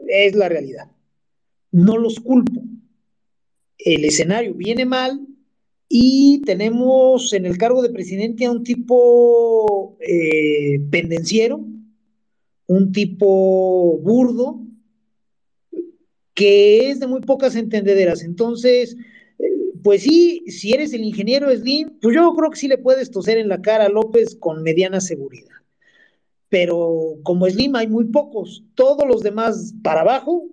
[0.07, 0.91] es la realidad.
[1.71, 2.63] No los culpo.
[3.77, 5.19] El escenario viene mal,
[5.93, 11.65] y tenemos en el cargo de presidente a un tipo eh, pendenciero,
[12.67, 14.61] un tipo burdo,
[16.33, 18.23] que es de muy pocas entendederas.
[18.23, 18.95] Entonces,
[19.37, 19.43] eh,
[19.83, 23.37] pues sí, si eres el ingeniero Slim, pues yo creo que sí le puedes toser
[23.37, 25.57] en la cara a López con mediana seguridad.
[26.47, 30.47] Pero como Slim hay muy pocos, todos los demás para abajo,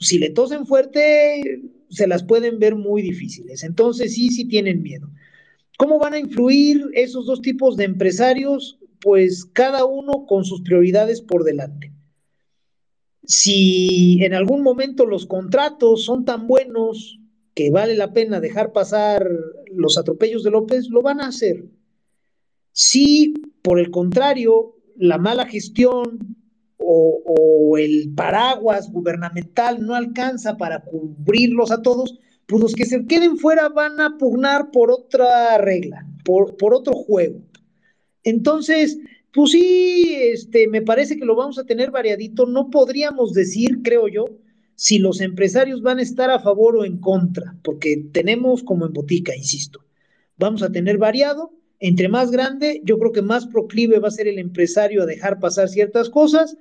[0.00, 3.62] si le tosen fuerte, se las pueden ver muy difíciles.
[3.62, 5.10] Entonces sí, sí tienen miedo.
[5.78, 8.78] ¿Cómo van a influir esos dos tipos de empresarios?
[9.00, 11.92] Pues cada uno con sus prioridades por delante.
[13.24, 17.18] Si en algún momento los contratos son tan buenos
[17.54, 19.28] que vale la pena dejar pasar
[19.72, 21.64] los atropellos de López, lo van a hacer.
[22.72, 26.36] Si, por el contrario, la mala gestión
[26.78, 33.38] o, el paraguas gubernamental no alcanza para cubrirlos a todos, pues los que se queden
[33.38, 37.40] fuera van a pugnar por otra regla, por, por otro juego.
[38.24, 38.98] Entonces,
[39.32, 42.46] pues sí, este, me parece que lo vamos a tener variadito.
[42.46, 44.24] No podríamos decir, creo yo,
[44.74, 48.92] si los empresarios van a estar a favor o en contra, porque tenemos como en
[48.92, 49.84] botica, insisto.
[50.38, 51.52] Vamos a tener variado.
[51.78, 55.38] Entre más grande, yo creo que más proclive va a ser el empresario a dejar
[55.40, 56.56] pasar ciertas cosas.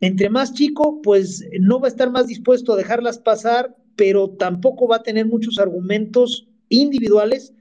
[0.00, 4.86] Entre más chico, pues no va a estar más dispuesto a dejarlas pasar, pero tampoco
[4.86, 7.54] va a tener muchos argumentos individuales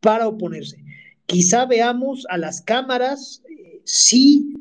[0.00, 0.84] para oponerse.
[1.26, 4.54] Quizá veamos a las cámaras eh, si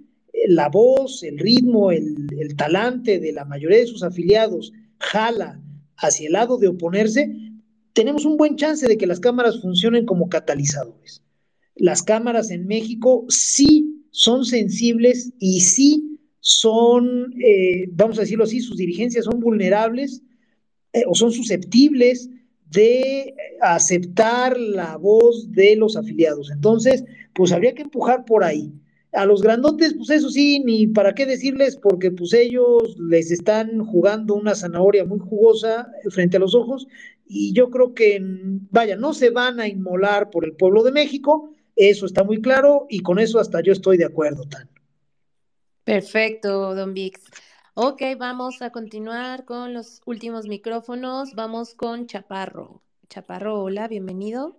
[0.48, 5.60] la voz, el ritmo, el, el talante de la mayoría de sus afiliados jala
[5.98, 7.36] hacia el lado de oponerse,
[7.94, 11.24] tenemos un buen chance de que las cámaras funcionen como catalizadores.
[11.80, 18.62] Las cámaras en México sí son sensibles y sí son, eh, vamos a decirlo así,
[18.62, 20.24] sus dirigencias son vulnerables
[20.94, 22.30] eh, o son susceptibles
[22.72, 26.50] de aceptar la voz de los afiliados.
[26.52, 28.74] Entonces, pues habría que empujar por ahí.
[29.14, 33.86] A los grandotes, pues eso sí, ni para qué decirles, porque pues ellos les están
[33.86, 36.88] jugando una zanahoria muy jugosa frente a los ojos
[37.26, 38.20] y yo creo que,
[38.72, 42.88] vaya, no se van a inmolar por el pueblo de México, eso está muy claro
[42.90, 44.70] y con eso hasta yo estoy de acuerdo, Tan.
[45.84, 47.22] Perfecto, don Vix.
[47.76, 51.36] Ok, vamos a continuar con los últimos micrófonos.
[51.36, 52.82] Vamos con Chaparro.
[53.08, 54.58] Chaparro, hola, bienvenido.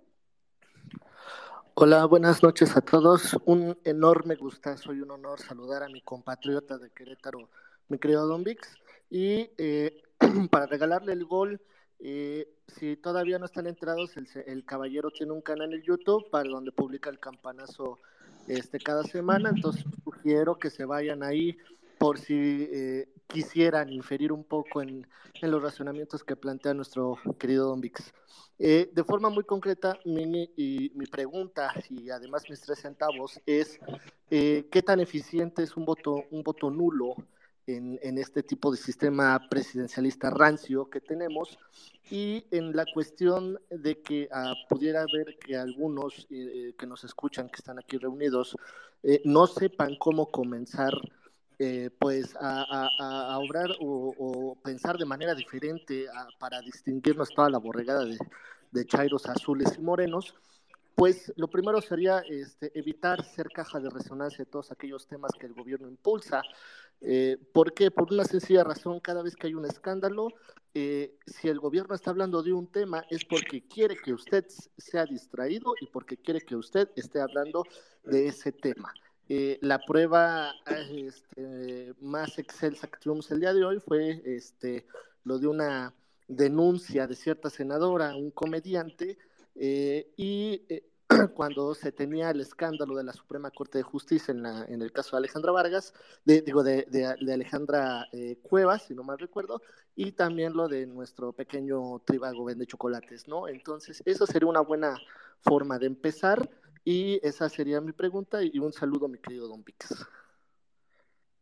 [1.73, 3.37] Hola, buenas noches a todos.
[3.45, 7.49] Un enorme gustazo y un honor saludar a mi compatriota de Querétaro,
[7.89, 8.67] mi querido Don Vix.
[9.09, 10.01] Y eh,
[10.49, 11.61] para regalarle el gol,
[11.99, 16.71] eh, si todavía no están enterados, el, caballero tiene un canal en YouTube para donde
[16.71, 17.99] publica el campanazo
[18.47, 19.49] este, cada semana.
[19.53, 21.57] Entonces, sugiero que se vayan ahí
[21.97, 25.05] por si eh, quisieran inferir un poco en,
[25.41, 28.13] los razonamientos que plantea nuestro querido Don Vix.
[28.57, 33.79] Eh, de forma muy concreta, mi, y, mi pregunta y además mis tres centavos es
[34.31, 37.15] eh, qué tan eficiente es un voto, un voto nulo
[37.77, 41.57] en, en, este tipo de sistema presidencialista rancio que tenemos
[42.09, 47.49] y en la cuestión de que ah, pudiera haber que algunos eh, que nos escuchan,
[47.49, 48.55] que están aquí reunidos,
[49.23, 50.93] no sepan cómo comenzar
[51.57, 58.17] eh, pues a, obrar o, pensar de manera diferente para distinguirnos toda la borregada de,
[58.71, 60.35] de chairos azules y morenos,
[60.95, 65.45] pues lo primero sería este, evitar ser caja de resonancia de todos aquellos temas que
[65.45, 66.41] el gobierno impulsa.
[67.01, 67.91] Eh, ¿Por qué?
[67.91, 70.29] Por una sencilla razón, cada vez que hay un escándalo,
[70.73, 74.45] eh, si el gobierno está hablando de un tema es porque quiere que usted
[74.77, 77.63] sea distraído y porque quiere que usted esté hablando
[78.03, 78.93] de ese tema.
[79.27, 80.53] Eh, la prueba
[80.91, 84.87] este, más excelsa que tuvimos el día de hoy fue este,
[85.23, 85.93] lo de una
[86.27, 89.17] denuncia de cierta senadora, un comediante,
[89.55, 90.88] eh, y eh,
[91.33, 94.91] cuando se tenía el escándalo de la Suprema Corte de Justicia en, la, en el
[94.91, 98.07] caso de Alejandra Vargas, digo, de, de, Alejandra
[98.41, 99.61] Cuevas, si no mal recuerdo,
[99.95, 103.47] y también lo de nuestro pequeño tribago vende chocolates, ¿no?
[103.47, 104.97] Entonces, eso sería una buena
[105.41, 106.49] forma de empezar.
[106.85, 110.05] Y esa sería mi pregunta y un saludo mi querido Don Pix.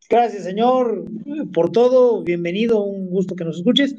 [0.10, 1.06] Gracias, señor,
[1.53, 2.23] por todo.
[2.23, 3.95] Bienvenido, un gusto que nos escuches.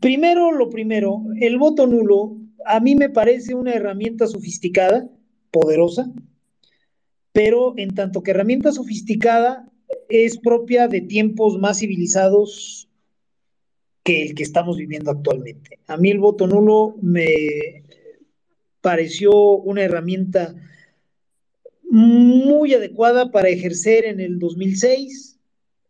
[0.00, 5.08] Primero, lo primero, el voto nulo a mí me parece una herramienta sofisticada,
[5.50, 6.12] poderosa,
[7.32, 9.70] pero en tanto que herramienta sofisticada
[10.08, 12.88] es propia de tiempos más civilizados
[14.02, 15.78] que el que estamos viviendo actualmente.
[15.86, 17.82] A mí el voto nulo me,
[18.84, 20.54] pareció una herramienta
[21.88, 25.38] muy adecuada para ejercer en el 2006,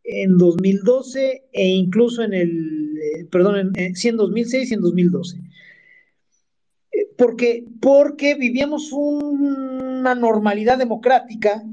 [0.04, 5.38] en 2012 e incluso en el, eh, perdón, en, sí, en 2006 y en 2012.
[7.16, 11.64] Porque, porque vivíamos una normalidad democrática,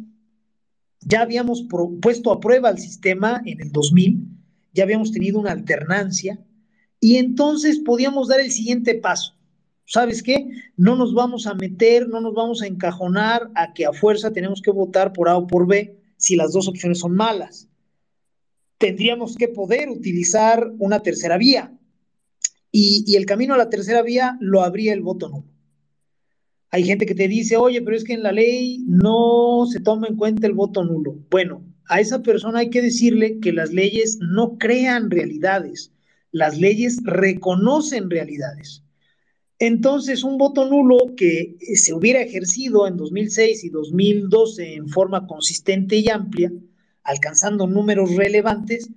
[0.99, 1.65] ya habíamos
[2.01, 4.27] puesto a prueba el sistema en el 2000,
[4.73, 6.39] ya habíamos tenido una alternancia
[6.99, 9.35] y entonces podíamos dar el siguiente paso
[9.91, 10.47] ¿sabes qué?
[10.77, 14.61] No nos vamos a meter, no nos vamos a encajonar a que a fuerza tenemos
[14.61, 17.67] que votar por A o por B si las dos opciones son malas.
[18.77, 21.77] Tendríamos que poder utilizar una tercera vía.
[22.71, 25.45] Y, el camino a la tercera vía lo abría el voto nulo.
[26.69, 30.07] Hay gente que te dice, oye, pero es que en la ley no se toma
[30.07, 31.17] en cuenta el voto nulo.
[31.29, 35.91] Bueno, a esa persona hay que decirle que las leyes no crean realidades,
[36.31, 38.83] las leyes reconocen realidades.
[39.59, 45.97] Entonces, un voto nulo que se hubiera ejercido en 2006 y 2012 en forma consistente
[45.97, 46.51] y amplia,
[47.03, 48.89] alcanzando números relevantes,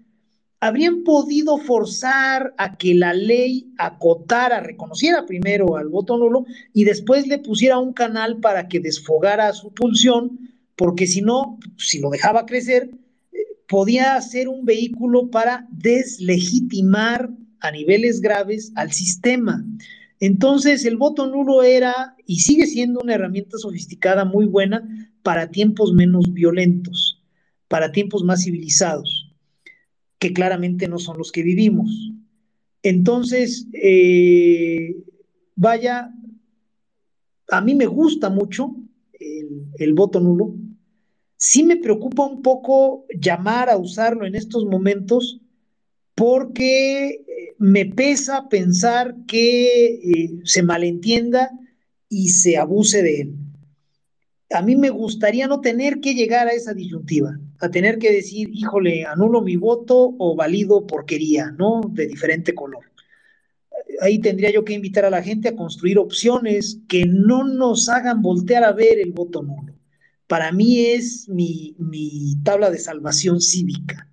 [0.65, 7.27] habrían podido forzar a que la ley acotara, reconociera primero al voto nulo y después
[7.27, 12.47] le pusiera un canal para que desfogara su pulsión, porque si no, si lo dejaba
[12.47, 12.89] crecer,
[13.33, 13.37] eh,
[13.69, 17.29] podía ser un vehículo para deslegitimar
[17.61, 19.63] a niveles graves al sistema.
[20.19, 24.83] Entonces, el voto nulo era y sigue siendo una herramienta sofisticada muy buena
[25.23, 27.23] para tiempos menos violentos,
[27.69, 29.24] para tiempos más civilizados
[30.25, 32.11] que claramente no son los que vivimos.
[32.83, 34.97] Entonces, eh,
[35.55, 36.15] vaya,
[37.51, 38.75] a mí me gusta mucho
[39.21, 40.55] el, voto nulo.
[41.37, 45.43] Sí me preocupa un poco llamar a usarlo en estos momentos
[46.15, 51.51] porque eh, me pesa pensar que eh, se malentienda
[52.09, 53.35] y se abuse de él
[54.51, 58.51] a mí me gustaría no tener que llegar a esa disyuntiva, a tener que decir,
[58.53, 61.81] híjole, anulo mi voto o valido porquería, ¿no?
[61.91, 62.85] De diferente color.
[64.01, 68.21] Ahí tendría yo que invitar a la gente a construir opciones que no nos hagan
[68.21, 69.75] voltear a ver el voto nulo.
[70.27, 71.75] Para mí es mi,
[72.45, 74.09] tabla de salvación cívica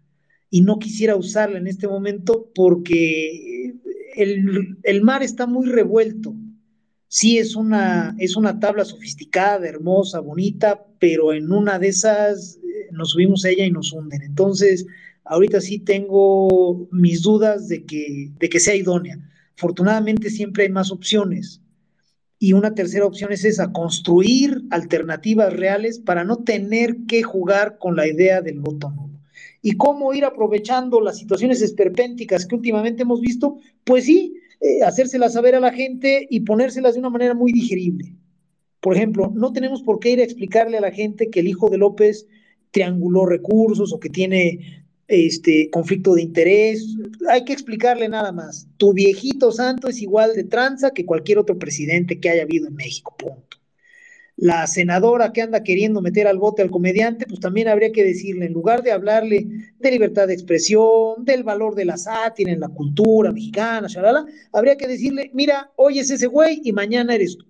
[0.49, 3.73] y no quisiera usarla en este momento porque
[4.15, 6.33] el, el mar está muy revuelto
[7.11, 12.57] sí es una, es una tabla sofisticada, hermosa, bonita, pero en una de esas
[12.91, 14.21] nos subimos a ella y nos hunden.
[14.21, 14.85] Entonces,
[15.25, 19.19] ahorita sí tengo mis dudas de que, de que sea idónea.
[19.57, 21.61] Afortunadamente siempre hay más opciones.
[22.39, 27.95] Y una tercera opción es esa, construir alternativas reales para no tener que jugar con
[27.95, 29.19] la idea del voto nulo.
[29.61, 33.57] ¿Y cómo ir aprovechando las situaciones esperpénticas que últimamente hemos visto?
[33.83, 38.15] Pues sí, eh, hacérselas saber a la gente y ponérselas de una manera muy digerible.
[38.79, 41.69] Por ejemplo, no tenemos por qué ir a explicarle a la gente que el hijo
[41.69, 42.27] de López
[42.71, 46.95] trianguló recursos o que tiene este conflicto de interés.
[47.29, 48.67] Hay que explicarle nada más.
[48.77, 52.75] Tu viejito santo es igual de tranza que cualquier otro presidente que haya habido en
[52.75, 53.15] México.
[53.17, 53.61] Punto
[54.41, 58.47] la senadora que anda queriendo meter al bote al comediante, pues también habría que decirle,
[58.47, 59.45] en lugar de hablarle
[59.77, 64.77] de libertad de expresión, del valor de la sátira en la cultura mexicana, shalala, habría
[64.77, 67.45] que decirle, mira, hoy es ese güey y mañana eres tú.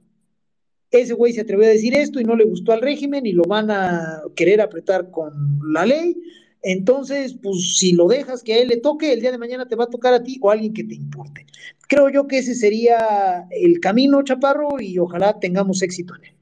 [0.91, 3.43] Ese güey se atrevió a decir esto y no le gustó al régimen y lo
[3.43, 5.33] van a querer apretar con
[5.73, 6.17] la ley.
[6.63, 9.75] Entonces, pues si lo dejas que a él le toque, el día de mañana te
[9.75, 11.45] va a tocar a ti o a alguien que te importe.
[11.87, 16.35] Creo yo que ese sería el camino, Chaparro, y ojalá tengamos éxito en él.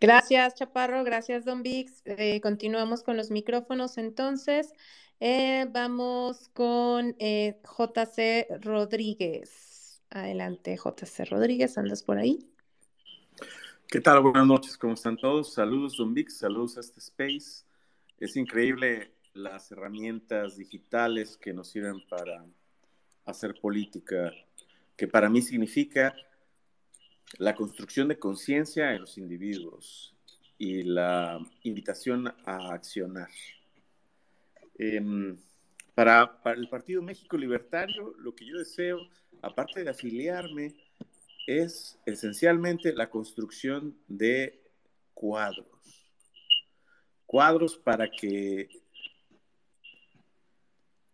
[0.00, 1.04] Gracias, Chaparro.
[1.04, 2.02] Gracias, Don Vix.
[2.04, 4.72] Eh, continuamos con los micrófonos entonces.
[5.20, 9.67] Eh, vamos con eh, JC Rodríguez.
[10.10, 12.38] Adelante, JC Rodríguez, ¿andas por ahí?
[13.86, 14.20] ¿Qué tal?
[14.20, 15.52] Buenas noches, ¿cómo están todos?
[15.52, 17.64] Saludos, Don Vix, saludos a este space.
[18.18, 22.44] Es increíble las herramientas digitales que nos sirven para
[23.26, 24.32] hacer política,
[24.96, 26.14] que para mí significa
[27.36, 30.14] la construcción de conciencia en los individuos
[30.56, 33.28] y la invitación a accionar.
[34.78, 35.36] Em,
[35.94, 39.00] para, el Partido México Libertario, lo que yo deseo,
[39.42, 40.74] aparte de afiliarme,
[41.46, 44.60] es esencialmente la construcción de
[45.14, 45.66] cuadros.
[47.26, 48.68] Cuadros para que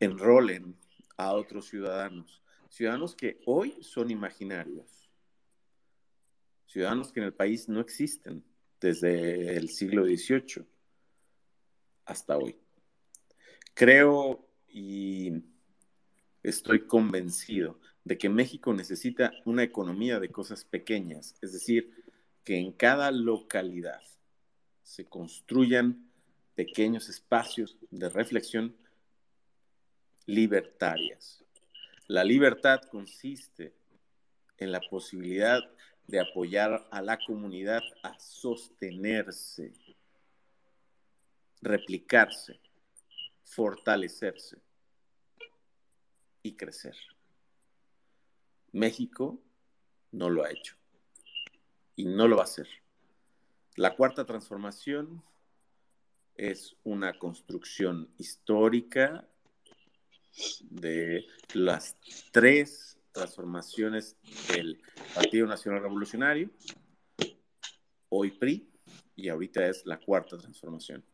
[0.00, 0.76] enrolen
[1.16, 5.04] a otros ciudadanos, ciudadanos que hoy son imaginarios
[6.74, 8.42] ciudadanos que en el país no existen
[8.80, 10.66] desde el siglo XVIII
[12.04, 12.56] hasta hoy.
[13.74, 15.32] Creo y
[16.42, 21.90] estoy convencido de que México necesita una economía de cosas pequeñas, es decir,
[22.44, 24.02] que en cada localidad
[24.82, 26.10] se construyan
[26.54, 28.76] pequeños espacios de reflexión
[30.26, 31.42] libertarias.
[32.06, 33.74] La libertad consiste
[34.58, 35.62] en la posibilidad
[36.06, 39.72] de apoyar a la comunidad a sostenerse,
[41.62, 42.60] replicarse,
[43.42, 44.58] fortalecerse
[46.42, 47.13] y crecer.
[48.74, 49.40] México
[50.10, 50.76] no lo ha hecho
[51.94, 52.68] y no lo va a hacer.
[53.76, 55.22] La cuarta transformación
[56.34, 59.28] es una construcción histórica
[60.62, 61.24] de
[61.54, 61.96] las
[62.32, 64.16] tres transformaciones
[64.52, 64.82] del
[65.14, 66.50] Partido Nacional Revolucionario,
[68.08, 68.68] hoy PRI,
[69.14, 71.04] y ahorita es la cuarta transformación.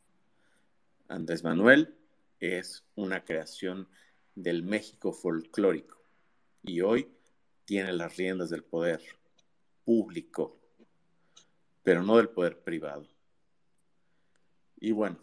[1.09, 1.95] Andrés Manuel
[2.39, 3.87] es una creación
[4.35, 6.03] del México folclórico
[6.63, 7.20] y hoy
[7.71, 9.01] tiene las riendas del poder
[9.85, 10.59] público,
[11.85, 13.07] pero no del poder privado.
[14.81, 15.21] Y bueno,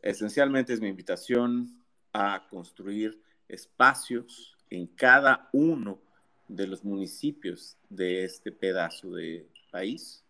[0.00, 6.00] esencialmente es mi invitación a construir espacios en cada uno
[6.48, 10.24] de los municipios de este pedazo de país,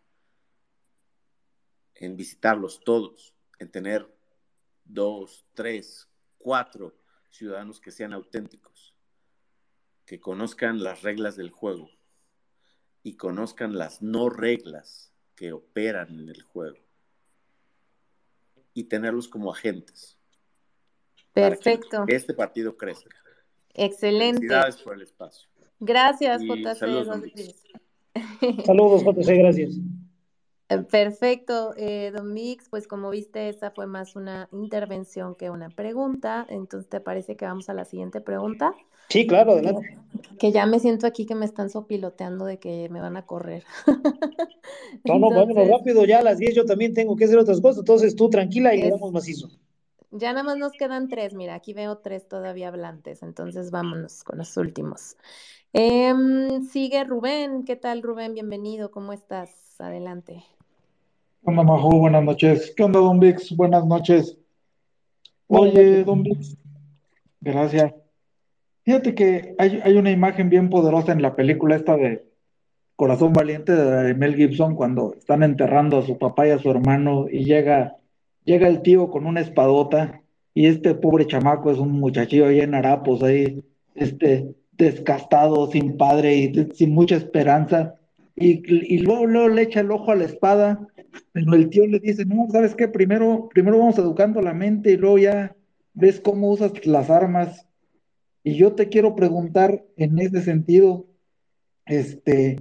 [1.95, 4.13] en visitarlos todos, en tener
[4.85, 6.09] dos, tres,
[6.39, 6.93] cuatro
[7.31, 8.92] ciudadanos que sean auténticos,
[10.07, 11.91] que conozcan las reglas del juego
[13.03, 16.79] y conozcan las no reglas que operan en el juego
[18.75, 20.19] y tenerlos como agentes.
[21.33, 22.05] Perfecto.
[22.07, 23.17] que este partido crezca.
[23.75, 24.41] Excelente.
[24.41, 25.49] Felicidades por el espacio.
[25.81, 26.75] Gracias, JC.
[26.77, 27.07] Saludos,
[28.65, 29.79] saludos JC, gracias.
[30.69, 35.69] Eh, perfecto, eh, Don Mix, pues como viste, esa fue más una intervención que una
[35.69, 36.47] pregunta.
[36.49, 38.75] Entonces, ¿te parece que vamos a la siguiente pregunta?
[39.09, 39.99] Sí, claro, adelante.
[40.23, 43.27] Que, que ya me siento aquí que me están sopiloteando de que me van a
[43.27, 43.65] correr.
[45.05, 47.81] no, no, vámonos rápido, ya a las 10 yo también tengo que hacer otras cosas,
[47.81, 49.49] entonces tú tranquila y es, le damos macizo.
[50.11, 54.39] Ya nada más nos quedan tres, mira, aquí veo tres todavía hablantes, entonces vámonos con
[54.39, 55.17] los últimos.
[55.73, 56.13] Eh,
[56.71, 58.35] sigue Rubén, ¿qué tal Rubén?
[58.35, 59.62] Bienvenido, ¿cómo estás?
[59.83, 60.45] Adelante.
[61.43, 61.91] ¿Qué onda, Majo?
[61.91, 62.73] Buenas noches.
[62.77, 63.55] ¿Qué onda, Don Vix?
[63.57, 64.39] Buenas noches.
[65.49, 66.57] Oye, Don Vix,
[67.41, 67.93] gracias.
[68.85, 72.25] Fíjate que hay, hay, una imagen bien poderosa en la película esta de
[72.97, 77.27] Corazón Valiente de Mel Gibson cuando están enterrando a su papá y a su hermano
[77.31, 77.97] y llega
[78.45, 80.23] llega el tío con una espadota
[80.55, 83.65] y este pobre chamaco es un muchachillo ahí en harapos, ahí,
[83.95, 87.97] este, descastado, sin padre y sin mucha esperanza.
[88.35, 90.89] Y, luego, luego, le echa el ojo a la espada,
[91.33, 92.89] pero el tío le dice, no, ¿sabes qué?
[92.89, 95.57] Primero, primero vamos educando la mente y luego ya
[95.95, 97.67] ves cómo usas las armas.
[98.43, 101.07] Y yo te quiero preguntar en ese sentido,
[101.87, 102.61] este,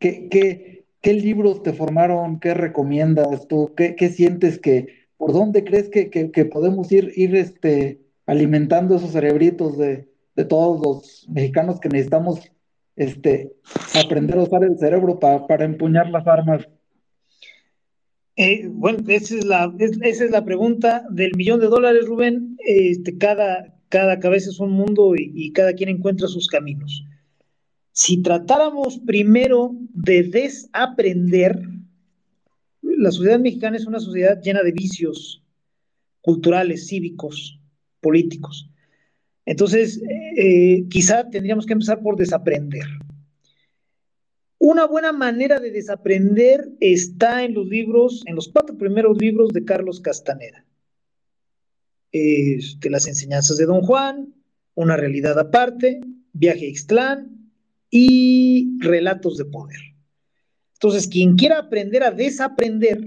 [0.00, 2.40] ¿qué, qué, qué libros te formaron?
[2.40, 3.72] ¿Qué recomiendas tú?
[3.76, 8.96] ¿Qué, qué sientes que, por dónde crees que, que, que, podemos ir, ir este, alimentando
[8.96, 12.50] esos cerebritos de, de todos los mexicanos que necesitamos
[12.98, 13.52] este,
[13.94, 16.68] aprender a usar el cerebro pa, para empuñar las armas?
[18.36, 22.56] Eh, bueno, esa es, la, es, esa es la pregunta del millón de dólares, Rubén.
[22.64, 27.04] Este, cada, cada cabeza es un mundo y, y cada quien encuentra sus caminos.
[27.92, 31.60] Si tratáramos primero de desaprender,
[32.82, 35.42] la sociedad mexicana es una sociedad llena de vicios
[36.20, 37.60] culturales, cívicos,
[38.00, 38.70] políticos.
[39.48, 39.98] Entonces,
[40.36, 42.84] eh, quizá tendríamos que empezar por desaprender.
[44.58, 49.64] Una buena manera de desaprender está en los libros, en los cuatro primeros libros de
[49.64, 50.66] Carlos Castaneda.
[52.12, 54.34] Este, las enseñanzas de Don Juan,
[54.74, 56.02] Una realidad aparte,
[56.34, 57.50] Viaje a Ixtlán
[57.90, 59.80] y Relatos de poder.
[60.74, 63.02] Entonces, quien quiera aprender a desaprender,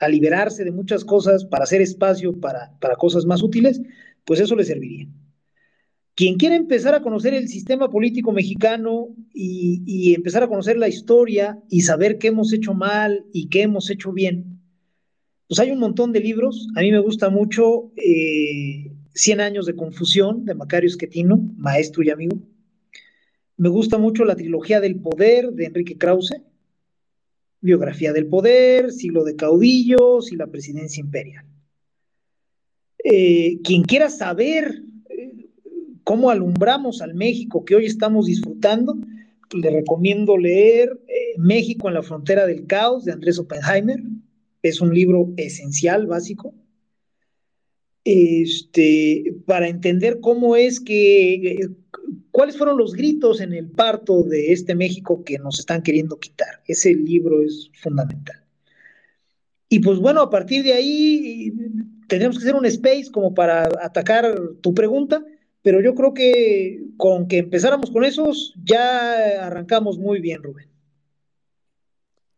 [0.00, 3.80] a liberarse de muchas cosas para hacer espacio para, para cosas más útiles,
[4.24, 5.06] pues eso le serviría.
[6.18, 11.62] Quien quiera empezar a conocer el sistema político mexicano y, empezar a conocer la historia
[11.70, 14.58] y saber qué hemos hecho mal y qué hemos hecho bien,
[15.46, 16.66] pues hay un montón de libros.
[16.74, 22.10] A mí me gusta mucho eh, Cien años de confusión de Macario Esquetino, maestro y
[22.10, 22.36] amigo.
[23.56, 26.42] Me gusta mucho la trilogía del poder de Enrique Krause,
[27.60, 31.44] biografía del poder, siglo de caudillos y la presidencia imperial.
[33.04, 34.82] Eh, quien quiera saber
[36.08, 38.96] cómo alumbramos al México que hoy estamos disfrutando,
[39.52, 44.00] le recomiendo leer eh, México en la frontera del caos de Andrés Oppenheimer.
[44.62, 46.54] Es un libro esencial, básico,
[48.04, 51.68] este, para entender cómo es que,
[52.30, 56.62] cuáles fueron los gritos en el parto de este México que nos están queriendo quitar.
[56.66, 58.42] Ese libro es fundamental.
[59.68, 61.52] Y pues bueno, a partir de ahí
[62.08, 65.22] tendremos que hacer un space como para atacar tu pregunta,
[65.62, 70.68] pero yo creo que con que empezáramos con esos, ya arrancamos muy bien, Rubén.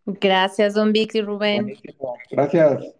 [0.06, 1.76] Gracias, don Vic y Rubén.
[2.30, 2.94] Gracias.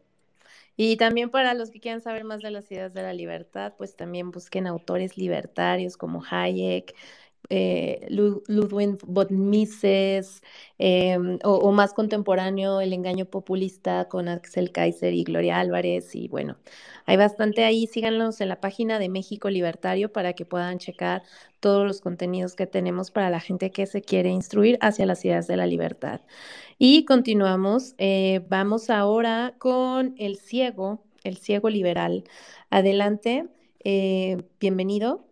[0.76, 3.96] Y también para los que quieran saber más de las ideas de la libertad, pues
[3.96, 6.94] también busquen autores libertarios como Hayek,
[7.48, 10.42] eh, Ludwig von Mises,
[10.78, 16.14] eh, o, más contemporáneo, El engaño populista con Axel Kaiser y Gloria Álvarez.
[16.14, 16.56] Y bueno,
[17.06, 17.86] hay bastante ahí.
[17.86, 21.22] Síganlos en la página de México Libertario para que puedan checar
[21.60, 25.46] todos los contenidos que tenemos para la gente que se quiere instruir hacia las ideas
[25.46, 26.20] de la libertad.
[26.78, 27.94] Y continuamos.
[27.98, 32.24] Eh, vamos ahora con el ciego, el ciego liberal.
[32.70, 33.48] Adelante.
[33.84, 35.29] Eh, bienvenido.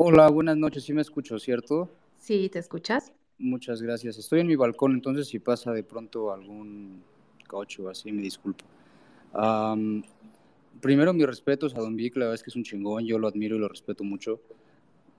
[0.00, 0.84] Hola, buenas noches.
[0.84, 1.90] Sí me escucho, ¿cierto?
[2.20, 3.10] Sí, ¿te escuchas?
[3.36, 4.16] Muchas gracias.
[4.16, 7.02] Estoy en mi balcón, entonces si pasa de pronto algún
[7.48, 8.64] coche así, me disculpo.
[10.80, 13.26] primero, mis respetos a Don Vic, la verdad es que es un chingón, yo lo
[13.26, 14.40] admiro y lo respeto mucho.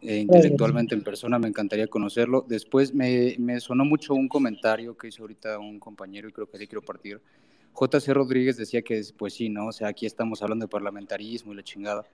[0.01, 2.45] Eh, intelectualmente en persona me encantaría conocerlo.
[2.47, 6.57] Después me, me, sonó mucho un comentario que hizo ahorita un compañero y creo que
[6.57, 7.19] ahí quiero partir.
[7.73, 9.67] JC Rodríguez decía que, pues sí, ¿no?
[9.67, 12.05] O sea, aquí estamos hablando de parlamentarismo y la chingada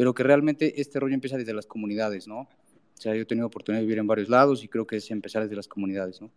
[0.00, 2.38] pero que realmente este rollo empieza desde las comunidades, ¿no?
[2.38, 2.48] O
[2.94, 5.42] sea, yo he tenido oportunidad de vivir en varios lados y creo que es empezar
[5.42, 6.30] desde las comunidades, ¿no?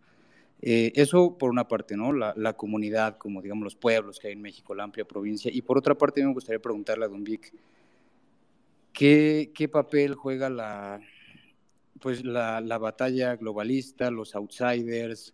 [0.60, 2.12] Eh, eso por una parte, ¿no?
[2.12, 5.50] La, la, comunidad, como digamos los pueblos que hay en México, la amplia provincia.
[5.50, 7.54] Y por otra parte, me gustaría preguntarle a Don Vic,
[8.92, 11.00] ¿qué, qué papel juega la,
[12.00, 15.32] pues la, la batalla globalista, los outsiders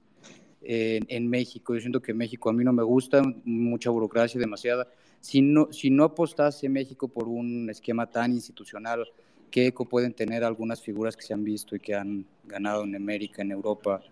[0.62, 1.74] en, en, México?
[1.74, 4.86] Yo siento que México a mí no me gusta, mucha burocracia, demasiada
[5.20, 9.06] si no, si no apostase México por un esquema tan institucional,
[9.50, 12.96] ¿qué eco pueden tener algunas figuras que se han visto y que han ganado en
[12.96, 14.02] América, en Europa?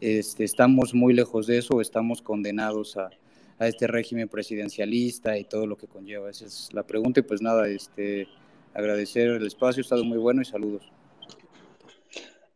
[0.00, 3.10] Este, ¿Estamos muy lejos de eso o estamos condenados a,
[3.58, 6.30] a, este régimen presidencialista y todo lo que conlleva?
[6.30, 8.28] Esa es la pregunta y pues nada, este,
[8.72, 10.90] agradecer el espacio, ha estado muy bueno y saludos.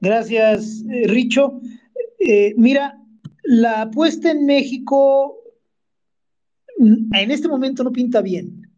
[0.01, 1.61] Gracias, eh, Richo.
[2.19, 2.99] Eh, mira,
[3.43, 5.39] la apuesta en México
[6.79, 8.71] en este momento no pinta bien.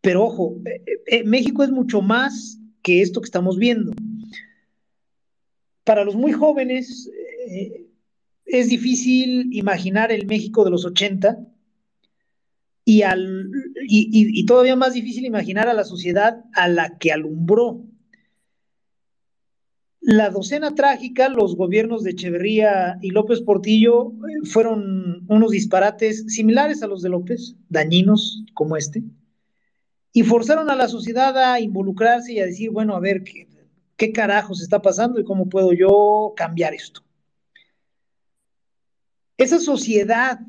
[0.00, 3.92] Pero ojo, eh, eh, México es mucho más que esto que estamos viendo.
[5.84, 7.10] Para los muy jóvenes
[7.48, 7.86] eh,
[8.44, 11.38] es difícil imaginar el México de los 80
[12.84, 13.50] y, al,
[13.86, 17.84] y todavía más difícil imaginar a la sociedad a la que alumbró
[20.08, 26.82] la docena trágica, los gobiernos de Echeverría y López Portillo eh, fueron unos disparates similares
[26.82, 29.02] a los de López, dañinos como este,
[30.14, 33.48] y forzaron a la sociedad a involucrarse y a decir, bueno, a ver, ¿qué,
[33.96, 37.02] qué carajos está pasando y cómo puedo yo cambiar esto?
[39.36, 40.40] Esa sociedad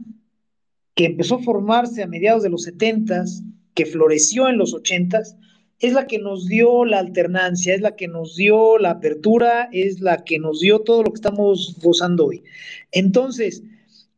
[0.95, 5.35] que empezó a formarse a mediados de los setentas, que floreció en los ochentas,
[5.79, 10.01] es la que nos dio la alternancia, es la que nos dio la apertura, es
[10.01, 12.43] la que nos dio todo lo que estamos gozando hoy.
[12.91, 13.63] Entonces,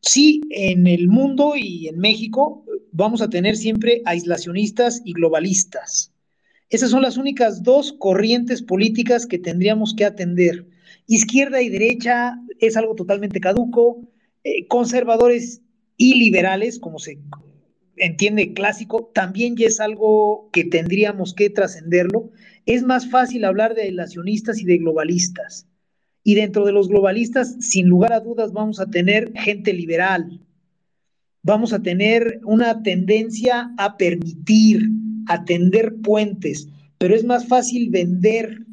[0.02, 6.12] sí, en el mundo y en México vamos a tener siempre aislacionistas y globalistas.
[6.70, 10.66] Esas son las únicas dos corrientes políticas que tendríamos que atender.
[11.06, 14.02] Izquierda y derecha es algo totalmente caduco,
[14.44, 15.62] eh, conservadores
[15.98, 17.20] y liberales, como se
[18.02, 22.32] entiende clásico, también ya es algo que tendríamos que trascenderlo.
[22.66, 25.68] Es más fácil hablar de aislacionistas y de globalistas.
[26.24, 30.42] Y dentro de los globalistas, sin lugar a dudas, vamos a tener gente liberal.
[31.44, 34.90] Vamos a tener una tendencia a permitir,
[35.28, 36.68] a tender puentes,
[36.98, 38.66] pero es más fácil vender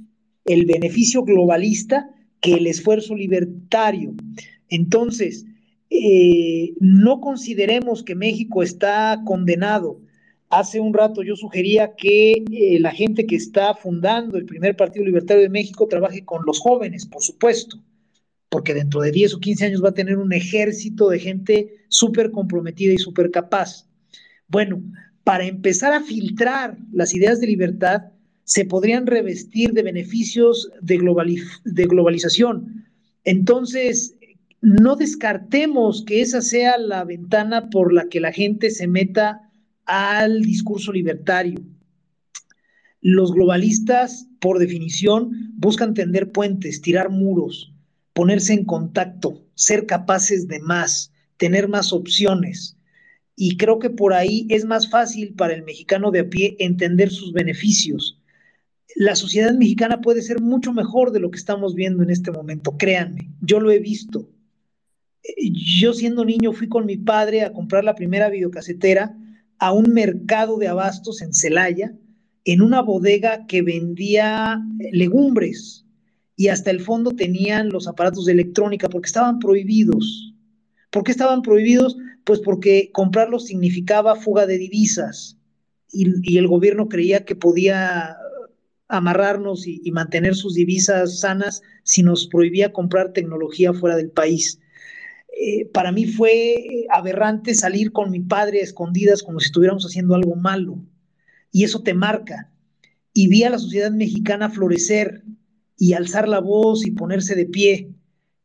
[0.47, 2.11] el beneficio globalista
[2.41, 4.15] que el esfuerzo libertario.
[4.69, 5.47] Entonces,
[5.91, 10.01] eh, no consideremos que México está condenado.
[10.51, 15.05] Hace un rato yo sugería que eh, la gente que está fundando el primer Partido
[15.05, 17.83] Libertario de México trabaje con los jóvenes, por supuesto,
[18.49, 22.31] porque dentro de 10 o 15 años va a tener un ejército de gente súper
[22.31, 23.87] comprometida y súper capaz.
[24.47, 24.83] Bueno,
[25.25, 28.05] para empezar a filtrar las ideas de libertad,
[28.45, 30.99] se podrían revestir de beneficios de,
[31.65, 32.87] de globalización.
[33.25, 34.17] Entonces,
[34.61, 39.51] no descartemos que esa sea la ventana por la que la gente se meta
[39.85, 41.61] al discurso libertario.
[43.01, 47.73] Los globalistas, por definición, buscan tender puentes, tirar muros,
[48.13, 52.77] ponerse en contacto, ser capaces de más, tener más opciones.
[53.37, 57.11] Y creo que por ahí es más fácil para el mexicano de a pie entender
[57.11, 58.21] sus beneficios.
[58.97, 62.77] La sociedad mexicana puede ser mucho mejor de lo que estamos viendo en este momento,
[62.77, 64.29] créanme, yo lo he visto
[65.53, 69.17] yo siendo niño fui con mi padre a comprar la primera videocasetera
[69.59, 71.93] a un mercado de abastos en Celaya,
[72.45, 74.61] en una bodega que vendía
[74.93, 75.85] legumbres
[76.37, 80.35] y hasta el fondo tenían los aparatos de electrónica porque estaban prohibidos.
[80.91, 81.97] ¿Por qué estaban prohibidos?
[82.25, 85.37] Pues porque comprarlos significaba fuga de divisas
[85.93, 88.17] y, el gobierno creía que podía
[88.87, 94.61] amarrarnos y mantener sus divisas sanas si nos prohibía comprar tecnología fuera del país.
[95.29, 100.15] Eh, para mí fue aberrante salir con mi padre a escondidas como si estuviéramos haciendo
[100.15, 100.79] algo malo.
[101.53, 102.51] Y eso te marca.
[103.13, 105.25] Y vi a la sociedad mexicana florecer
[105.77, 107.91] y alzar la voz y ponerse de pie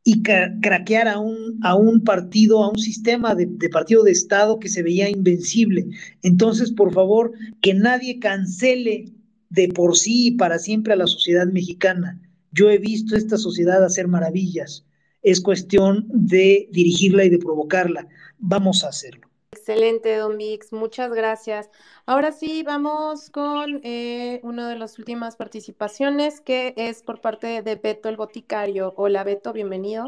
[0.04, 4.68] y craquear a un, a un partido, a un sistema de, partido de Estado que
[4.68, 5.88] se veía invencible.
[6.22, 7.32] Entonces, por favor,
[7.62, 9.14] que nadie cancele
[9.50, 12.20] de por sí y para siempre a la sociedad mexicana.
[12.52, 14.86] Yo he visto esta sociedad hacer maravillas.
[15.24, 18.08] Es cuestión de dirigirla y de provocarla.
[18.38, 19.28] Vamos a hacerlo.
[19.54, 21.70] Excelente, Don Vix, muchas gracias.
[22.06, 27.76] Ahora sí, vamos con eh, una de las últimas participaciones, que es por parte de
[27.76, 28.94] Beto el Boticario.
[28.98, 30.08] Hola, Beto, bienvenido.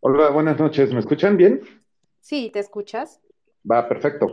[0.00, 0.92] Hola, buenas noches.
[0.92, 1.62] ¿Me escuchan bien?
[2.20, 3.20] Sí, ¿te escuchas?
[3.68, 4.32] Va, perfecto.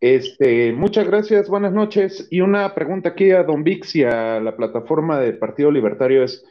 [0.00, 2.26] Este, muchas gracias, buenas noches.
[2.28, 6.44] Y una pregunta aquí a Don Vix y a la plataforma de Partido Libertario es,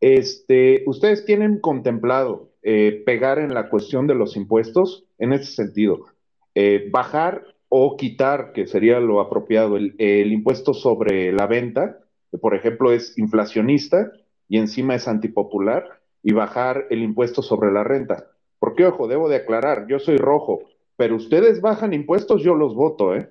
[0.00, 6.06] este, ¿ustedes tienen contemplado eh, pegar en la cuestión de los impuestos en ese sentido?
[6.54, 11.98] Eh, bajar o quitar, que sería lo apropiado, el, impuesto sobre la venta,
[12.30, 14.10] que por ejemplo es inflacionista
[14.48, 18.26] y encima es antipopular, y bajar el impuesto sobre la renta.
[18.58, 20.60] Porque, ojo, debo de aclarar, yo soy rojo,
[20.96, 23.30] pero ustedes bajan impuestos, yo los voto, ¿eh?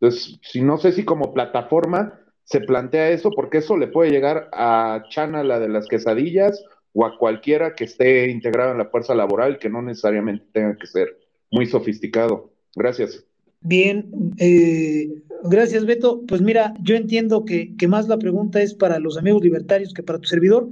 [0.00, 4.48] Entonces, si no sé si como plataforma se plantea eso, porque eso le puede llegar
[4.52, 9.14] a Chana, la de las quesadillas, o a cualquiera que esté integrado en la fuerza
[9.14, 11.18] laboral, que no necesariamente tenga que ser
[11.50, 12.52] muy sofisticado.
[12.74, 13.24] Gracias.
[13.62, 15.08] Bien, eh,
[15.44, 16.22] gracias Beto.
[16.26, 20.18] Pues mira, yo entiendo que, más la pregunta es para los amigos libertarios que para
[20.18, 20.68] tu servidor.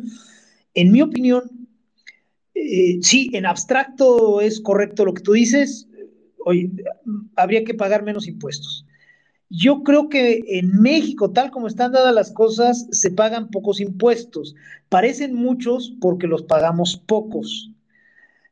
[0.74, 1.42] En mi opinión,
[2.54, 5.86] eh, sí, en abstracto es correcto lo que tú dices.
[6.44, 6.70] Oye,
[7.36, 8.86] habría que pagar menos impuestos.
[9.50, 14.54] Yo creo que en México, tal como están dadas las cosas, se pagan pocos impuestos.
[14.88, 17.70] Parecen muchos porque los pagamos pocos.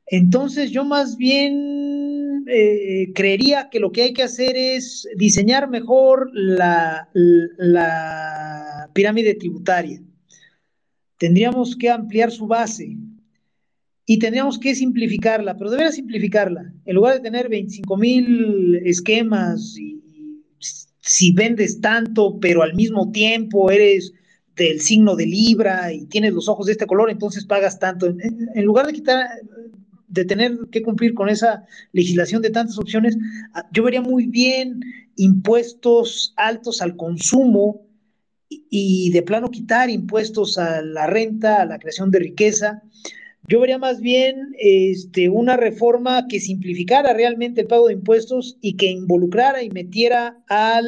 [0.06, 6.30] Entonces yo más bien eh, creería que lo que hay que hacer es diseñar mejor
[6.32, 7.08] la,
[8.94, 10.00] pirámide tributaria.
[11.18, 12.96] Tendríamos que ampliar su base
[14.06, 16.72] y tendríamos que simplificarla, pero debería simplificarla.
[16.84, 19.95] En lugar de tener 25 mil esquemas y,
[21.06, 24.12] si vendes tanto, pero al mismo tiempo eres
[24.56, 28.06] del signo de Libra y tienes los ojos de este color, entonces pagas tanto.
[28.06, 29.28] en lugar de quitar
[30.08, 33.16] de tener que cumplir con esa legislación de tantas opciones,
[33.54, 34.80] ah, yo vería muy bien
[35.16, 37.86] impuestos altos al consumo
[38.48, 42.82] y de plano quitar impuestos a la renta, a la creación de riqueza.
[43.48, 48.76] Yo vería más bien este, una reforma que simplificara realmente el pago de impuestos y
[48.76, 50.84] que involucrara y metiera al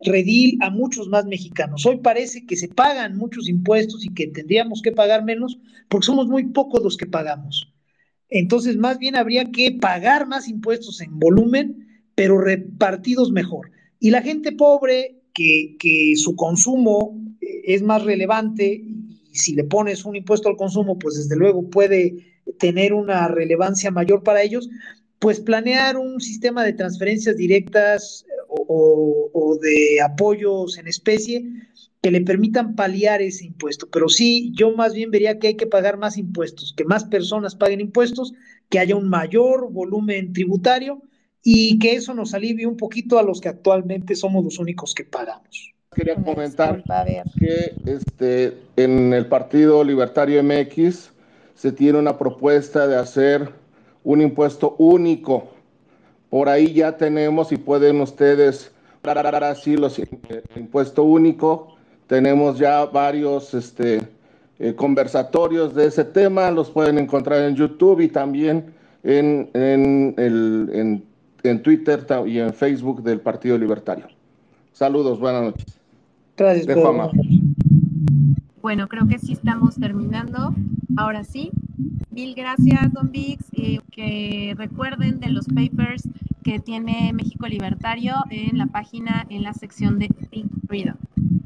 [0.00, 1.84] redil a muchos más mexicanos.
[1.84, 5.58] Hoy parece que se pagan muchos impuestos y que tendríamos que pagar menos
[5.88, 7.70] porque somos muy pocos los que pagamos.
[8.30, 13.72] Entonces, más bien habría que pagar más impuestos en volumen, pero repartidos mejor.
[13.98, 18.84] Y la gente pobre, que, su consumo eh, es más relevante,
[19.30, 23.90] y si le pones un impuesto al consumo, pues desde luego puede tener una relevancia
[23.90, 24.68] mayor para ellos,
[25.18, 31.44] pues planear un sistema de transferencias directas eh, o de apoyos en especie
[32.02, 33.88] que le permitan paliar ese impuesto.
[33.90, 37.54] Pero sí, yo más bien vería que hay que pagar más impuestos, que más personas
[37.54, 38.32] paguen impuestos,
[38.68, 41.02] que haya un mayor volumen tributario
[41.42, 45.04] y que eso nos alivie un poquito a los que actualmente somos los únicos que
[45.04, 45.69] pagamos.
[45.92, 46.84] Quería comentar
[47.38, 51.10] que este, en el Partido Libertario MX
[51.54, 53.52] se tiene una propuesta de hacer
[54.04, 55.48] un impuesto único.
[56.28, 58.70] Por ahí ya tenemos y pueden ustedes
[59.02, 61.76] dar así los el impuesto único
[62.06, 64.00] tenemos ya varios este,
[64.60, 71.04] eh, conversatorios de ese tema, los pueden encontrar en YouTube y también en, el,
[71.42, 74.06] en, Twitter y en Facebook del Partido Libertario.
[74.72, 75.79] Saludos, buenas noches.
[76.40, 76.66] Gracias.
[78.62, 80.54] Bueno, creo que sí estamos terminando.
[80.96, 81.50] Ahora sí.
[82.10, 83.44] Mil gracias, Don Vix.
[83.52, 86.08] Eh, que recuerden de los papers
[86.42, 90.96] que tiene México Libertario en la página, en la sección de Think Freedom.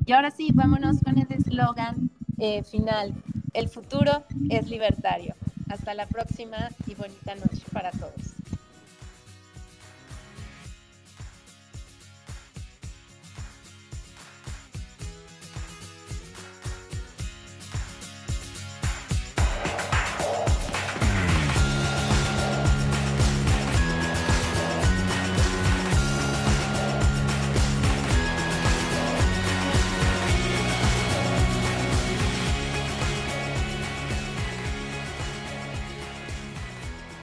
[0.07, 3.15] Y ahora sí, vámonos con el eslogan eh, final.
[3.53, 5.35] El futuro es libertario.
[5.69, 8.34] Hasta la próxima y bonita noche para todos.